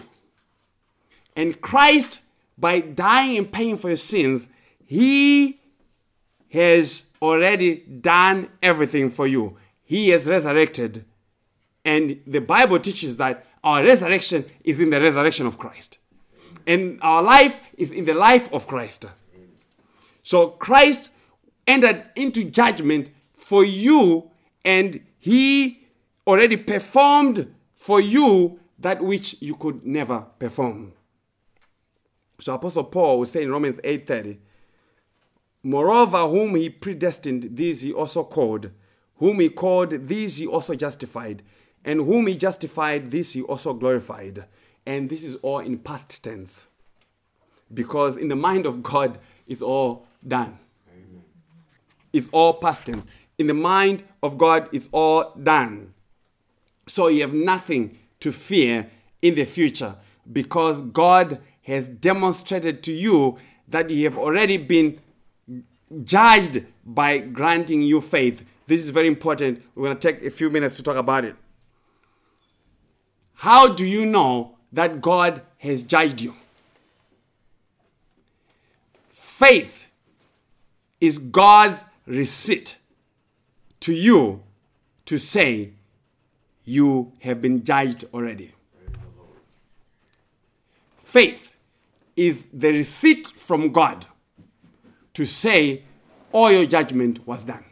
And 1.36 1.60
Christ 1.62 2.20
by 2.58 2.80
dying 2.80 3.38
and 3.38 3.52
paying 3.52 3.78
for 3.78 3.90
your 3.90 3.98
sins, 3.98 4.48
He 4.86 5.60
has 6.52 7.08
already 7.22 7.78
done 7.78 8.50
everything 8.62 9.10
for 9.10 9.26
you. 9.26 9.58
He 9.84 10.10
has 10.10 10.28
resurrected. 10.28 11.06
And 11.86 12.22
the 12.26 12.40
Bible 12.40 12.80
teaches 12.80 13.18
that 13.18 13.46
our 13.64 13.84
resurrection 13.84 14.46
is 14.64 14.80
in 14.80 14.90
the 14.90 15.02
resurrection 15.02 15.46
of 15.46 15.58
Christ. 15.58 15.98
And 16.66 17.00
our 17.02 17.22
life 17.22 17.60
is 17.78 17.92
in 17.92 18.06
the 18.06 18.14
life 18.14 18.52
of 18.54 18.68
Christ. 18.68 19.06
So 20.24 20.50
Christ 20.50 21.10
entered 21.68 22.06
into 22.16 22.46
judgment 22.46 23.10
for 23.36 23.66
you, 23.66 24.32
and 24.64 25.02
He 25.20 25.86
already 26.26 26.58
performed 26.58 27.54
for 27.76 28.00
you 28.00 28.60
that 28.80 29.02
which 29.02 29.42
you 29.42 29.56
could 29.56 29.86
never 29.86 30.26
perform. 30.40 30.94
So 32.40 32.54
Apostle 32.54 32.86
Paul 32.86 33.20
will 33.20 33.26
say 33.26 33.44
in 33.44 33.52
Romans 33.52 33.80
8:30, 33.84 34.38
Moreover, 35.64 36.28
whom 36.28 36.56
he 36.56 36.70
predestined, 36.70 37.56
these 37.56 37.82
he 37.82 37.94
also 37.94 38.26
called. 38.26 38.72
Whom 39.16 39.40
he 39.40 39.48
called, 39.48 40.08
these 40.08 40.38
he 40.38 40.46
also 40.46 40.76
justified. 40.76 41.42
And 41.86 42.02
whom 42.02 42.28
he 42.28 42.36
justified, 42.36 43.12
this 43.12 43.34
he 43.34 43.42
also 43.42 43.74
glorified. 43.74 44.46
And 44.86 45.10
this 45.10 45.24
is 45.24 45.36
all 45.38 45.60
in 45.60 45.80
past 45.80 46.24
tense. 46.24 46.66
Because 47.74 48.18
in 48.18 48.28
the 48.28 48.36
mind 48.36 48.66
of 48.66 48.84
God, 48.84 49.20
it's 49.48 49.62
all 49.62 50.06
done. 50.26 50.60
Amen. 50.92 51.24
It's 52.12 52.30
all 52.32 52.54
past 52.54 52.86
tense. 52.86 53.06
In 53.38 53.48
the 53.48 53.54
mind 53.54 54.04
of 54.22 54.38
God, 54.38 54.70
it's 54.72 54.90
all 54.92 55.34
done. 55.42 55.94
So 56.88 57.08
you 57.08 57.22
have 57.22 57.34
nothing 57.34 57.98
to 58.20 58.32
fear 58.32 58.90
in 59.22 59.36
the 59.36 59.46
future 59.46 59.96
because 60.32 60.82
God 60.82 61.40
has 61.64 61.88
demonstrated 61.88 62.84
to 62.84 62.92
you 62.92 63.38
that 63.68 63.90
you 63.90 64.04
have 64.06 64.18
already 64.18 64.58
been 64.58 65.00
judged 66.04 66.64
by 66.86 67.20
granting 67.20 67.82
you 67.82 68.02
faith. 68.02 68.44
This 68.68 68.82
is 68.82 68.90
very 68.90 69.08
important. 69.08 69.64
We're 69.76 69.86
going 69.86 69.98
to 69.98 70.12
take 70.12 70.24
a 70.24 70.30
few 70.30 70.50
minutes 70.50 70.76
to 70.76 70.84
talk 70.84 70.98
about 70.98 71.26
it. 71.26 71.36
How 73.36 73.68
do 73.68 73.86
you 73.86 74.06
know 74.06 74.56
that 74.72 75.02
God 75.02 75.42
has 75.58 75.84
judged 75.84 76.22
you? 76.22 76.36
Faith 79.12 79.86
is 81.02 81.18
God's 81.18 81.84
receipt 82.06 82.78
to 83.82 83.94
you 83.94 84.42
to 85.06 85.18
say 85.18 85.72
you 86.64 87.12
have 87.20 87.42
been 87.42 87.64
judged 87.64 88.06
already. 88.14 88.54
Faith 91.04 91.52
is 92.16 92.44
the 92.54 92.72
receipt 92.72 93.28
from 93.28 93.72
God 93.72 94.06
to 95.14 95.26
say 95.26 95.84
all 96.32 96.52
your 96.52 96.66
judgment 96.66 97.28
was 97.28 97.44
done. 97.44 97.66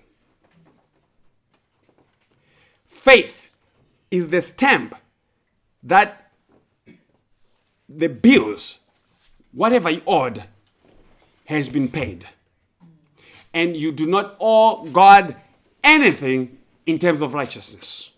Faith 2.88 3.48
is 4.12 4.28
the 4.28 4.42
stamp 4.42 4.94
that 5.84 6.32
the 7.90 8.08
bills, 8.08 8.80
whatever 9.52 9.90
you 9.90 10.02
owed, 10.06 10.44
has 11.46 11.68
been 11.68 11.90
paid. 11.90 12.28
And 13.54 13.76
you 13.76 13.92
do 13.92 14.06
not 14.08 14.38
owe 14.40 14.86
God 14.86 15.36
anything 15.84 16.58
in 16.86 16.98
terms 16.98 17.22
of 17.22 17.34
righteousness. 17.34 18.12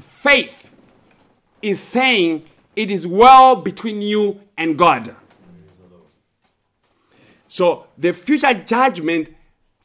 Faith 0.00 0.68
is 1.62 1.80
saying 1.80 2.44
it 2.74 2.90
is 2.90 3.06
well 3.06 3.56
between 3.56 4.02
you 4.02 4.40
and 4.58 4.76
God. 4.76 5.14
So 7.48 7.86
the 7.96 8.12
future 8.12 8.52
judgment 8.52 9.34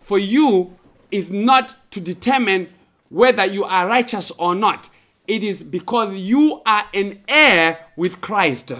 for 0.01 0.19
you 0.19 0.77
is 1.11 1.29
not 1.29 1.75
to 1.91 2.01
determine 2.01 2.69
whether 3.09 3.45
you 3.45 3.63
are 3.63 3.87
righteous 3.87 4.31
or 4.31 4.55
not. 4.55 4.89
It 5.31 5.45
is 5.45 5.63
because 5.63 6.13
you 6.13 6.61
are 6.65 6.83
an 6.93 7.21
heir 7.25 7.87
with 7.95 8.19
Christ. 8.19 8.73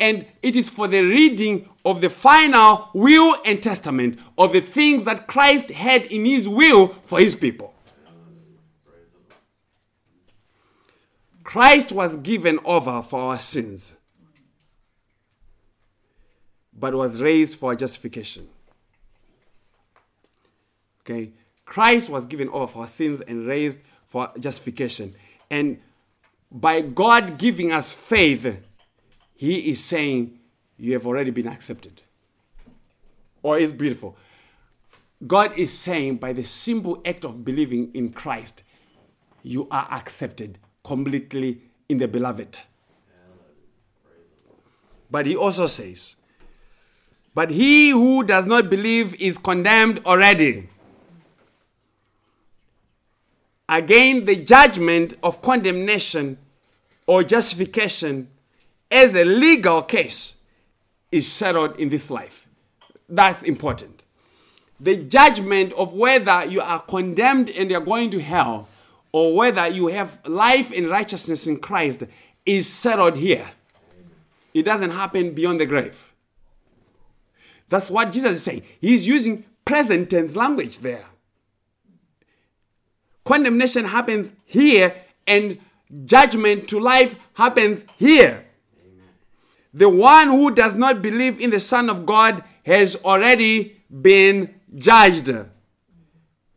And 0.00 0.26
it 0.42 0.56
is 0.56 0.68
for 0.68 0.88
the 0.88 1.02
reading 1.02 1.68
of 1.84 2.00
the 2.00 2.10
final 2.10 2.90
will 2.92 3.36
and 3.44 3.62
testament 3.62 4.18
of 4.36 4.52
the 4.52 4.60
things 4.60 5.04
that 5.04 5.28
Christ 5.28 5.70
had 5.70 6.06
in 6.06 6.24
his 6.24 6.48
will 6.48 6.96
for 7.04 7.20
his 7.20 7.36
people. 7.36 7.72
Christ 11.44 11.92
was 11.92 12.16
given 12.16 12.58
over 12.64 13.04
for 13.04 13.20
our 13.20 13.38
sins, 13.38 13.92
but 16.76 16.92
was 16.92 17.22
raised 17.22 17.56
for 17.56 17.70
our 17.70 17.76
justification. 17.76 18.48
Okay? 21.02 21.30
Christ 21.64 22.10
was 22.10 22.26
given 22.26 22.48
over 22.48 22.66
for 22.66 22.78
our 22.80 22.88
sins 22.88 23.20
and 23.20 23.46
raised 23.46 23.78
for 24.08 24.32
justification. 24.40 25.14
And 25.50 25.80
by 26.50 26.80
God 26.80 27.38
giving 27.38 27.72
us 27.72 27.92
faith, 27.92 28.64
He 29.36 29.70
is 29.70 29.82
saying, 29.84 30.38
You 30.78 30.92
have 30.94 31.06
already 31.06 31.30
been 31.30 31.48
accepted. 31.48 32.02
or 33.42 33.58
it's 33.58 33.72
beautiful. 33.72 34.16
God 35.26 35.56
is 35.56 35.72
saying 35.72 36.16
by 36.16 36.32
the 36.32 36.42
simple 36.44 37.00
act 37.06 37.24
of 37.24 37.44
believing 37.44 37.90
in 37.94 38.12
Christ, 38.12 38.62
you 39.42 39.68
are 39.70 39.86
accepted 39.90 40.58
completely 40.84 41.60
in 41.88 41.98
the 41.98 42.08
beloved. 42.08 42.58
But 45.10 45.26
he 45.26 45.36
also 45.36 45.68
says, 45.68 46.16
But 47.34 47.50
he 47.50 47.90
who 47.90 48.24
does 48.24 48.46
not 48.46 48.68
believe 48.68 49.14
is 49.14 49.38
condemned 49.38 50.00
already. 50.04 50.68
Again, 53.68 54.24
the 54.24 54.36
judgment 54.36 55.14
of 55.22 55.42
condemnation 55.42 56.38
or 57.06 57.22
justification 57.24 58.28
as 58.90 59.14
a 59.14 59.24
legal 59.24 59.82
case 59.82 60.36
is 61.10 61.30
settled 61.30 61.78
in 61.78 61.88
this 61.88 62.10
life. 62.10 62.46
That's 63.08 63.42
important. 63.42 64.02
The 64.78 64.96
judgment 64.96 65.72
of 65.72 65.94
whether 65.94 66.44
you 66.44 66.60
are 66.60 66.80
condemned 66.80 67.50
and 67.50 67.70
you're 67.70 67.80
going 67.80 68.10
to 68.10 68.20
hell 68.20 68.68
or 69.12 69.34
whether 69.34 69.66
you 69.66 69.88
have 69.88 70.18
life 70.26 70.70
in 70.70 70.88
righteousness 70.88 71.46
in 71.46 71.58
Christ 71.58 72.04
is 72.44 72.68
settled 72.68 73.16
here. 73.16 73.46
It 74.52 74.64
doesn't 74.64 74.90
happen 74.90 75.32
beyond 75.32 75.60
the 75.60 75.66
grave. 75.66 76.12
That's 77.68 77.90
what 77.90 78.12
Jesus 78.12 78.36
is 78.36 78.42
saying. 78.42 78.62
He's 78.80 79.06
using 79.06 79.44
present 79.64 80.10
tense 80.10 80.36
language 80.36 80.78
there. 80.78 81.04
Condemnation 83.26 83.84
happens 83.84 84.30
here 84.44 84.94
and 85.26 85.58
judgment 86.06 86.68
to 86.68 86.80
life 86.80 87.14
happens 87.34 87.84
here. 87.96 88.46
The 89.74 89.88
one 89.90 90.28
who 90.28 90.52
does 90.52 90.74
not 90.74 91.02
believe 91.02 91.38
in 91.40 91.50
the 91.50 91.60
Son 91.60 91.90
of 91.90 92.06
God 92.06 92.42
has 92.64 92.96
already 93.04 93.82
been 93.90 94.54
judged. 94.76 95.28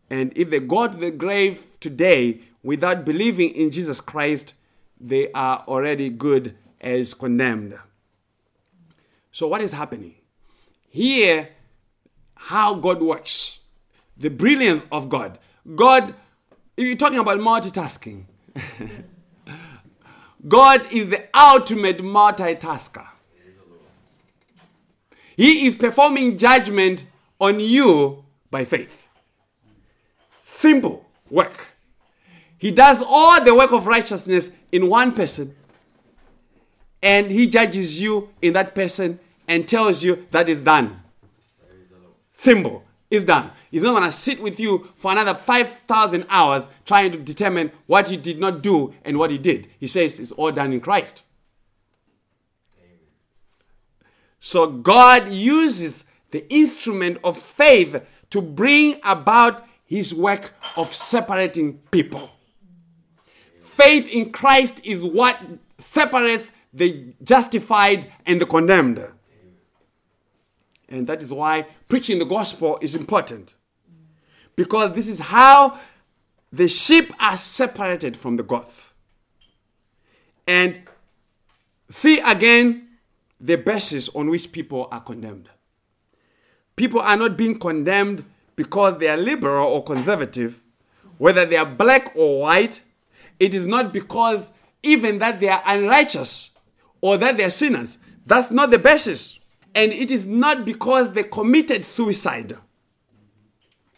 And 0.09 0.31
if 0.35 0.49
they 0.49 0.59
go 0.59 0.87
to 0.87 0.95
the 0.95 1.11
grave 1.11 1.65
today 1.79 2.41
without 2.63 3.03
believing 3.03 3.49
in 3.49 3.71
Jesus 3.71 3.99
Christ, 3.99 4.53
they 5.01 5.31
are 5.33 5.63
already 5.67 6.09
good 6.09 6.55
as 6.79 7.13
condemned. 7.13 7.77
So, 9.31 9.47
what 9.47 9.61
is 9.61 9.71
happening? 9.71 10.15
Here, 10.89 11.49
how 12.35 12.75
God 12.75 13.01
works, 13.01 13.59
the 14.17 14.29
brilliance 14.29 14.83
of 14.91 15.09
God. 15.09 15.39
God, 15.75 16.15
if 16.79 16.85
you're 16.85 16.95
talking 16.95 17.19
about 17.19 17.39
multitasking, 17.39 18.23
God 20.47 20.87
is 20.93 21.09
the 21.09 21.27
ultimate 21.37 21.97
multitasker. 21.97 23.05
He 25.35 25.67
is 25.67 25.75
performing 25.75 26.37
judgment 26.37 27.05
on 27.37 27.59
you 27.59 28.23
by 28.49 28.63
faith. 28.63 29.07
Simple 30.39 31.05
work. 31.29 31.65
He 32.57 32.71
does 32.71 33.03
all 33.05 33.43
the 33.43 33.53
work 33.53 33.73
of 33.73 33.85
righteousness 33.85 34.51
in 34.71 34.87
one 34.87 35.13
person, 35.13 35.53
and 37.03 37.29
he 37.29 37.47
judges 37.47 37.99
you 37.99 38.29
in 38.41 38.53
that 38.53 38.73
person 38.73 39.19
and 39.49 39.67
tells 39.67 40.01
you 40.01 40.27
that 40.31 40.47
is 40.47 40.61
done. 40.61 41.01
Simple. 42.33 42.83
It's 43.09 43.25
done. 43.25 43.51
He's 43.71 43.81
not 43.81 43.97
going 43.97 44.03
to 44.03 44.11
sit 44.11 44.41
with 44.41 44.59
you 44.59 44.89
for 44.95 45.11
another 45.11 45.33
5,000 45.33 46.25
hours 46.29 46.67
trying 46.85 47.11
to 47.11 47.17
determine 47.17 47.71
what 47.87 48.07
he 48.07 48.17
did 48.17 48.39
not 48.39 48.61
do 48.61 48.93
and 49.03 49.17
what 49.17 49.31
he 49.31 49.37
did. 49.37 49.67
He 49.79 49.87
says 49.87 50.19
it's 50.19 50.31
all 50.31 50.51
done 50.51 50.73
in 50.73 50.79
Christ. 50.79 51.23
So 54.39 54.67
God 54.67 55.29
uses 55.29 56.05
the 56.31 56.47
instrument 56.53 57.17
of 57.23 57.37
faith 57.37 58.01
to 58.29 58.41
bring 58.41 58.99
about 59.03 59.65
his 59.85 60.13
work 60.13 60.53
of 60.77 60.93
separating 60.93 61.79
people. 61.91 62.29
Faith 63.61 64.07
in 64.07 64.31
Christ 64.31 64.81
is 64.83 65.03
what 65.03 65.39
separates 65.79 66.51
the 66.71 67.13
justified 67.23 68.11
and 68.25 68.39
the 68.39 68.45
condemned. 68.45 69.03
And 70.89 71.05
that 71.07 71.21
is 71.21 71.31
why 71.31 71.67
preaching 71.87 72.19
the 72.19 72.25
gospel 72.25 72.79
is 72.81 72.95
important. 72.95 73.53
Because 74.55 74.93
this 74.93 75.07
is 75.07 75.19
how 75.19 75.79
the 76.51 76.67
sheep 76.67 77.13
are 77.19 77.37
separated 77.37 78.17
from 78.17 78.35
the 78.35 78.43
goats. 78.43 78.89
And 80.47 80.81
see 81.89 82.19
again 82.19 82.87
the 83.39 83.55
basis 83.55 84.09
on 84.09 84.29
which 84.29 84.51
people 84.51 84.87
are 84.91 84.99
condemned. 84.99 85.49
People 86.75 87.01
are 87.01 87.15
not 87.17 87.37
being 87.37 87.59
condemned 87.59 88.25
because 88.55 88.97
they 88.97 89.07
are 89.07 89.17
liberal 89.17 89.67
or 89.67 89.83
conservative, 89.83 90.61
whether 91.17 91.45
they 91.45 91.55
are 91.55 91.65
black 91.65 92.11
or 92.15 92.41
white. 92.41 92.81
It 93.39 93.53
is 93.53 93.65
not 93.65 93.93
because 93.93 94.45
even 94.81 95.19
that 95.19 95.39
they 95.39 95.49
are 95.49 95.61
unrighteous 95.65 96.49
or 97.01 97.17
that 97.17 97.37
they 97.37 97.43
are 97.43 97.49
sinners. 97.49 97.97
That's 98.25 98.51
not 98.51 98.71
the 98.71 98.79
basis. 98.79 99.38
And 99.75 99.91
it 99.91 100.11
is 100.11 100.25
not 100.25 100.65
because 100.65 101.11
they 101.13 101.23
committed 101.23 101.85
suicide. 101.85 102.57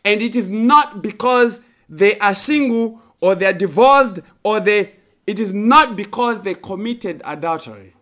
And 0.04 0.22
it 0.22 0.36
is 0.36 0.48
not 0.48 1.02
because 1.02 1.62
they 1.88 2.18
are 2.20 2.36
single 2.36 3.02
or 3.20 3.36
they 3.36 3.46
are 3.46 3.54
divorced 3.54 4.20
or 4.44 4.60
they 4.60 4.94
it 5.28 5.40
is 5.40 5.54
not 5.54 5.96
because 5.96 6.42
they 6.42 6.56
committed 6.56 7.22
adultery. 7.24 7.94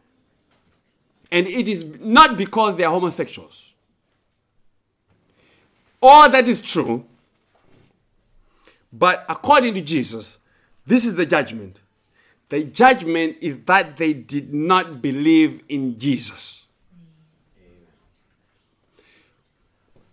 And 1.32 1.48
it 1.48 1.68
is 1.68 1.84
not 2.00 2.38
because 2.38 2.76
they 2.76 2.84
are 2.84 2.92
homosexuals. 2.92 3.74
All 6.02 6.30
that 6.30 6.48
is 6.48 6.62
true. 6.62 7.06
But 8.92 9.26
according 9.30 9.76
to 9.76 9.82
Jesus, 9.82 10.40
this 10.88 11.06
is 11.06 11.16
the 11.16 11.26
judgment. 11.26 11.80
The 12.48 12.64
judgment 12.64 13.38
is 13.42 13.60
that 13.66 13.98
they 13.98 14.14
did 14.14 14.54
not 14.54 15.02
believe 15.02 15.62
in 15.70 16.00
Jesus. 16.00 16.66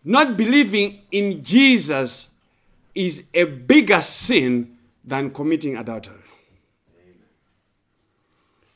Not 0.08 0.36
believing 0.36 1.00
in 1.10 1.42
Jesus 1.42 2.28
is 2.94 3.24
a 3.34 3.42
bigger 3.42 4.00
sin 4.02 4.76
than 5.04 5.32
committing 5.32 5.76
adultery. 5.76 6.14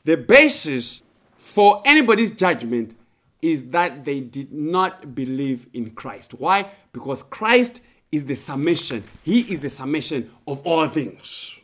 The 0.03 0.17
basis 0.17 1.03
for 1.37 1.81
anybody's 1.85 2.33
judgment 2.33 2.95
is 3.41 3.63
that 3.69 4.03
they 4.03 4.19
did 4.19 4.51
not 4.51 5.15
believe 5.15 5.67
in 5.73 5.91
Christ. 5.91 6.33
Why? 6.33 6.69
Because 6.91 7.23
Christ 7.23 7.79
is 8.11 8.25
the 8.25 8.35
summation, 8.35 9.05
He 9.23 9.39
is 9.53 9.61
the 9.61 9.69
summation 9.69 10.29
of 10.45 10.59
all 10.67 10.89
things. 10.89 11.57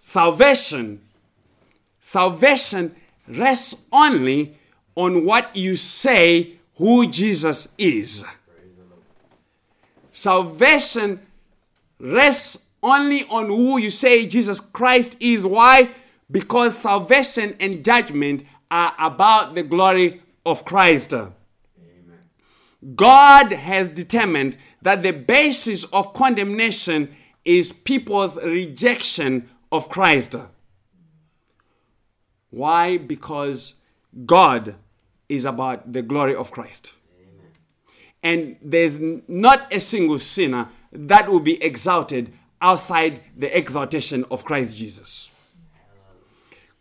Salvation, 0.00 1.00
salvation 2.00 2.96
rests 3.28 3.84
only 3.92 4.58
on 4.94 5.24
what 5.24 5.54
you 5.56 5.76
say 5.76 6.54
who 6.76 7.06
Jesus 7.06 7.68
is. 7.78 8.24
Salvation 10.12 11.20
rests 11.98 12.66
only 12.82 13.24
on 13.24 13.46
who 13.46 13.78
you 13.78 13.90
say 13.90 14.26
Jesus 14.26 14.60
Christ 14.60 15.16
is. 15.20 15.44
Why? 15.44 15.90
Because 16.30 16.76
salvation 16.76 17.56
and 17.60 17.84
judgment 17.84 18.44
are 18.70 18.94
about 18.98 19.54
the 19.54 19.62
glory 19.62 20.22
of 20.44 20.64
Christ. 20.64 21.12
Amen. 21.12 21.30
God 22.94 23.52
has 23.52 23.90
determined 23.90 24.56
that 24.82 25.02
the 25.02 25.12
basis 25.12 25.84
of 25.84 26.12
condemnation 26.14 27.14
is 27.44 27.72
people's 27.72 28.36
rejection 28.36 29.48
of 29.70 29.88
Christ. 29.88 30.34
Why? 32.50 32.98
Because 32.98 33.74
God 34.26 34.74
is 35.28 35.44
about 35.44 35.92
the 35.92 36.02
glory 36.02 36.34
of 36.34 36.50
Christ. 36.50 36.92
Amen. 37.18 37.50
And 38.22 38.56
there's 38.62 38.98
not 39.26 39.72
a 39.72 39.80
single 39.80 40.18
sinner 40.18 40.68
that 40.92 41.30
will 41.30 41.40
be 41.40 41.62
exalted 41.62 42.32
outside 42.60 43.22
the 43.36 43.56
exaltation 43.56 44.24
of 44.30 44.44
Christ 44.44 44.76
Jesus. 44.76 45.28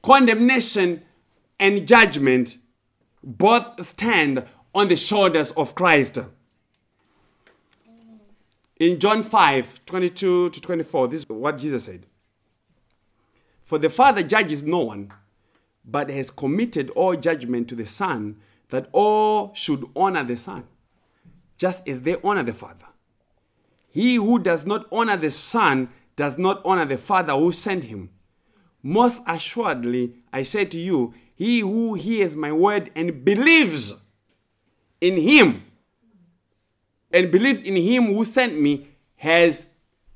Condemnation 0.01 1.03
and 1.59 1.87
judgment 1.87 2.57
both 3.23 3.85
stand 3.85 4.45
on 4.73 4.87
the 4.87 4.95
shoulders 4.95 5.51
of 5.51 5.75
Christ. 5.75 6.19
In 8.77 8.99
John 8.99 9.21
5 9.21 9.85
22 9.85 10.49
to 10.49 10.61
24, 10.61 11.07
this 11.07 11.21
is 11.21 11.29
what 11.29 11.57
Jesus 11.57 11.85
said. 11.85 12.05
For 13.63 13.77
the 13.77 13.89
Father 13.89 14.23
judges 14.23 14.63
no 14.63 14.79
one, 14.79 15.13
but 15.83 16.09
has 16.09 16.31
committed 16.31 16.89
all 16.91 17.15
judgment 17.15 17.67
to 17.69 17.75
the 17.75 17.85
Son, 17.85 18.37
that 18.69 18.87
all 18.91 19.53
should 19.53 19.85
honor 19.95 20.23
the 20.23 20.37
Son, 20.37 20.65
just 21.57 21.87
as 21.87 22.01
they 22.01 22.17
honor 22.23 22.43
the 22.43 22.53
Father. 22.53 22.85
He 23.89 24.15
who 24.15 24.39
does 24.39 24.65
not 24.65 24.87
honor 24.91 25.17
the 25.17 25.31
Son 25.31 25.89
does 26.15 26.37
not 26.37 26.61
honor 26.63 26.85
the 26.85 26.97
Father 26.97 27.33
who 27.33 27.51
sent 27.51 27.85
him. 27.85 28.09
Most 28.83 29.21
assuredly, 29.27 30.15
I 30.31 30.43
say 30.43 30.65
to 30.65 30.79
you, 30.79 31.13
he 31.35 31.59
who 31.59 31.95
hears 31.95 32.35
my 32.35 32.51
word 32.51 32.91
and 32.95 33.25
believes 33.25 33.93
in 35.01 35.17
him 35.17 35.63
and 37.11 37.31
believes 37.31 37.61
in 37.61 37.75
him 37.75 38.13
who 38.13 38.23
sent 38.25 38.59
me 38.59 38.87
has 39.17 39.65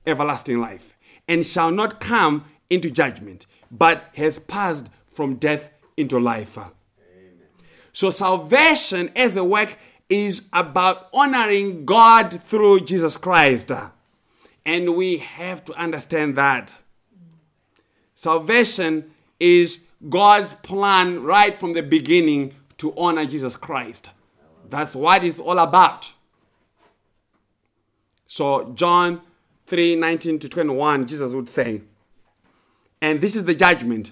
everlasting 0.05 0.59
life 0.59 0.93
and 1.27 1.45
shall 1.45 1.71
not 1.71 1.99
come 1.99 2.45
into 2.69 2.89
judgment, 2.89 3.45
but 3.71 4.05
has 4.15 4.39
passed 4.39 4.85
from 5.15 5.35
death 5.35 5.71
into 5.97 6.19
life. 6.19 6.57
So, 7.93 8.11
salvation 8.11 9.09
as 9.15 9.35
a 9.35 9.43
work 9.43 9.77
is 10.09 10.49
about 10.51 11.07
honoring 11.13 11.85
God 11.85 12.41
through 12.43 12.81
Jesus 12.81 13.17
Christ. 13.17 13.71
And 14.65 14.95
we 14.95 15.17
have 15.19 15.63
to 15.65 15.73
understand 15.73 16.35
that. 16.35 16.75
Salvation 18.13 19.11
is 19.39 19.83
God's 20.09 20.53
plan 20.55 21.23
right 21.23 21.55
from 21.55 21.73
the 21.73 21.81
beginning 21.81 22.53
to 22.79 22.93
honor 22.97 23.25
Jesus 23.25 23.55
Christ. 23.55 24.09
That's 24.69 24.95
what 24.95 25.23
it's 25.23 25.39
all 25.39 25.59
about. 25.59 26.11
So, 28.27 28.73
John 28.73 29.21
3 29.67 29.95
19 29.95 30.39
to 30.39 30.49
21, 30.49 31.07
Jesus 31.07 31.31
would 31.33 31.49
say, 31.49 31.81
And 33.01 33.21
this 33.21 33.35
is 33.35 33.45
the 33.45 33.55
judgment. 33.55 34.11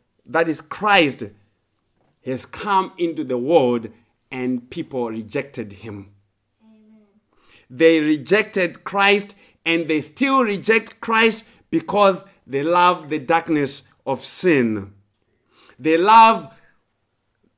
that 0.25 0.47
is 0.49 0.61
Christ 0.61 1.23
has 2.25 2.45
come 2.45 2.93
into 2.97 3.23
the 3.23 3.37
world 3.37 3.89
and 4.31 4.69
people 4.69 5.09
rejected 5.09 5.73
him. 5.73 6.11
Amen. 6.63 7.01
They 7.69 7.99
rejected 7.99 8.83
Christ 8.83 9.35
and 9.65 9.87
they 9.87 10.01
still 10.01 10.43
reject 10.43 11.01
Christ 11.01 11.45
because 11.69 12.23
they 12.45 12.63
love 12.63 13.09
the 13.09 13.19
darkness 13.19 13.83
of 14.05 14.23
sin. 14.23 14.93
They 15.79 15.97
love 15.97 16.53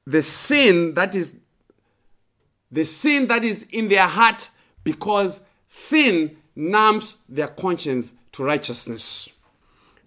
the 0.06 0.22
sin 0.22 0.94
that 0.94 1.16
is 1.16 1.36
the 2.72 2.84
sin 2.86 3.28
that 3.28 3.44
is 3.44 3.64
in 3.72 3.88
their 3.88 4.08
heart 4.08 4.50
because 4.84 5.40
sin 5.68 6.38
numbs 6.56 7.18
their 7.30 7.48
conscience 7.48 8.14
to 8.32 8.44
righteousness. 8.44 9.30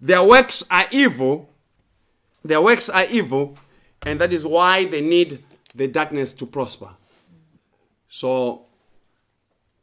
Their 0.01 0.23
works 0.23 0.63
are 0.69 0.85
evil. 0.91 1.49
Their 2.47 2.61
works 2.61 2.87
are 2.87 3.03
evil, 3.07 3.57
and 4.03 4.21
that 4.21 4.31
is 4.31 4.47
why 4.47 4.85
they 4.85 5.01
need 5.01 5.43
the 5.75 5.85
darkness 5.85 6.31
to 6.31 6.45
prosper. 6.45 6.87
So, 8.07 8.67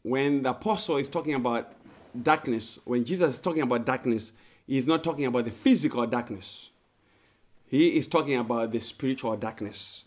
when 0.02 0.42
the 0.44 0.50
apostle 0.50 0.96
is 0.96 1.06
talking 1.06 1.34
about 1.34 1.74
darkness, 2.22 2.78
when 2.86 3.04
Jesus 3.04 3.34
is 3.34 3.38
talking 3.38 3.60
about 3.60 3.84
darkness, 3.84 4.32
he 4.66 4.78
is 4.78 4.86
not 4.86 5.04
talking 5.04 5.26
about 5.26 5.44
the 5.44 5.50
physical 5.50 6.06
darkness. 6.06 6.70
He 7.66 7.98
is 7.98 8.06
talking 8.06 8.38
about 8.38 8.72
the 8.72 8.80
spiritual 8.80 9.36
darkness. 9.36 10.04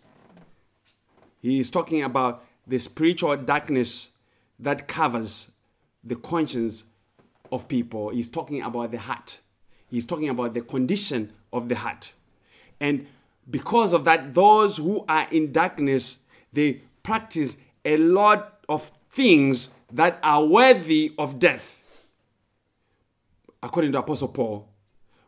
He 1.39 1.59
is 1.59 1.69
talking 1.69 2.01
about 2.01 2.43
the 2.65 2.79
spiritual 2.79 3.37
darkness 3.37 4.09
that 4.57 4.87
covers 4.87 5.51
the 6.03 6.15
conscience 6.15 6.85
of 7.51 7.67
people. 7.67 8.09
He's 8.09 8.27
talking 8.27 8.63
about 8.63 8.89
the 8.89 8.97
heart. 8.97 9.41
He's 9.91 10.05
talking 10.05 10.29
about 10.29 10.55
the 10.55 10.61
condition 10.61 11.33
of 11.53 11.69
the 11.69 11.75
heart. 11.75 12.13
And 12.79 13.07
because 13.49 13.93
of 13.93 14.05
that, 14.05 14.33
those 14.33 14.77
who 14.77 15.05
are 15.07 15.27
in 15.31 15.51
darkness, 15.51 16.17
they 16.53 16.81
practice 17.03 17.57
a 17.85 17.97
lot 17.97 18.59
of 18.67 18.91
things 19.11 19.69
that 19.91 20.19
are 20.21 20.43
worthy 20.43 21.13
of 21.17 21.39
death, 21.39 21.79
according 23.63 23.91
to 23.93 23.99
Apostle 23.99 24.27
Paul. 24.27 24.67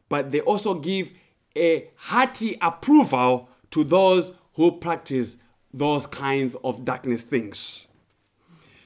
But 0.10 0.32
they 0.32 0.42
also 0.42 0.74
give 0.74 1.12
a 1.56 1.90
hearty 1.96 2.58
approval 2.62 3.50
to 3.72 3.84
those 3.84 4.32
who 4.56 4.74
practice 4.74 5.38
those 5.74 6.08
kinds 6.08 6.56
of 6.64 6.84
darkness 6.84 7.24
things. 7.24 7.88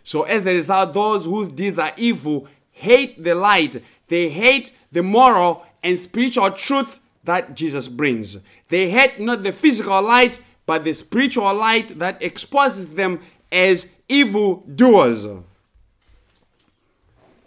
So, 0.04 0.24
as 0.24 0.46
a 0.46 0.54
result, 0.54 0.94
those 0.94 1.26
whose 1.26 1.48
deeds 1.48 1.80
are 1.80 1.94
evil 1.96 2.48
hate 2.72 3.24
the 3.24 3.34
light, 3.34 3.82
they 4.08 4.30
hate 4.30 4.72
the 4.92 5.02
moral 5.02 5.66
and 5.82 6.00
spiritual 6.00 6.52
truth 6.52 7.00
that 7.24 7.56
Jesus 7.56 7.88
brings. 7.88 8.38
They 8.70 8.90
hate 8.90 9.20
not 9.20 9.44
the 9.44 9.52
physical 9.52 10.02
light, 10.02 10.42
but 10.66 10.84
the 10.84 10.94
spiritual 10.94 11.54
light 11.54 12.00
that 12.00 12.22
exposes 12.22 12.88
them 12.88 13.22
as 13.52 13.88
evil 14.08 14.64
doers. 14.76 15.26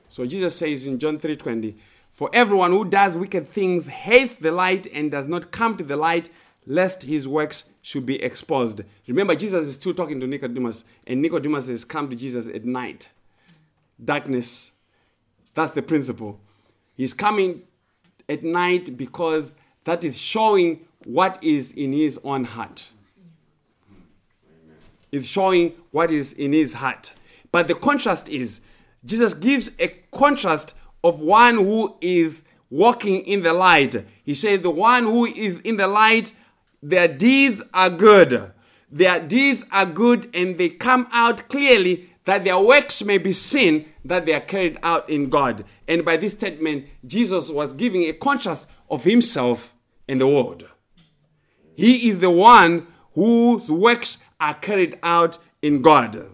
So 0.09 0.25
Jesus 0.27 0.57
says 0.57 0.87
in 0.87 0.99
John 0.99 1.19
3:20, 1.19 1.77
"For 2.13 2.31
everyone 2.33 2.71
who 2.71 2.85
does 2.85 3.17
wicked 3.17 3.51
things 3.51 3.87
hates 3.87 4.35
the 4.37 4.53
light 4.53 4.87
and 4.93 5.11
does 5.11 5.27
not 5.27 5.51
come 5.51 5.77
to 5.77 5.85
the 5.85 5.97
light, 5.97 6.31
lest 6.67 7.03
his 7.05 7.29
works 7.29 7.65
should 7.83 8.05
be 8.05 8.21
exposed. 8.21 8.81
Remember, 9.07 9.37
Jesus 9.37 9.65
is 9.65 9.75
still 9.75 9.95
talking 9.95 10.19
to 10.19 10.27
Nicodemus, 10.27 10.85
and 11.07 11.23
Nicodemus 11.23 11.69
has 11.69 11.85
come 11.85 12.11
to 12.11 12.17
Jesus 12.17 12.49
at 12.49 12.65
night. 12.65 13.09
Darkness. 14.05 14.73
That's 15.55 15.73
the 15.73 15.83
principle. 15.83 16.41
He's 16.97 17.15
coming 17.15 17.63
at 18.29 18.43
night 18.43 18.97
because 18.97 19.55
that 19.87 20.05
is 20.05 20.19
showing 20.19 20.81
what 21.05 21.43
is 21.43 21.73
in 21.73 21.93
his 21.93 22.21
own 22.23 22.45
heart. 22.45 22.89
It's 25.11 25.27
showing 25.27 25.73
what 25.93 26.11
is 26.11 26.33
in 26.35 26.53
his 26.53 26.75
heart. 26.75 27.15
But 27.51 27.69
the 27.69 27.75
contrast 27.75 28.29
is 28.29 28.61
Jesus 29.05 29.33
gives 29.33 29.71
a 29.79 29.89
contrast 30.13 30.75
of 31.03 31.21
one 31.21 31.55
who 31.55 31.97
is 32.01 32.43
walking 32.69 33.21
in 33.21 33.43
the 33.43 33.53
light. 33.53 34.05
He 34.25 34.35
said, 34.35 34.65
The 34.65 34.71
one 34.71 35.05
who 35.05 35.25
is 35.25 35.61
in 35.61 35.77
the 35.77 35.87
light 35.87 36.33
their 36.83 37.09
deeds 37.09 37.63
are 37.73 37.91
good. 37.91 38.53
Their 38.91 39.21
deeds 39.21 39.65
are 39.73 39.87
good 39.87 40.29
and 40.35 40.59
they 40.59 40.69
come 40.69 41.09
out 41.13 41.49
clearly 41.49 42.11
that 42.25 42.45
their 42.45 42.59
works 42.59 43.05
may 43.05 43.19
be 43.19 43.33
seen 43.33 43.89
that 44.05 44.27
they 44.27 44.35
are 44.35 44.41
carried 44.41 44.79
out 44.83 45.09
in 45.09 45.29
God. 45.31 45.65
And 45.87 46.05
by 46.05 46.17
this 46.17 46.33
statement, 46.33 46.87
Jesus 47.07 47.51
was 47.51 47.73
giving 47.73 48.03
a 48.03 48.13
contrast 48.13 48.67
of 48.91 49.05
himself 49.05 49.73
and 50.09 50.21
the 50.21 50.27
world. 50.27 50.67
He 51.75 52.09
is 52.09 52.19
the 52.19 52.31
one 52.31 52.87
whose 53.15 53.71
works 53.71 54.23
are 54.41 54.55
carried 54.55 54.99
out 55.03 55.39
in 55.63 55.83
God. 55.83 56.27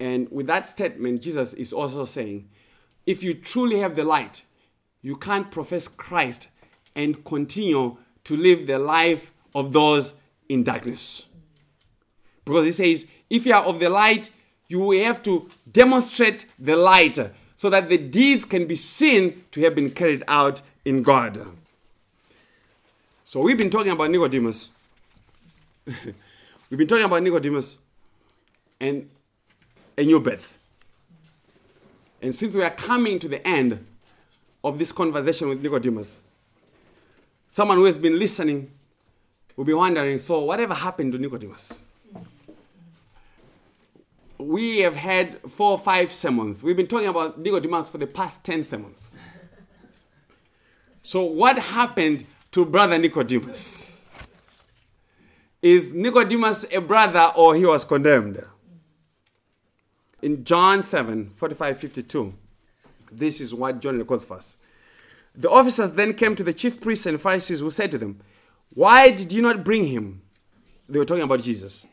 And 0.00 0.28
with 0.30 0.46
that 0.48 0.66
statement, 0.66 1.22
Jesus 1.22 1.54
is 1.54 1.72
also 1.72 2.04
saying, 2.04 2.48
if 3.06 3.22
you 3.22 3.34
truly 3.34 3.78
have 3.78 3.94
the 3.94 4.04
light, 4.04 4.42
you 5.00 5.16
can't 5.16 5.50
profess 5.50 5.88
Christ 5.88 6.48
and 6.94 7.24
continue 7.24 7.96
to 8.24 8.36
live 8.36 8.66
the 8.66 8.78
life 8.78 9.32
of 9.54 9.72
those 9.72 10.14
in 10.48 10.64
darkness. 10.64 11.26
Because 12.44 12.66
he 12.66 12.72
says, 12.72 13.06
if 13.30 13.46
you 13.46 13.54
are 13.54 13.64
of 13.64 13.80
the 13.80 13.88
light, 13.88 14.30
you 14.68 14.80
will 14.80 15.04
have 15.04 15.22
to 15.22 15.48
demonstrate 15.70 16.46
the 16.58 16.76
light 16.76 17.18
so 17.54 17.70
that 17.70 17.88
the 17.88 17.98
deeds 17.98 18.44
can 18.44 18.66
be 18.66 18.74
seen 18.74 19.44
to 19.52 19.60
have 19.62 19.74
been 19.74 19.90
carried 19.90 20.24
out 20.26 20.62
in 20.84 21.02
God. 21.02 21.46
So 23.24 23.40
we've 23.40 23.58
been 23.58 23.70
talking 23.70 23.92
about 23.92 24.10
Nicodemus. 24.10 24.70
we've 25.86 26.78
been 26.78 26.86
talking 26.86 27.04
about 27.04 27.22
Nicodemus 27.22 27.78
and 28.80 29.08
a 29.96 30.04
new 30.04 30.20
birth. 30.20 30.56
And 32.20 32.34
since 32.34 32.54
we 32.54 32.62
are 32.62 32.70
coming 32.70 33.18
to 33.18 33.28
the 33.28 33.46
end 33.46 33.84
of 34.62 34.78
this 34.78 34.92
conversation 34.92 35.48
with 35.48 35.62
Nicodemus, 35.62 36.22
Someone 37.52 37.76
who 37.76 37.84
has 37.84 37.98
been 37.98 38.18
listening 38.18 38.70
will 39.56 39.66
be 39.66 39.74
wondering 39.74 40.16
so, 40.16 40.38
whatever 40.38 40.72
happened 40.72 41.12
to 41.12 41.18
Nicodemus? 41.18 41.82
We 44.38 44.78
have 44.78 44.96
had 44.96 45.38
four 45.50 45.72
or 45.72 45.78
five 45.78 46.14
sermons. 46.14 46.62
We've 46.62 46.78
been 46.78 46.86
talking 46.86 47.08
about 47.08 47.38
Nicodemus 47.38 47.90
for 47.90 47.98
the 47.98 48.06
past 48.06 48.42
10 48.42 48.64
sermons. 48.64 49.10
So, 51.02 51.22
what 51.22 51.58
happened 51.58 52.24
to 52.52 52.64
brother 52.64 52.98
Nicodemus? 52.98 53.90
Is 55.60 55.92
Nicodemus 55.92 56.64
a 56.72 56.80
brother 56.80 57.32
or 57.36 57.54
he 57.54 57.64
was 57.64 57.84
condemned? 57.84 58.44
In 60.20 60.44
John 60.44 60.82
7 60.82 61.30
45 61.30 61.78
52, 61.78 62.34
this 63.10 63.40
is 63.40 63.52
what 63.54 63.80
John 63.80 63.98
records 63.98 64.24
for 64.24 64.36
us. 64.36 64.56
The 65.34 65.50
officers 65.50 65.92
then 65.92 66.14
came 66.14 66.36
to 66.36 66.44
the 66.44 66.52
chief 66.52 66.80
priests 66.80 67.06
and 67.06 67.20
Pharisees 67.20 67.60
who 67.60 67.70
said 67.70 67.90
to 67.92 67.98
them, 67.98 68.20
Why 68.74 69.10
did 69.10 69.32
you 69.32 69.42
not 69.42 69.64
bring 69.64 69.86
him? 69.86 70.22
They 70.88 70.98
were 70.98 71.04
talking 71.04 71.24
about 71.24 71.42
Jesus. 71.42 71.86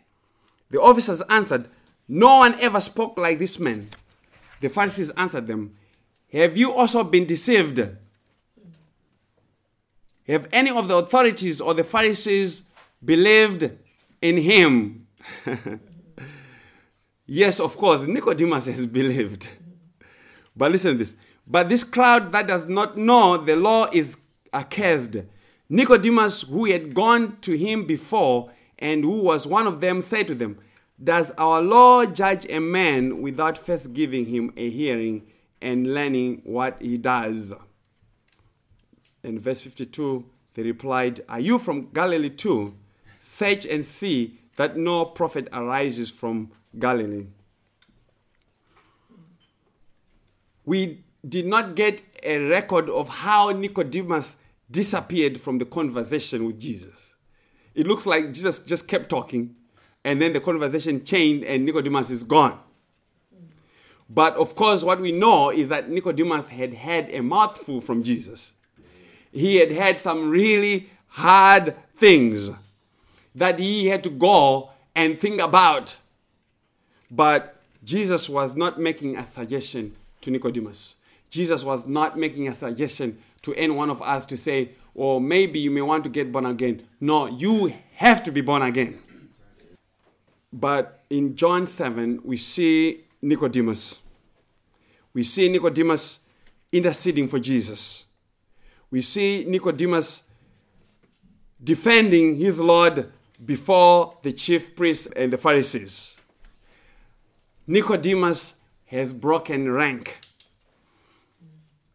The 0.70 0.82
officers 0.82 1.22
answered, 1.30 1.68
No 2.08 2.38
one 2.38 2.60
ever 2.60 2.82
spoke 2.82 3.18
like 3.18 3.40
this 3.40 3.60
man. 3.60 3.90
The 4.62 4.70
Pharisees 4.70 5.10
answered 5.12 5.48
them, 5.48 5.76
Have 6.32 6.58
you 6.58 6.74
also 6.74 7.04
been 7.04 7.26
deceived? 7.26 7.80
Have 10.30 10.48
any 10.52 10.70
of 10.70 10.88
the 10.88 10.96
authorities 10.96 11.60
or 11.60 11.74
the 11.74 11.84
Pharisees 11.84 12.62
believed 13.04 13.72
in 14.22 14.38
him? 14.38 15.08
yes, 17.26 17.60
of 17.60 17.76
course, 17.76 18.08
Nicodemus 18.08 18.68
has 18.68 18.86
believed. 19.00 19.50
But 20.56 20.72
listen 20.72 20.92
to 20.92 20.98
this. 21.00 21.16
But 21.48 21.68
this 21.68 21.84
crowd 21.84 22.32
that 22.32 22.46
does 22.46 22.68
not 22.68 22.96
know 22.96 23.38
the 23.38 23.56
law 23.56 23.90
is 23.92 24.18
accursed. 24.54 25.16
Nicodemus, 25.68 26.44
who 26.44 26.66
had 26.66 26.94
gone 26.94 27.38
to 27.42 27.58
him 27.58 27.86
before 27.86 28.52
and 28.78 29.04
who 29.04 29.22
was 29.22 29.48
one 29.48 29.66
of 29.66 29.82
them, 29.82 30.00
said 30.00 30.28
to 30.28 30.36
them, 30.36 30.60
Does 31.04 31.32
our 31.40 31.60
law 31.60 32.06
judge 32.06 32.46
a 32.52 32.60
man 32.60 33.24
without 33.24 33.58
first 33.58 33.94
giving 33.94 34.26
him 34.26 34.54
a 34.56 34.70
hearing 34.70 35.24
and 35.60 35.96
learning 35.96 36.44
what 36.44 36.80
he 36.80 37.00
does? 37.00 37.52
In 39.24 39.40
verse 39.40 39.62
52, 39.62 40.26
they 40.54 40.64
replied, 40.64 41.22
Are 41.28 41.40
you 41.40 41.60
from 41.60 41.90
Galilee 41.94 42.30
too? 42.30 42.76
Search 43.22 43.66
and 43.66 43.86
see 43.86 44.40
that 44.56 44.78
no 44.78 45.06
prophet 45.06 45.48
arises 45.52 46.10
from 46.10 46.52
Galilee. 46.78 47.28
We 50.66 51.04
did 51.28 51.48
not 51.48 51.76
get 51.76 52.02
a 52.24 52.38
record 52.38 52.90
of 52.90 53.10
how 53.10 53.52
Nicodemus 53.52 54.36
disappeared 54.70 55.42
from 55.42 55.58
the 55.58 55.66
conversation 55.66 56.46
with 56.46 56.60
Jesus. 56.60 57.14
It 57.74 57.88
looks 57.88 58.06
like 58.06 58.34
Jesus 58.34 58.60
just 58.60 58.88
kept 58.88 59.10
talking, 59.10 59.56
and 60.04 60.22
then 60.22 60.34
the 60.34 60.40
conversation 60.40 61.04
changed, 61.04 61.46
and 61.46 61.66
Nicodemus 61.66 62.10
is 62.10 62.24
gone. 62.24 62.60
But 64.10 64.36
of 64.36 64.56
course, 64.56 64.84
what 64.84 65.00
we 65.00 65.12
know 65.12 65.50
is 65.50 65.70
that 65.70 65.90
Nicodemus 65.90 66.48
had 66.48 66.74
had 66.74 67.10
a 67.12 67.22
mouthful 67.22 67.80
from 67.80 68.04
Jesus. 68.04 68.54
He 69.32 69.58
had 69.58 69.72
had 69.72 70.00
some 70.00 70.30
really 70.30 70.90
hard 71.08 71.76
things 71.98 72.52
that 73.36 73.60
he 73.60 73.88
had 73.88 74.04
to 74.04 74.10
go 74.10 74.72
and 74.96 75.20
think 75.20 75.40
about. 75.40 75.96
But 77.12 77.62
Jesus 77.84 78.30
was 78.30 78.56
not 78.56 78.80
making 78.80 79.18
a 79.18 79.30
suggestion 79.30 79.96
to 80.22 80.32
Nicodemus. 80.32 80.96
Jesus 81.30 81.64
was 81.64 81.86
not 81.86 82.18
making 82.18 82.48
a 82.48 82.56
suggestion 82.56 83.20
to 83.44 83.54
any 83.56 83.74
one 83.74 83.90
of 83.90 84.02
us 84.02 84.26
to 84.28 84.38
say, 84.38 84.72
or 84.94 85.22
maybe 85.22 85.60
you 85.60 85.72
may 85.72 85.82
want 85.82 86.04
to 86.04 86.10
get 86.10 86.32
born 86.32 86.46
again. 86.46 86.86
No, 87.00 87.28
you 87.28 87.74
have 87.96 88.24
to 88.24 88.32
be 88.32 88.42
born 88.42 88.62
again. 88.62 89.00
But 90.52 91.04
in 91.10 91.36
John 91.36 91.68
7, 91.68 92.22
we 92.24 92.38
see 92.38 93.06
Nicodemus. 93.22 94.00
We 95.14 95.24
see 95.24 95.48
Nicodemus 95.50 96.20
interceding 96.72 97.28
for 97.28 97.40
Jesus. 97.40 98.06
We 98.92 99.02
see 99.02 99.46
Nicodemus 99.48 100.24
defending 101.64 102.38
his 102.38 102.60
Lord 102.60 103.12
before 103.44 104.18
the 104.24 104.34
chief 104.34 104.76
priests 104.76 105.08
and 105.16 105.32
the 105.32 105.38
Pharisees. 105.38 106.16
Nicodemus 107.68 108.56
has 108.86 109.14
broken 109.14 109.72
rank. 109.72 110.20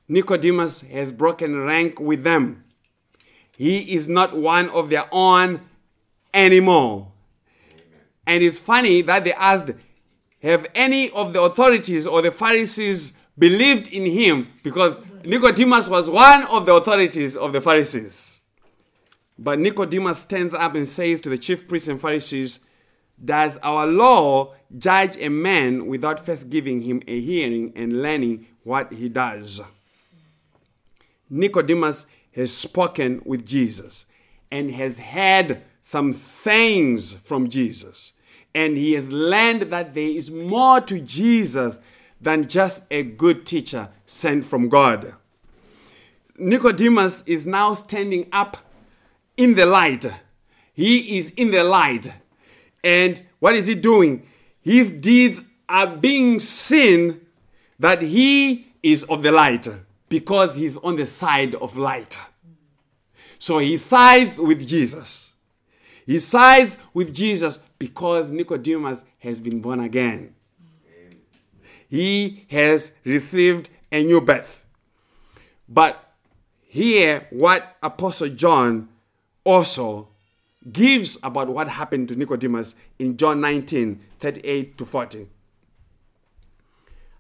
Nicodemus 0.07 0.83
has 0.83 1.11
broken 1.11 1.61
rank 1.61 1.99
with 1.99 2.23
them. 2.23 2.65
He 3.57 3.95
is 3.95 4.07
not 4.07 4.37
one 4.37 4.69
of 4.71 4.91
their 4.91 5.07
own 5.11 5.61
anymore. 6.33 7.13
And 8.27 8.43
it's 8.43 8.59
funny 8.59 9.03
that 9.03 9.25
they 9.25 9.33
asked, 9.33 9.71
Have 10.43 10.67
any 10.75 11.11
of 11.11 11.33
the 11.33 11.43
authorities 11.43 12.07
or 12.07 12.23
the 12.23 12.31
Pharisees 12.31 13.13
believed 13.39 13.89
in 13.89 14.07
him? 14.07 14.49
Because 14.63 15.01
Nicodemus 15.25 15.89
was 15.89 16.09
one 16.09 16.45
of 16.45 16.67
the 16.67 16.75
authorities 16.75 17.37
of 17.37 17.53
the 17.53 17.61
Pharisees. 17.61 18.43
But 19.39 19.59
Nicodemus 19.59 20.21
stands 20.21 20.55
up 20.55 20.75
and 20.75 20.87
says 20.87 21.21
to 21.23 21.31
the 21.31 21.39
chief 21.39 21.67
priests 21.67 21.89
and 21.89 22.01
Pharisees, 22.01 22.61
Does 23.23 23.59
our 23.63 23.87
law 23.87 24.55
judge 24.77 25.17
a 25.17 25.29
man 25.29 25.87
without 25.87 26.25
first 26.25 26.51
giving 26.51 26.81
him 26.83 27.03
a 27.09 27.21
hearing 27.21 27.73
and 27.75 28.03
learning 28.03 28.47
what 28.63 28.93
he 28.93 29.09
does? 29.09 29.61
Nicodemus 31.29 32.07
has 32.35 32.53
spoken 32.53 33.23
with 33.25 33.47
Jesus 33.47 34.07
and 34.51 34.71
has 34.71 34.97
had 34.97 35.63
some 35.83 36.13
sayings 36.13 37.15
from 37.15 37.49
Jesus. 37.49 38.13
And 38.55 38.77
he 38.77 38.93
has 38.93 39.09
learned 39.09 39.63
that 39.73 39.95
there 39.95 40.05
is 40.05 40.31
more 40.31 40.81
to 40.83 41.01
Jesus 41.01 41.79
than 42.25 42.49
just 42.49 42.83
a 42.91 43.03
good 43.03 43.47
teacher 43.47 43.91
sent 44.07 44.45
from 44.45 44.69
God. 44.69 45.15
Nicodemus 46.37 47.23
is 47.27 47.47
now 47.47 47.75
standing 47.75 48.27
up 48.33 48.57
in 49.37 49.55
the 49.55 49.67
light. 49.67 50.07
He 50.73 51.19
is 51.19 51.31
in 51.37 51.51
the 51.51 51.63
light. 51.63 52.11
And 52.83 53.23
what 53.39 53.55
is 53.55 53.67
he 53.67 53.75
doing? 53.75 54.27
His 54.63 54.91
deeds 54.91 55.41
are 55.69 55.87
being 55.87 56.39
seen 56.39 57.21
that 57.79 58.03
he 58.03 58.69
is 58.83 59.03
of 59.05 59.23
the 59.23 59.31
light 59.31 59.69
because 60.09 60.55
he's 60.55 60.77
on 60.79 60.97
the 60.97 61.07
side 61.07 61.55
of 61.57 61.77
light. 61.77 62.19
So 63.39 63.59
he 63.59 63.77
sides 63.77 64.39
with 64.39 64.67
Jesus. 64.67 65.33
He 66.07 66.19
sides 66.21 66.77
with 66.95 67.15
Jesus 67.15 67.59
because 67.79 68.31
Nicodemus 68.31 69.03
has 69.19 69.41
been 69.41 69.61
born 69.61 69.81
again. 69.81 70.34
He 71.89 72.47
has 72.51 72.93
received 73.05 73.71
a 73.93 74.05
new 74.05 74.21
birth. 74.21 74.65
But 75.69 76.13
here, 76.61 77.27
what 77.31 77.77
Apostle 77.83 78.31
John 78.31 78.89
also 79.45 80.09
gives 80.73 81.19
about 81.23 81.49
what 81.49 81.69
happened 81.69 82.09
to 82.09 82.17
Nicodemus 82.17 82.75
in 82.99 83.17
John 83.17 83.41
19 83.41 84.01
38 84.19 84.79
to 84.79 84.85
40. 84.85 85.29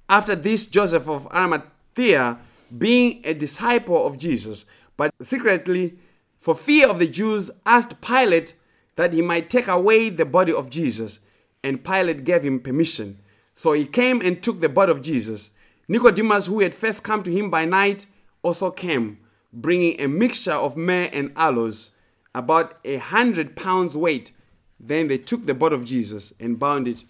After 0.08 0.34
this, 0.34 0.66
Joseph 0.66 1.08
of 1.08 1.26
Arimathea, 1.28 2.38
being 2.76 3.20
a 3.24 3.34
disciple 3.34 4.06
of 4.06 4.18
Jesus, 4.18 4.64
but 4.96 5.14
secretly, 5.22 5.98
for 6.40 6.54
fear 6.54 6.88
of 6.88 6.98
the 6.98 7.06
Jews, 7.08 7.50
asked 7.64 8.00
Pilate 8.00 8.54
that 8.96 9.12
he 9.12 9.22
might 9.22 9.50
take 9.50 9.68
away 9.68 10.08
the 10.10 10.24
body 10.24 10.52
of 10.52 10.70
Jesus, 10.70 11.20
and 11.62 11.84
Pilate 11.84 12.24
gave 12.24 12.42
him 12.42 12.60
permission. 12.60 13.18
So 13.54 13.72
he 13.72 13.86
came 13.86 14.20
and 14.20 14.42
took 14.42 14.60
the 14.60 14.68
body 14.68 14.92
of 14.92 15.02
Jesus. 15.02 15.50
Nicodemus, 15.88 16.46
who 16.46 16.60
had 16.60 16.74
first 16.74 17.02
come 17.02 17.22
to 17.22 17.32
him 17.32 17.50
by 17.50 17.64
night, 17.64 18.06
also 18.42 18.70
came, 18.70 19.18
bringing 19.52 20.00
a 20.00 20.08
mixture 20.08 20.52
of 20.52 20.76
myrrh 20.76 21.10
and 21.12 21.32
aloes, 21.36 21.90
about 22.34 22.78
a 22.84 22.96
hundred 22.96 23.54
pounds 23.54 23.96
weight. 23.96 24.32
Then 24.80 25.08
they 25.08 25.18
took 25.18 25.46
the 25.46 25.54
body 25.54 25.74
of 25.76 25.84
Jesus 25.84 26.32
and 26.40 26.58
bound 26.58 26.88
it 26.88 27.04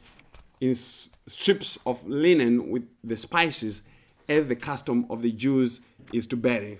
in 0.61 0.77
strips 1.27 1.79
of 1.87 2.07
linen 2.07 2.71
with 2.71 2.87
the 3.03 3.17
spices, 3.17 3.83
as 4.29 4.47
the 4.47 4.57
custom 4.57 5.07
of 5.11 5.23
the 5.23 5.33
Jews 5.33 5.81
is 6.13 6.27
to 6.29 6.37
bury. 6.37 6.79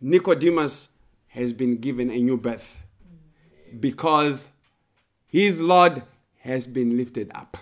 Nicodemus 0.00 0.88
has 1.28 1.52
been 1.52 1.78
given 1.78 2.10
a 2.10 2.18
new 2.18 2.36
birth 2.36 2.76
because 3.80 4.48
his 5.26 5.60
Lord 5.60 6.02
has 6.38 6.66
been 6.66 6.96
lifted 6.96 7.30
up. 7.34 7.56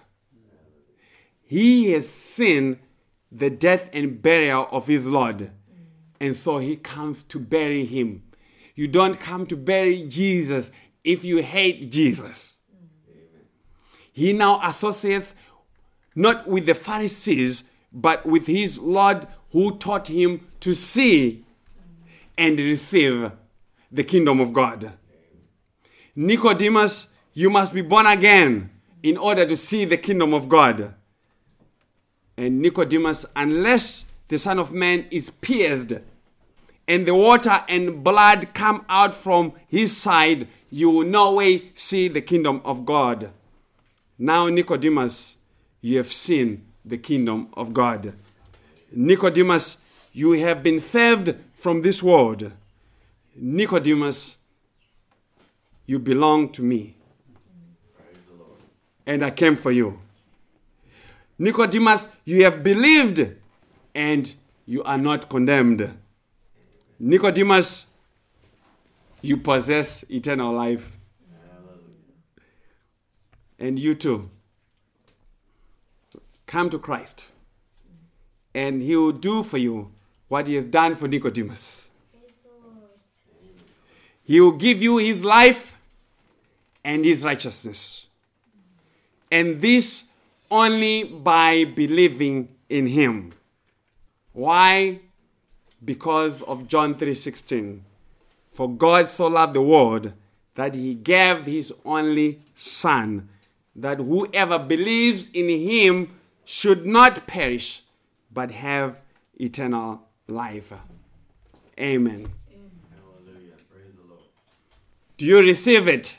He 1.43 1.93
has 1.93 2.09
seen 2.09 2.79
the 3.31 3.51
death 3.51 3.89
and 3.93 4.21
burial 4.21 4.69
of 4.71 4.87
his 4.87 5.07
Lord, 5.07 5.51
and 6.21 6.35
so 6.35 6.59
he 6.59 6.77
comes 6.77 7.23
to 7.25 7.39
bury 7.39 7.85
him. 7.85 8.23
You 8.75 8.89
don't 8.89 9.19
come 9.21 9.47
to 9.47 9.57
bury 9.57 10.07
Jesus 10.09 10.71
if 11.05 11.25
you 11.25 11.43
hate 11.43 11.91
Jesus. 11.91 12.57
He 14.13 14.33
now 14.33 14.61
associates 14.63 15.35
not 16.15 16.49
with 16.49 16.67
the 16.67 16.75
Pharisees, 16.75 17.65
but 17.93 18.27
with 18.27 18.47
his 18.47 18.79
Lord 18.79 19.27
who 19.53 19.77
taught 19.79 20.09
him 20.09 20.47
to 20.61 20.75
see 20.75 21.45
and 22.37 22.59
receive 22.59 23.31
the 23.93 24.05
kingdom 24.05 24.41
of 24.41 24.53
God. 24.53 24.93
Nicodemus, 26.15 27.09
you 27.37 27.51
must 27.51 27.75
be 27.75 27.83
born 27.83 28.07
again 28.07 28.71
in 29.03 29.19
order 29.19 29.47
to 29.47 29.59
see 29.59 29.85
the 29.85 29.99
kingdom 29.99 30.33
of 30.33 30.49
God. 30.49 30.95
And 32.35 32.63
Nicodemus, 32.63 33.27
unless 33.37 34.07
the 34.29 34.39
Son 34.39 34.59
of 34.59 34.73
Man 34.73 35.05
is 35.11 35.29
pierced 35.29 35.93
and 36.89 37.07
the 37.07 37.15
water 37.15 37.63
and 37.69 38.03
blood 38.03 38.55
come 38.55 38.87
out 38.89 39.13
from 39.13 39.53
his 39.69 39.95
side, 39.95 40.49
you 40.71 40.89
will 40.89 41.05
no 41.05 41.35
way 41.35 41.73
see 41.75 42.09
the 42.09 42.23
kingdom 42.23 42.63
of 42.65 42.87
God. 42.87 43.31
Now, 44.19 44.49
Nicodemus, 44.49 45.37
you 45.83 45.99
have 45.99 46.11
seen 46.11 46.65
the 46.87 46.97
kingdom 46.97 47.49
of 47.53 47.75
God. 47.75 48.15
Nicodemus, 48.91 49.77
you 50.15 50.33
have 50.33 50.63
been 50.63 50.81
saved 50.81 51.35
from 51.55 51.83
this 51.83 52.03
world. 52.03 52.51
Nicodemus, 53.35 54.39
you 55.85 55.99
belong 55.99 56.49
to 56.53 56.63
me. 56.63 56.96
And 59.07 59.25
I 59.25 59.31
came 59.31 59.57
for 59.57 59.71
you. 59.71 59.99
Nicodemus, 61.39 62.09
you 62.25 62.45
have 62.45 62.63
believed 62.65 63.29
and 63.95 64.35
you 64.67 64.83
are 64.83 64.99
not 64.99 65.29
condemned. 65.29 65.93
Nicodemus, 66.99 67.87
you 69.23 69.37
possess 69.37 70.05
eternal 70.11 70.53
life. 70.53 70.93
And 73.59 73.79
you 73.79 73.95
too. 73.95 74.29
Come 76.47 76.69
to 76.71 76.79
Christ. 76.79 77.29
And 78.55 78.83
he 78.83 78.97
will 78.97 79.13
do 79.13 79.43
for 79.43 79.59
you 79.59 79.93
what 80.29 80.47
he 80.47 80.55
has 80.55 80.65
done 80.65 80.97
for 80.97 81.09
Nicodemus. 81.09 81.89
He 84.25 84.41
will 84.41 84.53
give 84.53 84.83
you 84.83 84.97
his 84.99 85.23
life 85.25 85.73
and 86.85 87.05
his 87.05 87.23
righteousness. 87.23 88.06
And 89.31 89.61
this 89.61 90.11
only 90.51 91.05
by 91.05 91.65
believing 91.65 92.49
in 92.69 92.87
him. 92.87 93.33
Why? 94.33 95.01
Because 95.85 96.43
of 96.43 96.69
John 96.69 96.95
3:16. 96.95 97.85
For 98.53 98.69
God 98.69 99.09
so 99.09 99.27
loved 99.27 99.55
the 99.55 99.63
world 99.63 100.13
that 100.55 100.75
he 100.75 100.95
gave 100.95 101.45
his 101.45 101.73
only 101.85 102.41
son 102.55 103.29
that 103.75 103.99
whoever 103.99 104.59
believes 104.59 105.29
in 105.35 105.49
him 105.49 106.19
should 106.45 106.87
not 106.87 107.27
perish 107.27 107.83
but 108.33 108.51
have 108.51 108.99
eternal 109.39 110.03
life. 110.29 110.73
Amen. 111.79 112.27
Hallelujah. 112.97 113.53
Praise 113.71 113.93
the 113.95 114.09
Lord. 114.09 114.23
Do 115.19 115.27
you 115.27 115.41
receive 115.41 115.89
it? 115.89 116.17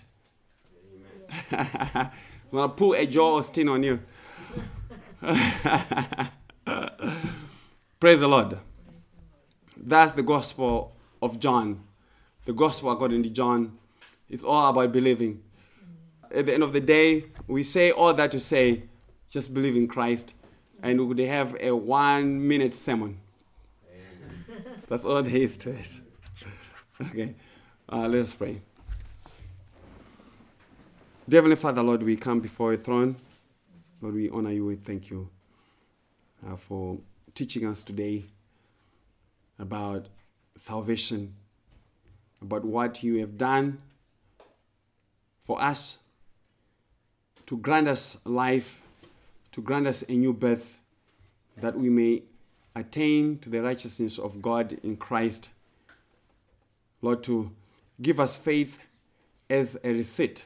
I'm 2.52 2.60
gonna 2.60 2.70
put 2.70 3.00
a 3.00 3.06
Joel 3.06 3.42
Osteen 3.42 3.70
on 3.70 3.84
you. 3.84 4.00
Praise 8.00 8.20
the 8.20 8.28
Lord. 8.28 8.58
That's 9.76 10.14
the 10.14 10.24
gospel 10.24 10.96
of 11.22 11.40
John. 11.40 11.84
The 12.46 12.54
gospel 12.54 12.92
according 12.92 13.24
to 13.24 13.30
John. 13.30 13.78
It's 14.30 14.46
all 14.46 14.70
about 14.70 14.94
believing. 14.94 15.42
At 16.34 16.46
the 16.46 16.54
end 16.54 16.64
of 16.64 16.72
the 16.72 16.80
day, 16.80 17.26
we 17.48 17.64
say 17.64 17.92
all 17.92 18.14
that 18.14 18.32
to 18.32 18.40
say, 18.40 18.84
just 19.30 19.54
believe 19.54 19.76
in 19.76 19.88
Christ, 19.88 20.34
and 20.82 21.00
we 21.00 21.06
would 21.06 21.20
have 21.20 21.56
a 21.60 21.72
one 21.72 22.48
minute 22.48 22.74
sermon. 22.74 23.20
That's 24.88 25.04
all 25.04 25.22
there 25.22 25.36
is 25.36 25.58
to 25.58 25.72
it. 25.72 25.90
Okay, 27.00 27.36
uh, 27.90 28.08
let 28.08 28.24
us 28.24 28.34
pray. 28.34 28.60
Dear 31.30 31.40
Heavenly 31.40 31.58
Father, 31.58 31.84
Lord, 31.84 32.04
we 32.04 32.16
come 32.16 32.40
before 32.40 32.72
your 32.72 32.82
throne. 32.82 33.18
Lord, 34.00 34.16
we 34.16 34.30
honor 34.30 34.54
you. 34.54 34.66
We 34.66 34.78
thank 34.78 35.10
you 35.10 35.30
uh, 36.48 36.56
for 36.56 37.00
teaching 37.36 37.66
us 37.66 37.84
today 37.84 38.28
about 39.60 40.06
salvation, 40.56 41.36
about 42.42 42.64
what 42.64 43.04
you 43.04 43.20
have 43.20 43.38
done 43.38 43.80
for 45.46 45.62
us 45.62 45.98
to 47.48 47.58
grant 47.58 47.90
us 47.90 48.16
life, 48.24 48.80
to 49.52 49.62
grant 49.62 49.86
us 49.86 50.06
a 50.08 50.14
new 50.14 50.32
birth, 50.32 50.80
that 51.58 51.78
we 51.78 51.90
may 51.90 52.24
attain 52.74 53.38
to 53.40 53.50
the 53.50 53.62
righteousness 53.62 54.18
of 54.18 54.42
God 54.42 54.80
in 54.82 54.96
Christ. 54.96 55.50
Lord, 57.02 57.22
to 57.24 57.52
give 58.02 58.18
us 58.18 58.38
faith 58.38 58.78
as 59.50 59.76
a 59.84 59.90
receipt 59.90 60.46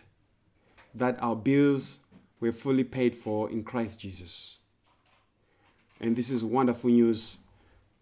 that 0.96 1.22
our 1.22 1.36
bills 1.36 2.00
were 2.40 2.52
fully 2.52 2.84
paid 2.84 3.16
for 3.16 3.50
in 3.50 3.64
Christ 3.64 4.00
Jesus. 4.00 4.58
And 6.00 6.16
this 6.16 6.30
is 6.30 6.44
wonderful 6.44 6.90
news, 6.90 7.38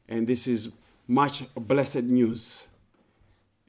and 0.07 0.25
this 0.25 0.47
is 0.47 0.69
much 1.07 1.43
blessed 1.55 2.03
news. 2.03 2.67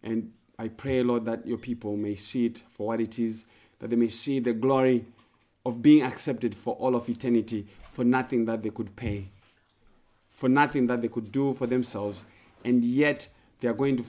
And 0.02 0.32
I 0.58 0.68
pray, 0.68 1.02
Lord, 1.02 1.24
that 1.24 1.46
your 1.46 1.58
people 1.58 1.96
may 1.96 2.14
see 2.14 2.46
it 2.46 2.62
for 2.72 2.88
what 2.88 3.00
it 3.00 3.18
is, 3.18 3.44
that 3.80 3.90
they 3.90 3.96
may 3.96 4.08
see 4.08 4.38
the 4.38 4.52
glory 4.52 5.04
of 5.66 5.82
being 5.82 6.02
accepted 6.02 6.54
for 6.54 6.74
all 6.76 6.94
of 6.94 7.08
eternity 7.08 7.66
for 7.92 8.04
nothing 8.04 8.44
that 8.44 8.62
they 8.62 8.70
could 8.70 8.94
pay, 8.94 9.28
for 10.28 10.48
nothing 10.48 10.86
that 10.86 11.02
they 11.02 11.08
could 11.08 11.30
do 11.32 11.52
for 11.54 11.66
themselves, 11.66 12.24
and 12.64 12.84
yet 12.84 13.26
they 13.60 13.68
are 13.68 13.74
going 13.74 13.96
to 13.96 14.04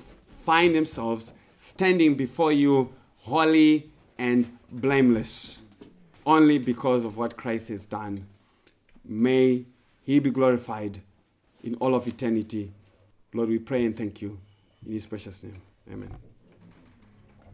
find 0.45 0.75
themselves 0.75 1.33
standing 1.57 2.15
before 2.15 2.51
you 2.51 2.93
holy 3.17 3.91
and 4.17 4.57
blameless 4.71 5.57
only 6.25 6.57
because 6.57 7.03
of 7.03 7.17
what 7.17 7.37
Christ 7.37 7.69
has 7.69 7.85
done. 7.85 8.25
May 9.03 9.65
he 10.03 10.19
be 10.19 10.31
glorified 10.31 11.01
in 11.63 11.75
all 11.75 11.95
of 11.95 12.07
eternity. 12.07 12.71
Lord, 13.33 13.49
we 13.49 13.59
pray 13.59 13.85
and 13.85 13.95
thank 13.95 14.21
you. 14.21 14.39
In 14.85 14.93
his 14.93 15.05
precious 15.05 15.41
name. 15.43 15.61
Amen. 15.91 16.30